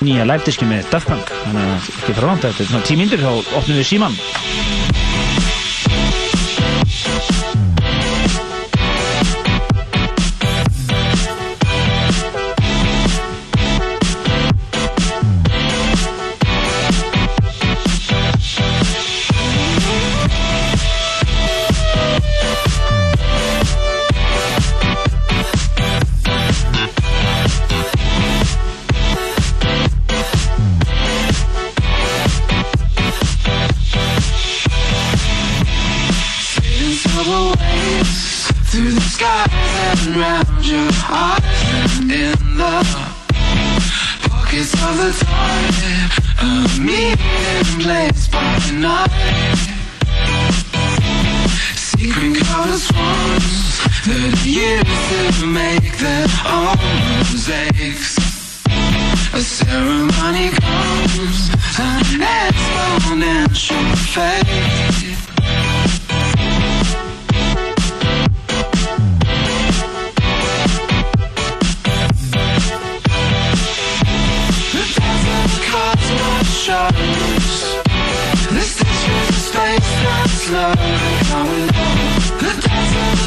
nýja 0.01 0.25
live-diski 0.25 0.65
með 0.65 0.89
Daft 0.89 1.13
Punk 1.13 1.38
þannig 1.45 1.69
að 1.69 1.89
ekki 1.93 2.17
fara 2.17 2.34
langt 2.34 2.49
þetta 2.49 2.65
er 2.65 2.73
svona 2.73 2.89
tíu 2.89 2.97
myndir 3.05 3.21
þá 3.21 3.31
opnum 3.61 3.77
við 3.77 3.91
síman 3.93 4.17
make 55.57 55.97
their 55.97 56.27
own 56.45 56.77
mosaics. 57.19 58.17
A 59.34 59.41
ceremony 59.41 60.49
comes, 60.49 61.49
an 61.79 62.21
exponential 62.41 63.85
fate. 64.13 65.17
Shows. 80.47 80.97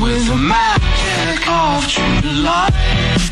with 0.00 0.26
the 0.28 0.36
magic 0.36 1.46
of 1.46 1.86
true 1.86 2.30
light. 2.42 3.31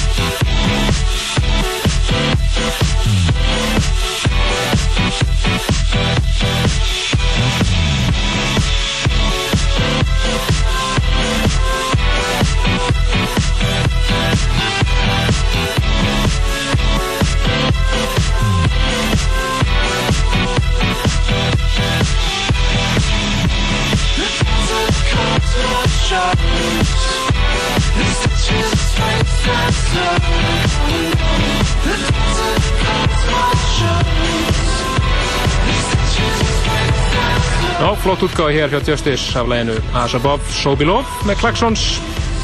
Já, 37.81 37.87
flott 37.97 38.21
útgáð 38.21 38.51
hér 38.53 38.69
hjá 38.69 38.79
Justice 38.85 39.39
af 39.39 39.47
læginu 39.49 39.73
As 39.97 40.13
Above, 40.13 40.45
So 40.53 40.75
Below 40.77 41.01
með 41.25 41.39
Klaxons 41.41 41.97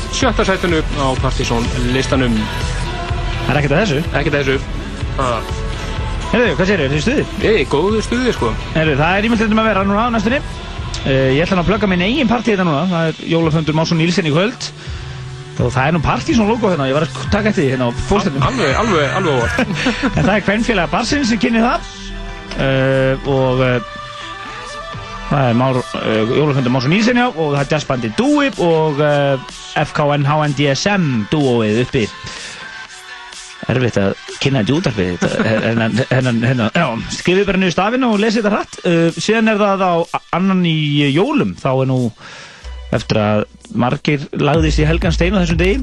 sjötta 0.10 0.42
sætinu 0.42 0.80
á 0.98 1.14
Partizón 1.22 1.62
listanum. 1.94 2.34
Það 3.46 3.52
er 3.52 3.60
ekkert 3.60 3.76
að 3.76 3.82
þessu? 3.84 4.00
Ekkert 4.18 4.38
að 4.40 4.48
þessu. 4.48 4.56
Það 5.20 5.52
Herðu, 6.32 6.56
hvað 6.58 6.70
sér 6.72 6.82
þau? 6.82 6.88
Þið 6.96 7.04
stuði? 7.06 7.26
Ei, 7.46 7.68
góðu 7.70 8.00
stuði, 8.04 8.32
sko. 8.34 8.50
Herðu, 8.74 8.96
það 9.00 9.18
er 9.20 9.28
ímyndið 9.28 9.54
um 9.54 9.62
að 9.62 9.70
vera 9.70 9.84
núna 9.86 10.08
á 10.10 10.14
næstunni. 10.16 10.40
Uh, 11.04 11.30
ég 11.38 11.44
ætla 11.46 11.62
að 11.62 11.70
plugga 11.70 11.90
minn 11.92 12.06
eigin 12.08 12.32
partí 12.32 12.56
þetta 12.56 12.66
núna. 12.68 12.82
Það 12.90 13.12
er 13.12 13.22
Jólaföndur 13.36 13.78
Másson 13.78 14.02
Nílsen 14.02 14.28
í 14.28 14.34
kvöld. 14.34 14.68
Og 15.62 15.70
það 15.70 15.84
er 15.84 15.96
nú 15.96 16.02
Partizón 16.04 16.50
logo 16.50 16.74
hérna. 16.74 16.90
Ég 16.90 16.98
var 16.98 17.06
að 17.06 17.22
taka 17.30 17.54
eftir 17.54 17.68
því 17.68 17.70
hérna 17.76 17.92
á 17.94 18.02
fórstöndum. 18.10 18.50
Alveg, 18.50 18.74
alveg, 18.82 19.14
alveg 19.22 19.38
óvart. 19.38 19.62
en 20.18 20.26
það 20.26 20.34
er 20.34 20.44
kvennfélaga 20.50 20.94
Barsins 20.98 21.30
sem 21.30 21.42
kynni 21.46 21.62
það. 21.62 21.94
Uh, 22.58 23.30
og 23.38 23.64
uh, 23.64 23.97
það 25.28 25.50
er 25.52 25.80
uh, 25.80 26.36
Jólaföndur 26.38 26.74
Másson 26.74 26.94
Nílsen 26.94 27.20
já. 27.20 27.28
Og 27.30 27.56
það 27.56 27.62
er 27.64 27.72
jazzbandi 27.76 28.12
Dúib 28.18 28.62
og 28.64 29.02
uh, 29.02 29.58
FKN 29.84 30.28
HNDSM 30.28 31.10
dúóið 31.32 31.82
uppi 31.86 32.06
erfitt 33.68 33.98
að 34.00 34.14
kynna 34.40 34.62
þetta 34.64 34.72
í 34.72 34.78
útarfi 34.78 35.08
hennan, 35.68 35.98
hennan, 36.08 36.38
hennan, 36.46 36.70
já, 36.72 36.86
skrifið 37.18 37.50
bara 37.50 37.60
niður 37.60 37.76
stafinu 37.76 38.12
og 38.14 38.22
lesið 38.24 38.46
þetta 38.46 38.54
hratt 38.54 38.78
uh, 38.88 39.18
síðan 39.18 39.52
er 39.52 39.60
það 39.60 39.84
á 39.84 39.94
annan 40.38 40.62
í 40.70 41.10
jólum 41.12 41.56
þá 41.60 41.70
er 41.74 41.90
nú 41.92 42.00
eftir 42.96 43.20
að 43.20 43.44
margir 43.78 44.24
lagðist 44.40 44.80
í 44.80 44.86
helgan 44.88 45.16
stein 45.16 45.36
á 45.36 45.42
þessum 45.42 45.60
degi. 45.60 45.82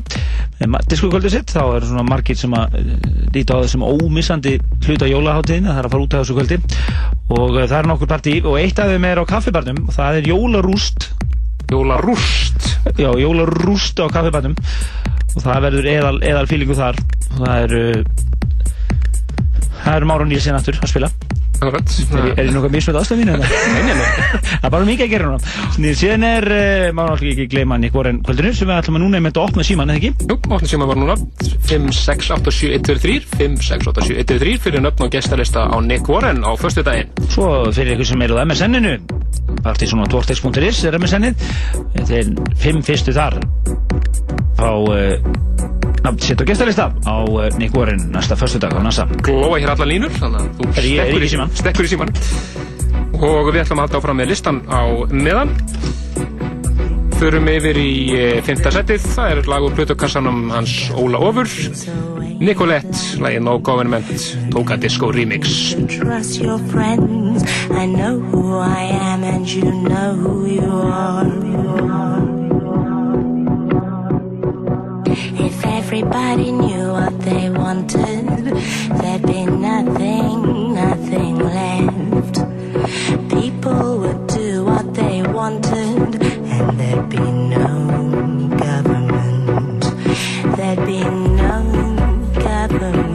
Diskokvöldið 0.88 1.34
sitt, 1.34 1.52
þá 1.52 1.76
er 1.76 1.86
svona 1.88 2.06
margir 2.08 2.38
sem 2.38 2.54
að 2.56 2.78
uh, 2.80 2.94
líta 3.34 3.58
á 3.58 3.62
þessum 3.64 3.84
ómissandi 3.84 4.56
hluta 4.86 5.08
jólaháttiðin, 5.10 5.68
það 5.68 5.80
er 5.80 5.88
að 5.88 5.94
fara 5.96 6.06
út 6.06 6.16
af 6.16 6.24
þessu 6.24 6.38
kvöldi. 6.38 6.58
Og 7.34 7.58
uh, 7.58 7.66
það 7.66 7.76
er 7.80 7.90
nokkur 7.90 8.12
partí 8.14 8.38
og 8.42 8.58
eitt 8.60 8.80
af 8.80 8.92
þeim 8.92 9.08
er 9.10 9.20
á 9.20 9.24
kaffibarnum 9.28 9.84
og 9.84 9.96
það 9.96 10.20
er 10.20 10.30
jólarúst. 10.32 11.10
Jólarúst? 11.72 12.70
Já, 13.00 13.10
jólarúst 13.20 14.00
á 14.00 14.06
kaffibarnum. 14.08 14.56
Og 15.34 15.42
það 15.42 15.64
verður 15.68 15.90
eðal, 15.90 16.16
eðal 16.24 16.48
fílingu 16.48 16.78
þar. 16.78 17.00
Og 17.34 17.38
það 17.42 17.62
eru 17.66 17.84
það 19.84 19.96
eru 19.98 20.08
Máru 20.08 20.28
Nílsen 20.30 20.56
aftur 20.56 20.80
að 20.80 20.94
spila 20.94 21.12
Er, 22.14 22.30
er 22.34 22.48
ég 22.48 22.52
nokkuð 22.54 22.74
mismöld 22.74 22.98
aðstöð 23.00 23.20
mín 23.22 23.32
Það 23.34 24.68
er 24.68 24.72
bara 24.74 24.88
mikið 24.88 25.04
að 25.06 25.12
gera 25.14 25.30
núna. 25.30 25.38
Síðan 25.98 26.26
er, 26.28 26.46
uh, 26.48 26.88
má 26.96 27.02
náttúrulega 27.08 27.34
ekki 27.34 27.46
gleyma 27.54 27.78
Nick 27.80 27.96
Warren 27.96 28.20
kvöldinu 28.24 28.52
sem 28.56 28.68
við 28.70 28.78
ætlum 28.78 28.98
að 28.98 29.04
núna 29.04 29.20
einmitt 29.20 29.38
að 29.38 29.48
opna 29.48 29.66
síman, 29.66 29.92
eða 29.92 30.00
ekki? 30.00 30.28
Jú, 30.30 30.38
opna 30.38 30.70
síman 30.70 30.90
var 30.90 31.00
núna. 31.00 31.16
5687123 31.68 33.20
5687123 33.38 34.56
fyrir 34.64 34.84
nöfn 34.84 35.06
og 35.06 35.12
gestalista 35.14 35.66
á 35.68 35.76
Nick 35.84 36.08
Warren 36.10 36.44
á 36.44 36.52
förstu 36.60 36.84
daginn 36.84 37.08
Svo 37.32 37.48
fyrir 37.72 37.94
ykkur 37.96 38.10
sem 38.12 38.24
eru 38.26 38.36
á 38.36 38.44
MSN-inu 38.44 38.94
Partysón 39.64 40.04
á 40.04 40.06
dvortex.is 40.10 40.84
er 40.88 40.98
MSN-ið 41.00 41.46
Þetta 41.94 42.18
er 42.20 42.32
fimm 42.60 42.82
fyrstu 42.84 43.14
þar. 43.16 43.38
Á 44.60 44.70
uh, 44.70 45.16
nafn 46.04 46.20
sitt 46.20 46.40
á 46.40 46.44
gestalista 46.48 46.88
á 46.92 47.16
uh, 47.24 47.46
Nick 47.58 47.74
Warren 47.76 48.10
næsta 48.12 48.36
förstu 48.36 48.60
dag 48.62 48.74
á 48.76 48.80
NASA. 48.84 49.06
Glóa 49.24 49.56
hér 49.62 49.72
alla 49.74 49.88
línur 49.88 50.12
þannig 50.18 50.42
að 50.42 50.50
þú 50.60 50.72
stekkur 50.76 51.24
í 51.24 51.30
símann? 51.32 51.53
Stekkur 51.54 51.86
í 51.86 51.94
síman 51.94 52.12
og 53.24 53.50
við 53.52 53.62
ætlum 53.62 53.80
að 53.80 53.86
halda 53.86 54.00
áfram 54.00 54.18
með 54.20 54.30
listan 54.32 54.60
á 54.68 54.82
meðan. 55.12 55.54
Förum 57.14 57.46
yfir 57.48 57.78
í 57.78 57.90
eh, 58.18 58.40
fimmta 58.44 58.72
setið, 58.74 59.06
það 59.14 59.30
er 59.32 59.48
lag 59.48 59.64
úr 59.64 59.76
plötukassanum 59.78 60.48
hans 60.52 60.74
Óla 60.98 61.20
Ofur. 61.22 61.48
Nicolette, 62.42 62.98
lagið 63.22 63.46
No 63.46 63.56
Government 63.64 64.26
Toka 64.52 64.76
Disco 64.76 65.12
Remix. 65.14 65.72
Trust 65.94 66.42
your 66.42 66.58
friends. 66.74 67.46
I 67.70 67.86
know 67.86 68.18
who 68.18 68.58
I 68.58 68.90
am 69.14 69.22
and 69.22 69.48
you 69.48 69.70
know 69.70 70.14
who 70.18 70.46
you 70.50 70.70
are. 70.90 72.33
Everybody 75.66 76.52
knew 76.52 76.92
what 76.92 77.18
they 77.20 77.50
wanted, 77.50 78.26
there'd 79.00 79.22
be 79.26 79.44
nothing, 79.46 80.74
nothing 80.74 81.38
left. 81.38 82.34
People 83.30 83.98
would 84.00 84.26
do 84.26 84.64
what 84.64 84.94
they 84.94 85.22
wanted, 85.22 86.22
and 86.22 86.78
there'd 86.78 87.08
be 87.08 87.18
no 87.56 87.68
government. 88.58 89.82
There'd 90.56 90.86
be 90.86 91.02
no 91.02 91.56
government. 92.34 93.13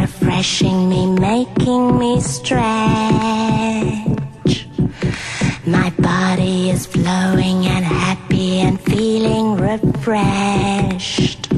Refreshing 0.00 0.88
me, 0.90 1.06
making 1.06 1.98
me 1.98 2.20
stretch. 2.20 2.64
My 5.64 5.90
body 5.98 6.70
is 6.70 6.84
flowing 6.84 7.66
and 7.66 7.84
happy 7.84 8.60
and 8.60 8.78
feeling 8.78 9.56
refreshed. 9.56 11.50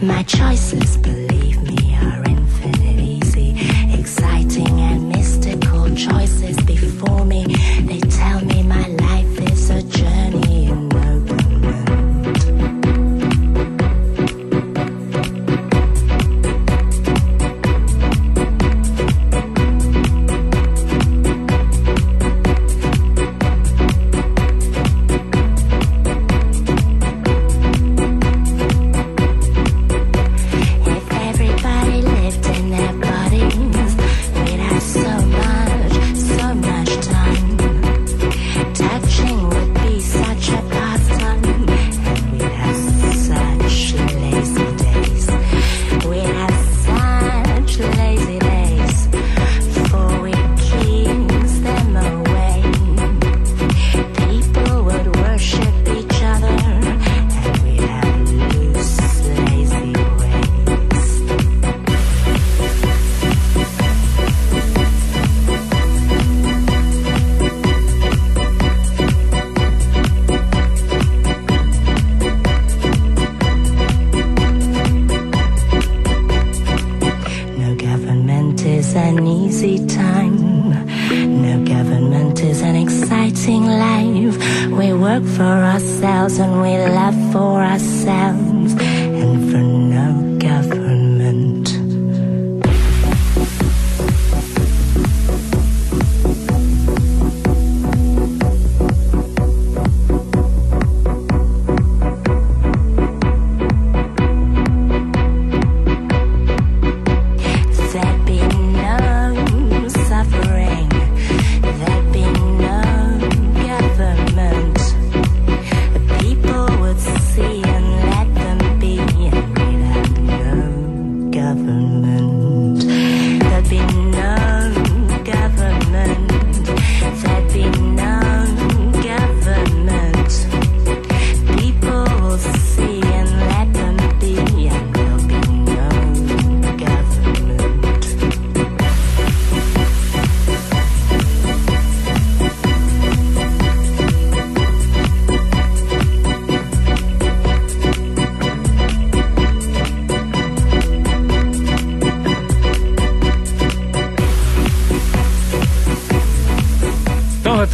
My 0.00 0.22
choices, 0.22 0.96
believe 0.98 1.60
me, 1.70 1.96
are 1.96 2.22
infinite, 2.24 3.00
easy, 3.16 3.50
exciting 3.98 4.74
and 4.80 5.08
mystical 5.08 5.84
choices 5.96 6.56
before 6.58 7.24
me. 7.24 7.42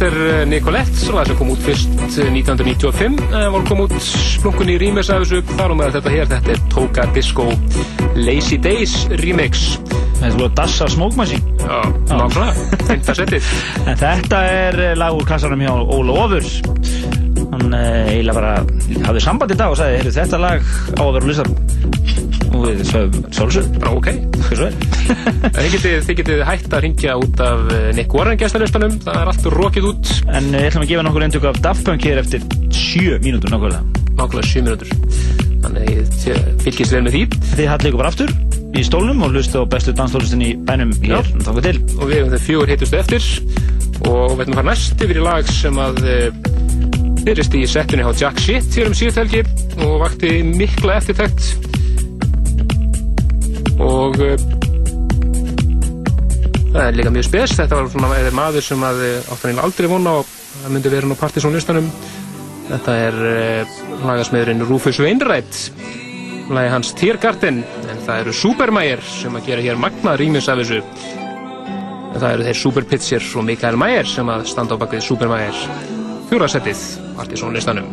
Er 0.09 0.17
eh, 0.25 0.45
Nicolette, 0.49 1.11
lag 1.13 1.27
sem 1.27 1.37
kom 1.37 1.51
út 1.53 1.61
fyrst 1.63 1.89
eh, 2.17 2.29
1995, 2.33 3.19
en 3.29 3.53
var 3.53 3.65
kom 3.67 3.83
út 3.85 3.95
splunkunni 4.03 4.75
í 4.77 4.81
remix 4.81 5.11
af 5.13 5.23
þessu, 5.23 5.41
þar 5.53 5.73
og 5.73 5.79
með 5.79 5.97
þetta 5.97 6.13
hér, 6.13 6.29
þetta 6.33 6.53
er 6.55 6.61
Toga 6.73 7.05
Disco 7.15 7.45
Lazy 8.17 8.59
Days 8.61 8.95
remix. 9.21 9.77
Þetta 10.19 10.49
að 10.49 10.55
dassa 10.57 10.89
Smoke 10.91 11.15
Machine. 11.19 11.55
Já, 11.61 11.77
nákvæmlega, 12.09 12.67
fynda 12.89 13.15
settið. 13.21 13.51
En 13.89 13.99
þetta 13.99 14.43
er 14.51 14.79
eh, 14.89 14.95
lag 14.99 15.15
úr 15.15 15.27
kassanum 15.29 15.63
hjá 15.63 15.73
Óla 15.77 16.17
Ofur. 16.25 16.49
Hann 17.53 17.75
eh, 17.77 18.13
eiginlega 18.15 18.37
bara 18.39 18.55
hafði 19.09 19.25
samband 19.25 19.55
í 19.55 19.59
dag 19.59 19.75
og 19.75 19.79
sagði, 19.79 20.15
þetta 20.19 20.41
lag 20.41 20.73
á 20.97 21.03
að 21.05 21.13
vera 21.17 21.25
á 21.25 21.29
listan. 21.29 21.59
Við 22.59 22.81
sögum 22.89 23.25
sjálfsög. 23.33 23.77
Ok. 23.89 24.09
Þið 25.59 25.69
getið, 25.75 25.95
þið 26.05 26.17
getið 26.19 26.43
hægt 26.47 26.73
að 26.75 26.83
ringja 26.85 27.15
út 27.19 27.41
af 27.43 27.71
eh, 27.75 27.87
Nick 27.97 28.13
Warren 28.15 28.39
gestalistanum, 28.39 28.97
það 29.03 29.21
er 29.21 29.31
allt 29.31 29.49
rokið 29.53 29.89
út. 29.93 30.11
En 30.27 30.51
eh, 30.51 30.65
ég 30.65 30.71
ætlum 30.71 30.85
að 30.85 30.91
gefa 30.93 31.05
nokkur 31.07 31.25
eindök 31.27 31.49
af 31.49 31.61
Daft 31.63 31.87
Punk 31.87 32.05
hér 32.05 32.21
eftir 32.23 32.45
7 32.75 33.19
mínútur 33.23 33.53
nákvæmlega. 33.53 33.81
Nákvæmlega 34.19 34.51
7 34.51 34.65
mínútur. 34.67 34.93
Þannig 35.63 36.13
þið 36.23 36.53
fylgist 36.65 36.95
vel 36.95 37.03
með 37.07 37.17
því. 37.17 37.25
Þið 37.55 37.71
hallið 37.73 37.91
ykkur 37.91 38.03
bara 38.03 38.13
aftur 38.13 38.35
í 38.77 38.83
stólnum 38.85 39.23
og 39.25 39.33
hlustu 39.33 39.63
á 39.63 39.65
bestu 39.69 39.95
danstólistin 39.97 40.45
í 40.45 40.51
bænum 40.67 40.93
hér. 41.03 41.25
Og 41.47 41.57
við 41.63 42.19
hefum 42.19 42.33
þeir 42.35 42.45
fjögur 42.45 42.71
heitustu 42.73 42.99
eftir 42.99 43.25
og 44.07 44.37
við 44.37 44.45
ætlum 44.45 44.53
að 44.53 44.59
fara 44.61 44.69
næst 44.69 45.01
yfir 45.03 45.19
í 45.19 45.23
lag 45.25 45.49
sem 45.51 45.79
að 45.81 45.97
eh, 46.07 46.27
byrjast 47.25 47.57
í 47.59 47.65
settunni 47.67 48.05
á 48.05 48.11
Jack 48.15 48.39
Shit 48.43 48.77
hér 48.77 48.91
um 48.91 48.95
síðust 48.95 49.19
helgi 49.19 49.43
og 49.83 49.97
vakti 50.05 50.39
mikla 50.47 50.99
eftirtækt 51.01 51.68
það 56.73 56.85
er 56.85 56.97
líka 56.97 57.11
mjög 57.13 57.27
spes. 57.29 57.55
Þetta 57.57 57.79
var 57.79 57.91
svona 57.93 58.31
maður 58.35 58.65
sem 58.65 58.83
eh, 58.89 59.19
átt 59.31 59.45
hann 59.45 59.61
aldrei 59.63 59.87
vona 59.91 60.11
og 60.21 60.25
það 60.29 60.73
myndi 60.75 60.91
vera 60.93 61.09
nú 61.09 61.15
partysónlistanum 61.19 61.87
þetta 62.69 62.95
er 63.07 63.15
uh, 63.17 63.77
lagasmiðurinn 64.05 64.65
Rufus 64.67 64.99
Wainwright. 65.01 65.61
Lagi 66.53 66.73
hans 66.73 66.93
Tiergarten. 66.97 67.63
En 67.89 68.03
það 68.05 68.23
eru 68.23 68.35
Supermægir 68.35 69.01
sem 69.09 69.39
að 69.39 69.49
gera 69.49 69.65
hér 69.65 69.81
magnað 69.81 70.19
rýmis 70.21 70.49
af 70.51 70.61
þessu. 70.61 70.83
En 72.09 72.19
það 72.19 72.31
eru 72.31 72.47
þeir 72.49 72.61
Superpitcher 72.63 73.31
og 73.37 73.47
Mikael 73.49 73.79
Mægir 73.79 74.09
sem 74.09 74.29
að 74.33 74.47
standa 74.49 74.77
á 74.77 74.81
bakvið 74.81 75.05
Supermægir 75.07 75.65
fjórasettið 76.29 76.85
partysónlistanum 77.17 77.88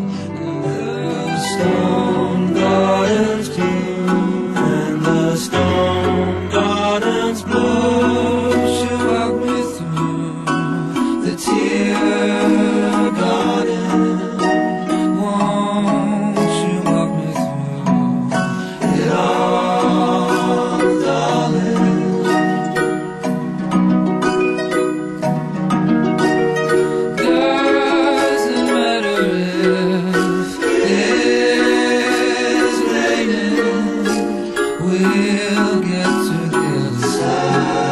get 35.75 36.05
to 36.05 36.49
the 36.51 36.59
other 36.59 37.07
side. 37.07 37.86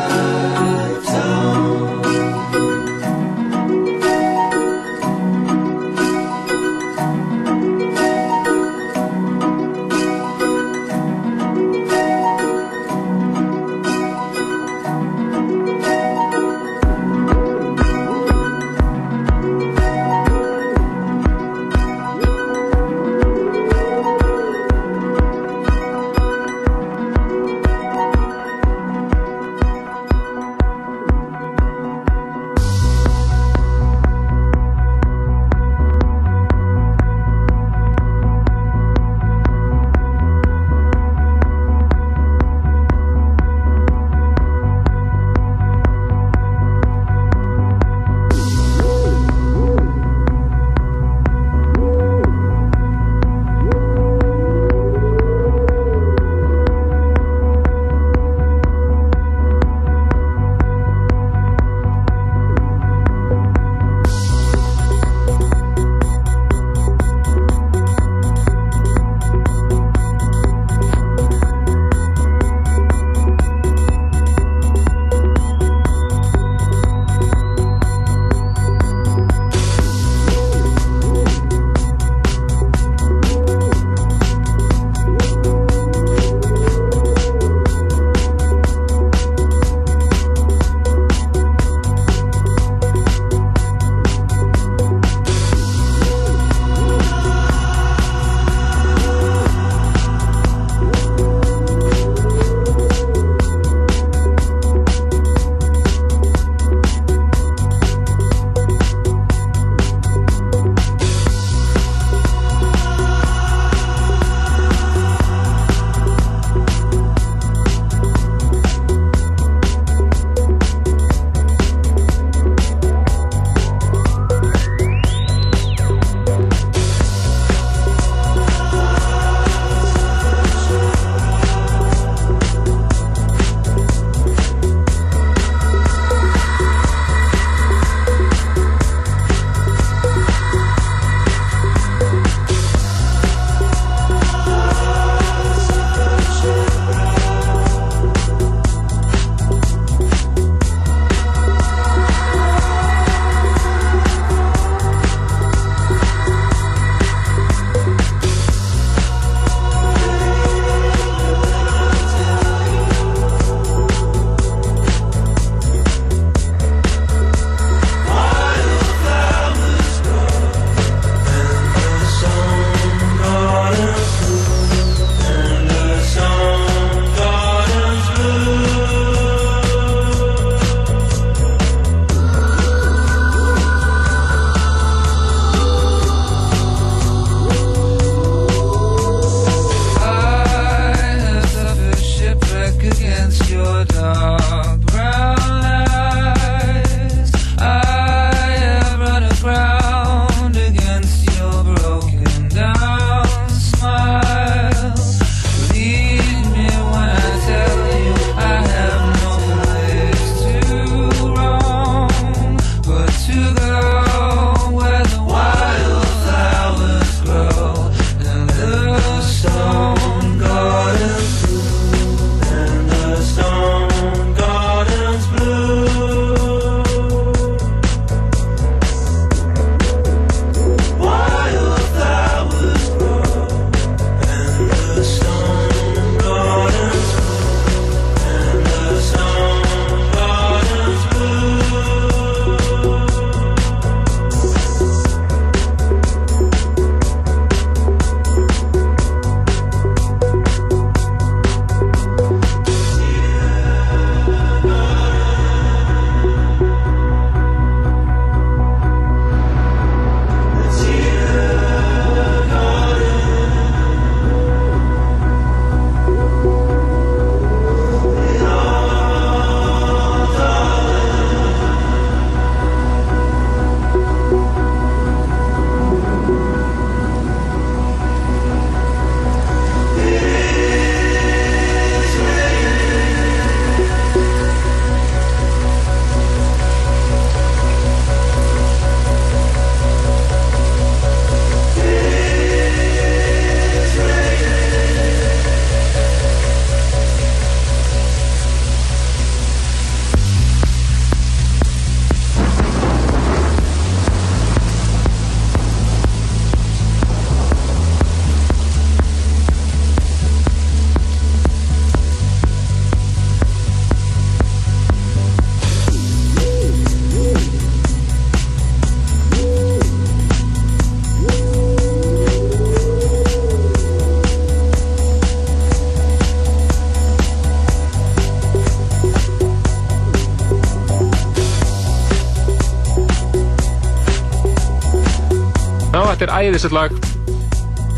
Þetta 336.45 336.53
er 336.53 336.59
æðisett 336.59 336.75
lag. 336.77 336.97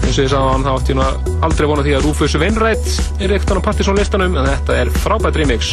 Eins 0.07 0.19
og 0.21 0.23
ég 0.23 0.29
sagði 0.31 0.37
á 0.39 0.51
hann, 0.53 0.63
þá 0.63 0.69
átti 0.77 0.93
ég 0.93 0.99
nú 1.01 1.07
aldrei 1.43 1.67
vona 1.67 1.83
því 1.83 1.95
að 1.97 2.05
Rufus 2.05 2.37
Wainwright 2.39 2.91
er 3.27 3.33
ekkert 3.35 3.59
á 3.59 3.67
Partisan 3.67 3.99
listanum 3.99 4.37
en 4.39 4.47
þetta 4.47 4.77
er 4.85 4.91
frábært 5.03 5.39
remix 5.41 5.73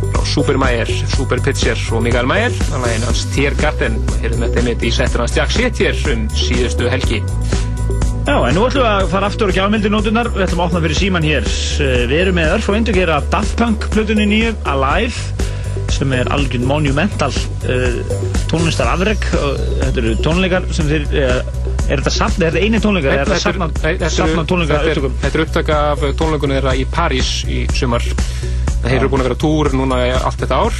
frá 0.00 0.24
Super 0.26 0.58
Mayer, 0.58 0.90
Super 1.12 1.38
Pitcher 1.44 1.78
og 1.94 2.02
Mikael 2.02 2.26
Mayer. 2.26 2.50
Að 2.74 2.88
lagin 2.88 3.06
hans 3.06 3.22
Tiergarten 3.36 4.00
og 4.02 4.18
hér 4.18 4.34
með 4.40 4.58
þeim 4.58 4.72
í 4.74 4.92
settur 4.98 5.22
hans 5.22 5.38
Jack 5.38 5.54
Setier 5.54 6.02
um 6.10 6.26
síðustu 6.34 6.90
helgi. 6.90 7.22
Já, 8.26 8.34
en 8.34 8.58
nú 8.58 8.66
ætlum 8.66 8.82
við 8.82 8.90
að 8.90 9.06
fara 9.14 9.30
aftur 9.30 9.54
á 9.54 9.56
gjafmyndinótunar 9.56 10.28
Við 10.34 10.42
ætlum 10.48 10.64
að 10.64 10.66
opna 10.72 10.82
fyrir 10.88 10.98
síman 10.98 11.28
hér. 11.30 11.46
Eh, 11.46 12.02
Við 12.10 12.18
erum 12.24 12.40
með 12.42 12.56
örf 12.58 12.72
og 12.72 12.80
endur 12.80 12.98
gera 12.98 13.22
Daft 13.30 13.54
Punk 13.62 13.86
plötunni 13.94 14.26
nýju, 14.26 14.56
Alive 14.74 15.46
sem 15.94 16.10
er 16.12 16.28
algjörn 16.34 16.66
monumental 16.68 17.30
uh, 17.32 18.00
tónlistar 18.50 18.90
afreg 18.92 19.22
þetta 19.30 20.02
eru 20.02 20.14
tónleikar 20.24 20.66
sem 20.74 20.88
þeir 20.90 21.06
uh, 21.22 21.57
er 21.88 22.02
þetta 22.02 22.12
safn, 22.12 22.42
er 22.44 22.52
þetta 22.52 22.64
eini 22.64 22.80
tónleikar 22.84 23.14
er 23.22 23.30
þetta 23.32 23.68
Nei, 23.82 23.94
þetta 23.96 24.10
safna 24.12 24.44
er- 24.44 24.78
upptökum 24.78 25.14
Þetta 25.22 25.38
er 25.38 25.44
upptaka 25.44 25.78
af 25.92 26.04
tónleikunum 26.20 26.58
þeirra 26.58 26.74
í 26.76 26.84
París 26.92 27.30
í 27.48 27.62
sumar. 27.74 28.04
Það 28.78 28.92
hefur 28.94 29.10
búin 29.12 29.22
að 29.24 29.28
vera 29.30 29.38
túr 29.42 29.70
núna 29.74 30.00
allt 30.22 30.42
þetta 30.42 30.58
ár. 30.62 30.76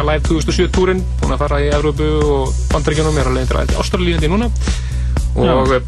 Alive 0.00 0.24
2007 0.28 0.72
túrin, 0.74 1.04
búin 1.22 1.32
að 1.34 1.44
fara 1.44 1.60
í 1.62 1.70
Evrópu 1.72 2.08
og 2.26 2.58
Bandaríkjunum, 2.72 3.16
er 3.20 3.30
að 3.30 3.38
leiðin 3.38 3.52
til 3.70 3.78
Ástralíðandi 3.80 4.30
núna. 4.32 4.50
Og 5.40 5.72
eh, 5.78 5.86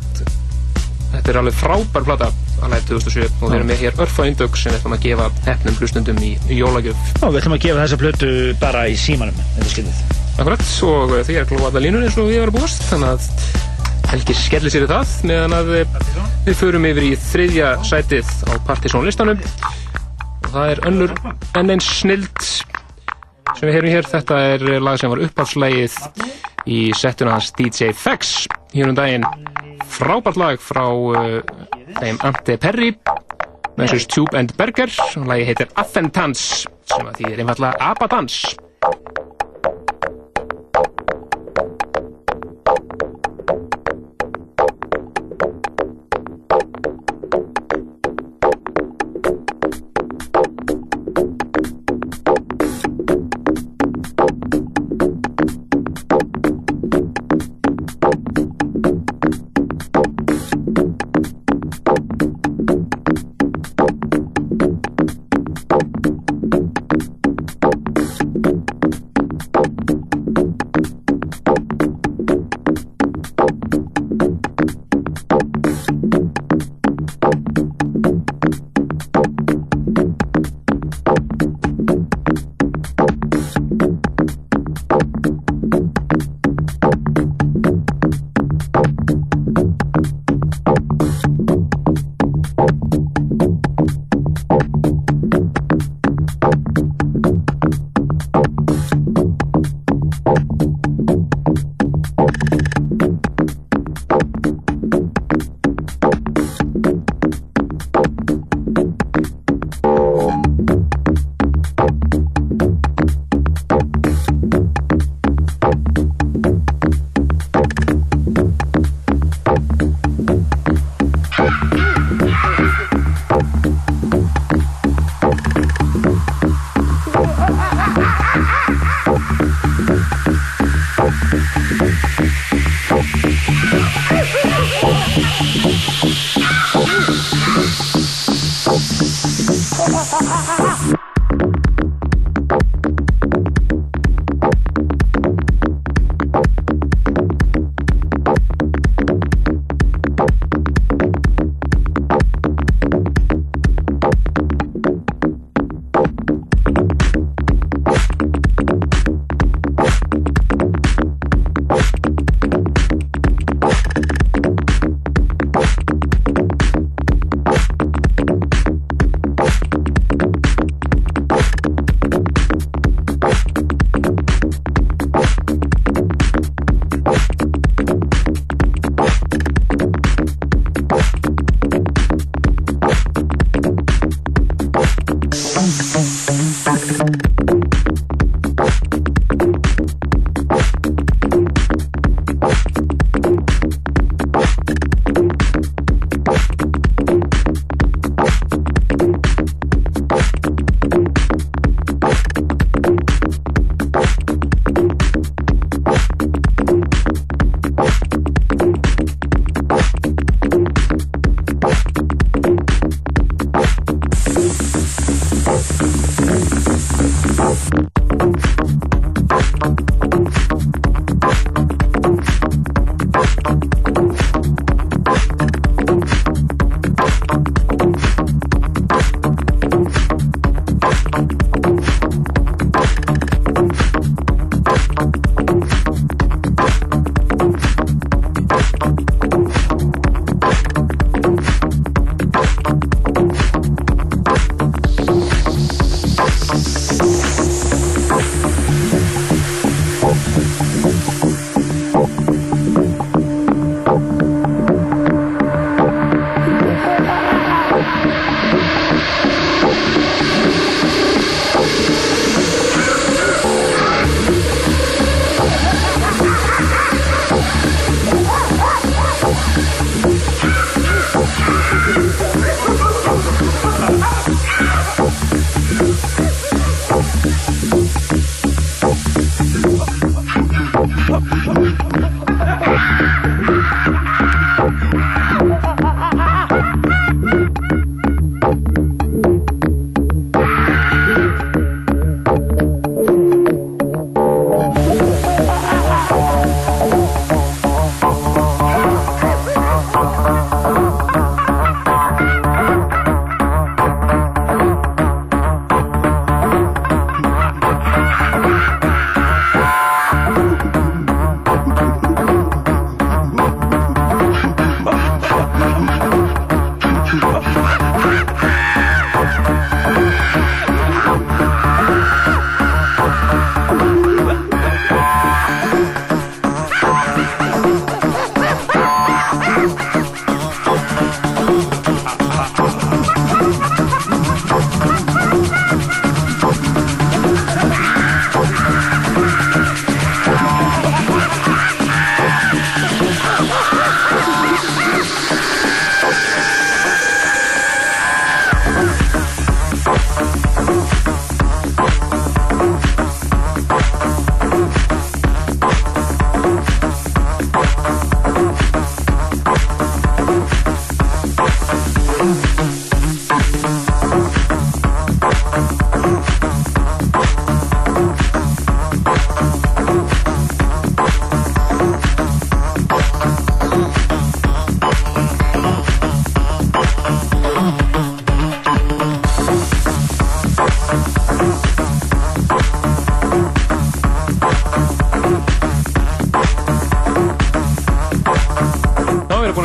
þetta 1.12 1.34
er 1.34 1.40
alveg 1.42 1.58
frábær 1.58 2.06
plata, 2.08 2.30
Alive 2.62 2.86
2007. 2.88 3.28
Og 3.42 3.50
við 3.50 3.58
erum 3.58 3.70
með 3.72 3.82
hér 3.84 4.00
örfa 4.06 4.26
indögg 4.30 4.56
sem 4.56 4.72
við 4.72 4.80
ætlum 4.80 4.96
að 4.96 5.04
gefa 5.04 5.28
hefnum 5.50 5.78
hlustundum 5.82 6.22
í, 6.24 6.32
í 6.48 6.62
jólagjöf. 6.62 7.04
Já, 7.18 7.26
við 7.28 7.40
ætlum 7.42 7.58
að 7.58 7.64
gefa 7.66 7.84
þessa 7.84 8.00
plötu 8.00 8.32
bara 8.62 8.86
í 8.88 8.96
símanum 8.96 9.36
þetta 9.42 9.66
er 9.66 9.74
skildið 9.76 10.18
Akkurat, 10.40 10.64
og 10.88 11.12
eh, 11.18 11.26
því 11.28 11.34
er 11.42 11.50
glóða 11.50 11.84
línun 11.84 12.06
eins 12.06 12.16
og 12.16 12.30
við 12.30 12.40
erum 12.46 12.56
búist, 12.56 12.86
þannig 12.88 13.12
að 13.12 13.61
Helgi 14.12 14.34
skellir 14.36 14.72
sér 14.72 14.84
í 14.84 14.90
það 14.90 15.12
meðan 15.30 15.54
að 15.56 15.70
við 16.44 16.56
förum 16.58 16.84
yfir 16.84 17.06
í 17.06 17.12
þriðja 17.16 17.68
sætið 17.88 18.32
á 18.44 18.52
Partizón 18.66 19.06
listanum. 19.08 19.40
Og 20.42 20.50
það 20.52 20.72
er 20.74 20.82
önnur 20.90 21.14
enn 21.56 21.72
eins 21.72 21.88
snild 22.02 22.42
sem 23.56 23.68
við 23.68 23.76
heyrum 23.78 23.92
hér, 23.94 24.08
þetta 24.12 24.38
er 24.52 24.66
lag 24.84 25.00
sem 25.00 25.12
var 25.12 25.22
uppáhaldslægið 25.24 25.96
í 26.68 26.82
settuna 26.96 27.38
hans 27.38 27.50
DJ 27.56 27.92
Fex 27.96 28.44
hér 28.74 28.92
um 28.92 28.98
daginn 28.98 29.24
frábært 29.92 30.38
lag 30.40 30.60
frá 30.62 30.84
uh, 30.92 31.40
þeim 31.98 32.20
Ante 32.28 32.58
Perry 32.60 32.92
með 33.78 33.94
þessu 33.94 34.10
Tube 34.12 34.38
and 34.38 34.52
Burger 34.58 34.92
og 35.18 35.28
lagi 35.30 35.48
heitir 35.48 35.72
Affentans 35.80 36.66
sem 36.92 37.08
að 37.08 37.18
því 37.22 37.32
er 37.32 37.42
einfallega 37.46 37.90
Abadans 37.92 38.42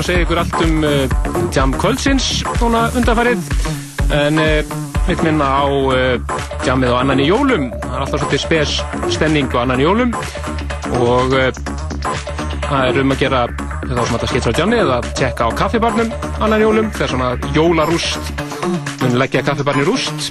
segja 0.07 0.23
ykkur 0.23 0.39
allt 0.39 0.61
um 0.63 0.83
uh, 0.87 1.49
Jam 1.51 1.73
Kvöldsins 1.75 2.27
núna 2.61 2.85
undanfarið. 2.95 3.41
En 4.15 4.39
uh, 4.39 4.75
mitt 5.03 5.23
minna 5.25 5.47
á 5.59 5.67
uh, 5.67 6.37
Jamið 6.63 6.93
á 6.95 7.01
annan 7.01 7.19
í 7.19 7.25
jólum. 7.27 7.65
Það 7.81 7.95
er 7.95 8.03
alltaf 8.05 8.21
svolítið 8.21 8.43
spes 8.45 8.75
stemning 9.11 9.51
á 9.51 9.65
annan 9.65 9.81
í 9.83 9.83
jólum. 9.83 10.13
Og 11.01 11.35
uh, 11.35 11.49
það 12.69 12.85
er 12.85 12.99
um 13.01 13.11
að 13.11 13.23
gera 13.25 13.41
þá 13.51 13.97
sem 13.97 14.13
þetta 14.13 14.29
skilt 14.31 14.47
frá 14.47 14.61
Jamið 14.61 14.91
að 14.95 15.09
tjekka 15.19 15.49
á 15.51 15.57
kaffibarnum 15.59 16.13
annan 16.37 16.63
í 16.63 16.63
jólum. 16.63 16.91
Þegar 16.95 17.11
svona 17.11 17.31
jólarúst 17.57 18.31
mun 19.01 19.17
leggja 19.19 19.43
kaffibarni 19.49 19.87
rúst. 19.89 20.29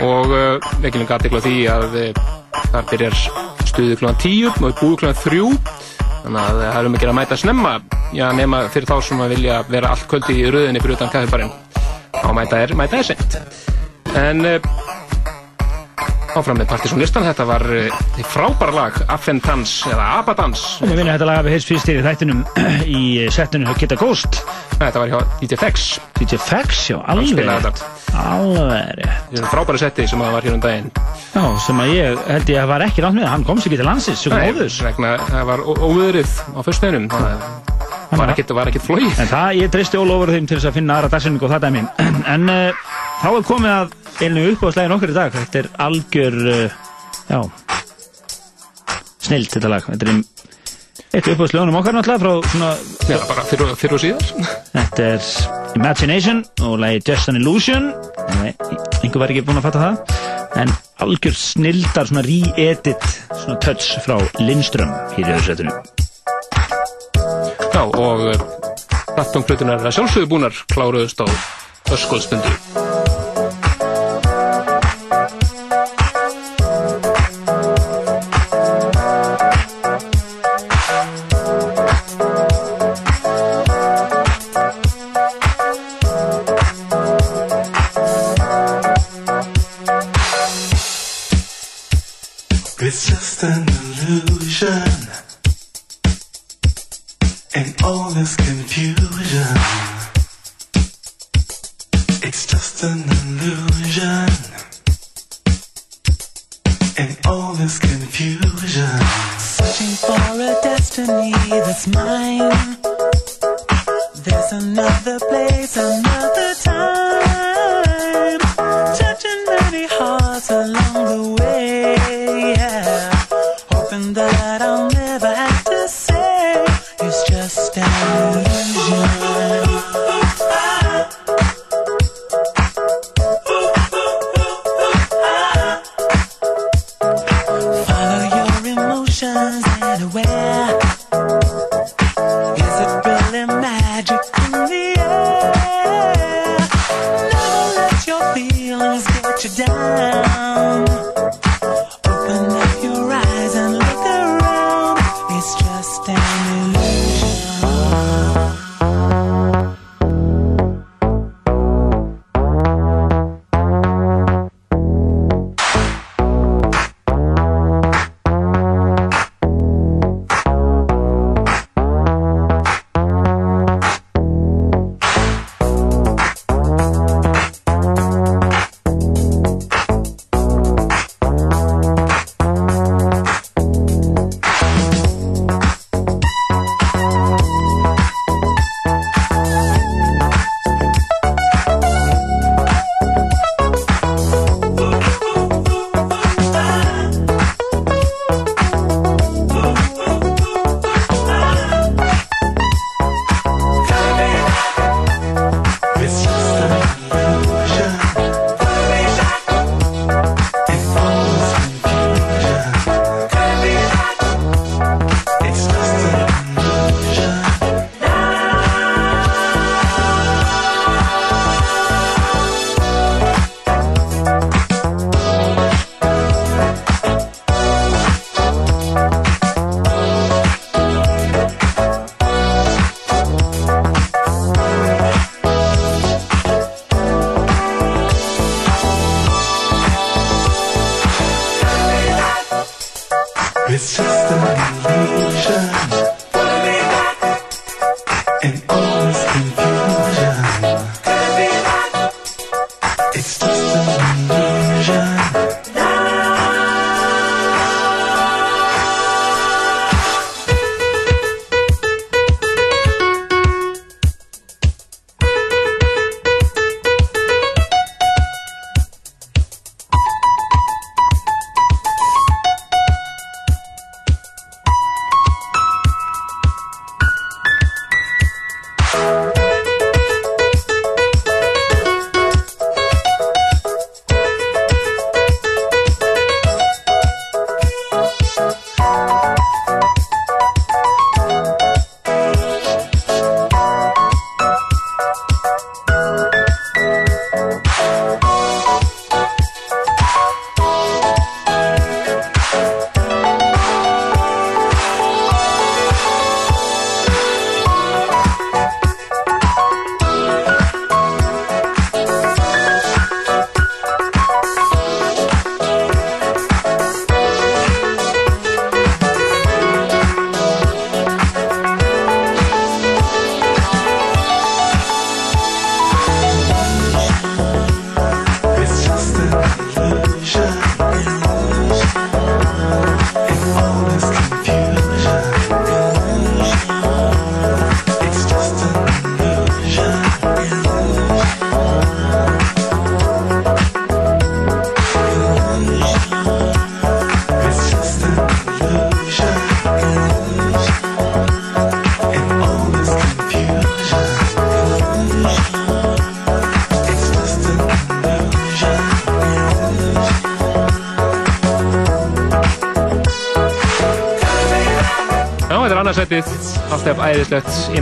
Og 0.00 0.32
uh, 0.32 0.70
veikilum 0.80 1.10
gæti 1.10 1.34
því 1.34 1.58
að 1.74 1.98
uh, 2.06 2.22
þar 2.70 2.88
byrjar 2.94 3.20
stuðið 3.68 4.00
klúan 4.00 4.16
10 4.24 4.48
og 4.54 4.70
er 4.70 4.78
búið 4.80 4.96
klúan 5.02 5.20
3 5.26 5.44
þannig 6.24 6.40
að 6.40 6.62
það 6.62 6.78
er 6.78 6.88
um 6.88 6.96
að 6.96 7.04
gera 7.04 7.12
að 7.12 7.20
mæta 7.20 7.38
snemma 7.42 7.74
já, 8.14 8.26
nema 8.36 8.64
fyrir 8.72 8.88
þá 8.90 8.96
sem 9.10 9.20
að 9.24 9.34
vilja 9.36 9.60
vera 9.68 9.92
allt 9.94 10.06
kvöldi 10.10 10.38
í 10.42 10.48
röðinni 10.54 10.82
fyrir 10.84 10.96
utan 10.98 11.12
kaffibarinn. 11.14 11.52
Þá 12.14 12.30
mæta 12.38 12.62
er, 12.64 12.74
mæta 12.78 13.00
er 13.02 13.08
sent 13.12 13.38
en 14.14 14.44
uh, 14.46 14.74
áfram 16.34 16.58
með 16.58 16.68
Partiðsson 16.70 17.00
listan 17.02 17.24
þetta 17.26 17.44
var 17.46 17.62
því 18.14 18.24
frábæra 18.30 18.74
lag 18.74 18.96
Affentans 19.10 19.72
eða 19.90 20.04
Abadans 20.20 20.62
Og 20.82 20.88
við 20.90 21.00
vinnum 21.00 21.10
þetta 21.12 21.26
lag 21.28 21.40
af 21.42 21.48
Hits 21.50 21.66
fyrst 21.68 21.90
í 21.90 21.96
þættinum 22.02 22.40
í 22.98 23.02
settinu 23.34 23.68
hjá 23.70 23.78
Kitta 23.82 23.98
Ghost. 23.98 24.38
Þetta 24.78 25.02
var 25.02 25.12
hjá 25.12 25.18
DJ 25.42 25.58
Fex 25.62 25.84
DJ 26.18 26.38
Fex, 26.42 26.84
já, 26.92 26.98
alveg. 27.10 27.50
Alveg 28.14 29.02
Þetta 29.34 29.50
frábæra 29.50 29.82
setti 29.82 30.06
sem 30.10 30.22
það 30.22 30.34
var 30.38 30.46
hér 30.48 30.56
um 30.56 30.62
daginn. 30.64 30.90
Já, 31.34 31.44
sem 31.66 31.82
að 31.84 31.92
ég 31.96 32.24
held 32.30 32.54
ég 32.54 32.62
að 32.62 32.70
var 32.70 32.86
ekki 32.86 33.04
rátt 33.06 33.18
með. 33.18 33.28
Hann 33.34 33.46
komst 33.50 33.66
ekki 33.70 33.78
til 33.82 33.88
landsins, 33.90 34.22
sem 34.22 34.34
Nei, 34.34 34.50
óður 34.54 34.74
það 35.30 35.46
var 35.50 35.62
ó- 35.66 35.82
óveðrið 35.90 36.38
á 36.54 36.58
það 36.62 36.74
var 38.20 38.32
ekkert, 38.34 38.84
flóið 38.86 39.20
En 39.22 39.28
það, 39.30 39.48
ég 39.60 39.72
treysti 39.74 40.00
ólofur 40.00 40.32
þeim 40.34 40.46
til 40.50 40.58
þess 40.58 40.68
að 40.70 40.76
finna 40.78 40.98
aðra 40.98 41.10
dagsinningu 41.14 41.46
og 41.48 41.52
það 41.54 41.64
dæmi 41.66 41.82
En 42.34 42.52
uh, 42.52 42.84
þá 43.22 43.28
er 43.32 43.46
komið 43.48 43.72
að 43.74 43.94
einu 44.24 44.44
uppáðslegin 44.52 44.94
okkur 44.94 45.10
í 45.10 45.16
dag. 45.16 45.34
Þetta 45.34 45.60
er 45.62 45.68
algjör, 45.86 46.36
uh, 46.54 46.76
já 47.30 47.40
Snilt 49.24 49.54
þetta 49.56 49.72
lag. 49.72 49.86
Þetta 49.88 50.06
er 50.06 50.12
ein- 50.12 50.24
eitt 51.14 51.28
uppáðslegunum 51.32 51.78
okkar 51.80 51.96
náttúrulega 51.96 52.22
frá 52.22 52.52
svona 52.52 52.70
Já, 53.08 53.18
bara 53.28 53.44
fyrir, 53.48 53.74
fyrir 53.80 53.96
og 53.98 54.02
síðar. 54.04 54.50
Þetta 54.74 55.08
er 55.14 55.28
Imagination 55.74 56.44
og 56.62 56.78
lagi 56.82 57.02
Just 57.08 57.32
an 57.32 57.40
Illusion. 57.40 57.90
Einhver 58.44 59.20
var 59.24 59.32
ekki 59.34 59.44
búinn 59.46 59.58
að 59.62 59.68
fatta 59.70 59.84
það. 59.88 60.20
En 60.54 60.70
algjör 61.02 61.34
snildar, 61.34 62.06
svona 62.06 62.22
re-edit 62.22 63.02
Svona 63.34 63.58
touch 63.64 63.96
frá 64.04 64.20
Lindström 64.38 64.92
Hér 65.16 65.26
í 65.26 65.32
þessu 65.32 65.48
setinu 65.50 66.03
Já, 67.74 67.82
og 67.82 68.20
Rattungflutunar 69.18 69.80
er 69.82 69.88
að 69.90 69.96
sjálfsögðu 69.96 70.30
búnar 70.30 70.60
kláruðust 70.70 71.18
á 71.18 71.26
öskuðstundu. 71.90 73.03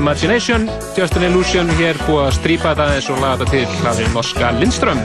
Imagination, 0.02 0.68
Just 0.97 1.14
an 1.14 1.22
Illusion, 1.22 1.68
hér 1.78 1.94
búið 2.08 2.24
að 2.24 2.32
strýpa 2.34 2.72
þetta 2.72 2.86
eins 2.97 3.06
og 3.12 3.20
laga 3.22 3.44
þetta 3.44 3.52
til 3.52 3.82
hlafið 3.84 4.08
norska 4.16 4.48
Lindström. 4.56 5.02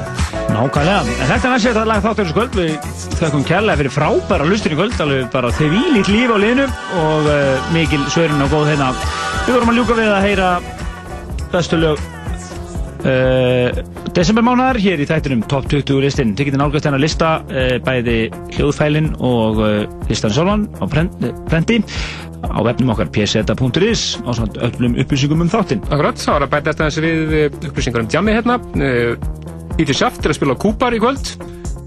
Nákvæmlega, 0.50 1.04
en 1.06 1.30
þetta 1.30 1.38
er 1.38 1.54
næst 1.54 1.68
þetta 1.68 1.84
lag 1.86 2.02
þáttur 2.02 2.26
þessu 2.26 2.38
kvöld. 2.38 2.58
Við 2.58 2.88
þökkum 3.20 3.44
kærlega 3.46 3.80
fyrir 3.84 3.94
frábæra 3.94 4.48
lustur 4.50 4.74
í 4.74 4.80
kvöld 4.80 4.98
alveg 5.06 5.30
bara 5.36 5.54
þau 5.54 5.68
vílít 5.76 6.10
líf 6.10 6.34
á 6.34 6.38
liðinu 6.42 6.66
og 7.04 7.30
uh, 7.30 7.70
mikil 7.76 8.02
svörin 8.10 8.42
og 8.42 8.50
góð 8.56 8.72
hérna. 8.72 8.90
Við 9.46 9.54
vorum 9.60 9.74
að 9.76 9.78
ljúka 9.78 10.00
við 10.02 10.10
að 10.16 10.26
heyra 10.26 10.50
bestu 11.54 11.82
lög 11.84 12.02
uh, 13.06 13.82
desembermánaðar 14.18 14.82
hér 14.82 15.06
í 15.06 15.10
þættinum 15.14 15.46
Top 15.46 15.70
20 15.70 16.02
listin, 16.08 16.34
þið 16.34 16.50
getur 16.50 16.64
nálgast 16.64 16.90
þennan 16.90 17.06
lista 17.06 17.36
uh, 17.46 17.78
bæði 17.86 18.18
hljóðfælin 18.58 19.14
og 19.22 19.62
listan 20.10 20.34
sjálfan 20.34 20.66
á 20.82 20.90
prenti 20.90 21.84
á 22.58 22.60
vefnum 22.66 22.90
okkar 22.96 23.12
pseta.is 23.14 24.04
á 24.26 24.30
svona 24.34 24.66
öllum 24.68 24.98
upplýsingum 25.04 25.46
um 25.46 25.52
þáttinn 25.54 25.84
Akkurat, 25.88 26.18
þá 26.18 26.32
er 26.40 26.48
að 26.48 26.54
bæta 26.56 26.74
þetta 26.74 27.06
við 27.06 27.36
eh, 27.38 27.60
upplýsingar 27.70 28.02
um 28.04 28.10
djammi 28.10 28.34
hérna. 28.34 28.58
Íti 29.78 29.94
Sjaft 29.94 30.26
er 30.26 30.34
að 30.34 30.40
spila 30.40 30.58
Kúpar 30.58 30.96
í 30.98 31.02
kvöld 31.04 31.36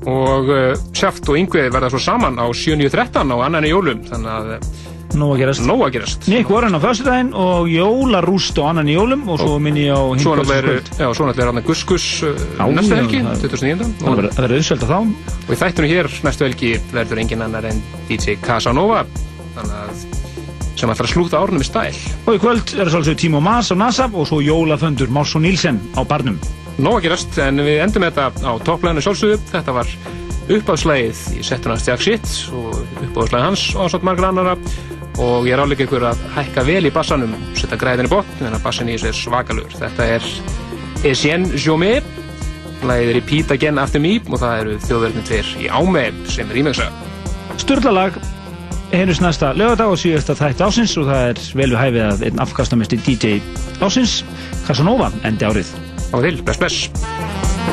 og 0.08 0.47
uh, 0.49 0.70
Sjaft 0.97 1.26
og 1.28 1.36
Yngvi 1.36 1.66
verða 1.74 1.90
svo 1.92 1.99
saman 2.00 2.39
á 2.40 2.47
7.13 2.55 3.34
á 3.34 3.36
annan 3.44 3.66
í 3.66 3.73
jólum, 3.74 4.00
þannig 4.07 4.31
að 4.36 4.55
eh, 4.57 4.70
Nóg 5.10 5.32
að 5.34 5.40
gerast. 5.42 5.65
Nóg 5.66 5.81
að 5.82 5.89
gerast. 5.97 6.26
Nick 6.31 6.50
Warren 6.55 6.76
á 6.78 6.81
föstudaginn 6.84 7.32
og 7.34 7.66
jólarúst 7.66 8.60
og 8.62 8.68
annan 8.70 8.86
í 8.86 8.94
jólum 8.94 9.24
og 9.26 9.40
svo 9.42 9.57
minni 9.58 9.89
ég 9.89 9.99
á 9.99 10.07
hinn 10.07 10.23
Svo 10.23 10.36
náttúrulega 10.39 10.60
er, 10.62 10.68
kvöldskvöld. 10.68 11.00
já, 11.02 11.08
svo 11.18 11.26
náttúrulega 11.26 11.42
er 11.49 11.50
hann 11.50 11.66
Gus 11.66 11.82
Gus 11.90 12.07
uh, 12.23 12.44
Já, 12.60 12.62
næstu 12.78 12.94
helgi, 13.00 13.23
það- 13.26 13.42
2009. 13.42 13.90
Það 14.05 14.20
verður- 14.20 14.55
auðsvöld 14.60 14.86
á 14.86 14.89
þá. 14.94 14.99
Og 15.42 15.50
í 15.50 15.60
þættunum 15.65 15.90
hér 15.97 16.10
næstu 16.28 16.47
helgi 16.47 16.73
verður 16.94 17.23
engin 17.24 17.42
annar 17.49 17.66
en 17.73 17.82
DJ 18.07 18.39
Casanova, 18.47 19.02
þannig 19.58 19.76
að 19.82 20.09
sem 20.78 20.90
ætlar 20.90 21.08
að 21.08 21.12
slúta 21.15 21.40
árnum 21.40 21.62
í 21.62 21.66
stæl. 21.66 21.97
Og 22.26 22.36
í 22.36 22.40
kvöld 22.42 22.74
er 22.76 22.86
það 22.86 22.94
svolítið 22.94 23.18
Timo 23.24 23.42
Mas 23.44 23.73
á 23.73 23.76
NASA 23.78 24.08
og 24.12 24.28
svo 24.28 24.40
jólaföndur 24.44 25.12
Mars 25.12 25.34
og 25.36 25.44
Nílsen 25.44 25.81
á 25.97 26.02
barnum. 26.07 26.39
Nóg 26.81 27.00
að 27.00 27.08
gerast, 27.08 27.36
en 27.42 27.60
við 27.60 27.82
endum 27.84 28.07
þetta 28.07 28.31
á 28.31 28.52
topplæðinu 28.65 29.05
sjálfsögðu. 29.05 29.40
Þetta 29.50 29.74
var 29.76 29.90
uppáðslægið 30.50 31.20
í 31.36 31.44
settuna 31.47 31.76
Jack 31.78 32.02
Shit 32.05 32.32
og 32.57 32.78
uppáðslægið 33.05 33.44
hans 33.44 33.66
og 33.74 33.84
ásamt 33.86 34.07
margar 34.08 34.31
annara 34.31 34.57
og 35.20 35.44
ég 35.49 35.52
er 35.52 35.60
áleika 35.60 35.84
ykkur 35.84 36.07
að 36.08 36.23
hækka 36.36 36.65
vel 36.65 36.86
í 36.89 36.92
bassanum, 36.94 37.34
setja 37.58 37.78
græðin 37.81 38.08
í 38.08 38.12
botn 38.12 38.47
en 38.47 38.57
að 38.57 38.65
bassan 38.65 38.89
í 38.89 38.97
þessu 38.97 39.10
er 39.10 39.18
svakalur. 39.18 39.76
Þetta 39.76 40.08
er 40.16 40.28
Etienne 41.05 41.60
Jomé, 41.60 41.99
lagið 42.89 43.15
Repeat 43.18 43.55
Again 43.57 43.81
After 43.82 44.00
Me 44.00 44.16
og 44.24 44.40
það 44.40 44.58
eru 44.62 44.76
þjóðverðin 44.86 45.28
tveir 45.28 45.55
í 45.60 45.68
Áme 45.68 46.07
sem 46.32 46.49
er 46.49 46.62
ímengsa. 46.62 46.89
Sturlalag 47.60 48.16
heyrjus 48.93 49.20
næsta 49.23 49.52
lögadag 49.55 49.93
og 49.93 49.99
síðasta 50.01 50.35
þætti 50.39 50.67
ásins 50.67 50.97
og 50.99 51.07
það 51.10 51.27
er 51.28 51.43
vel 51.60 51.69
við 51.70 51.78
hæfið 51.81 52.07
að 52.09 52.25
einn 52.28 52.43
afkastamesti 52.43 52.99
DJ 53.07 53.39
ásins 53.78 54.20
Casanova 54.67 55.12
endi 55.27 55.47
árið. 55.47 55.70
Á 56.10 56.17
til, 56.19 56.41
bless 56.43 56.59
bless. 56.59 57.69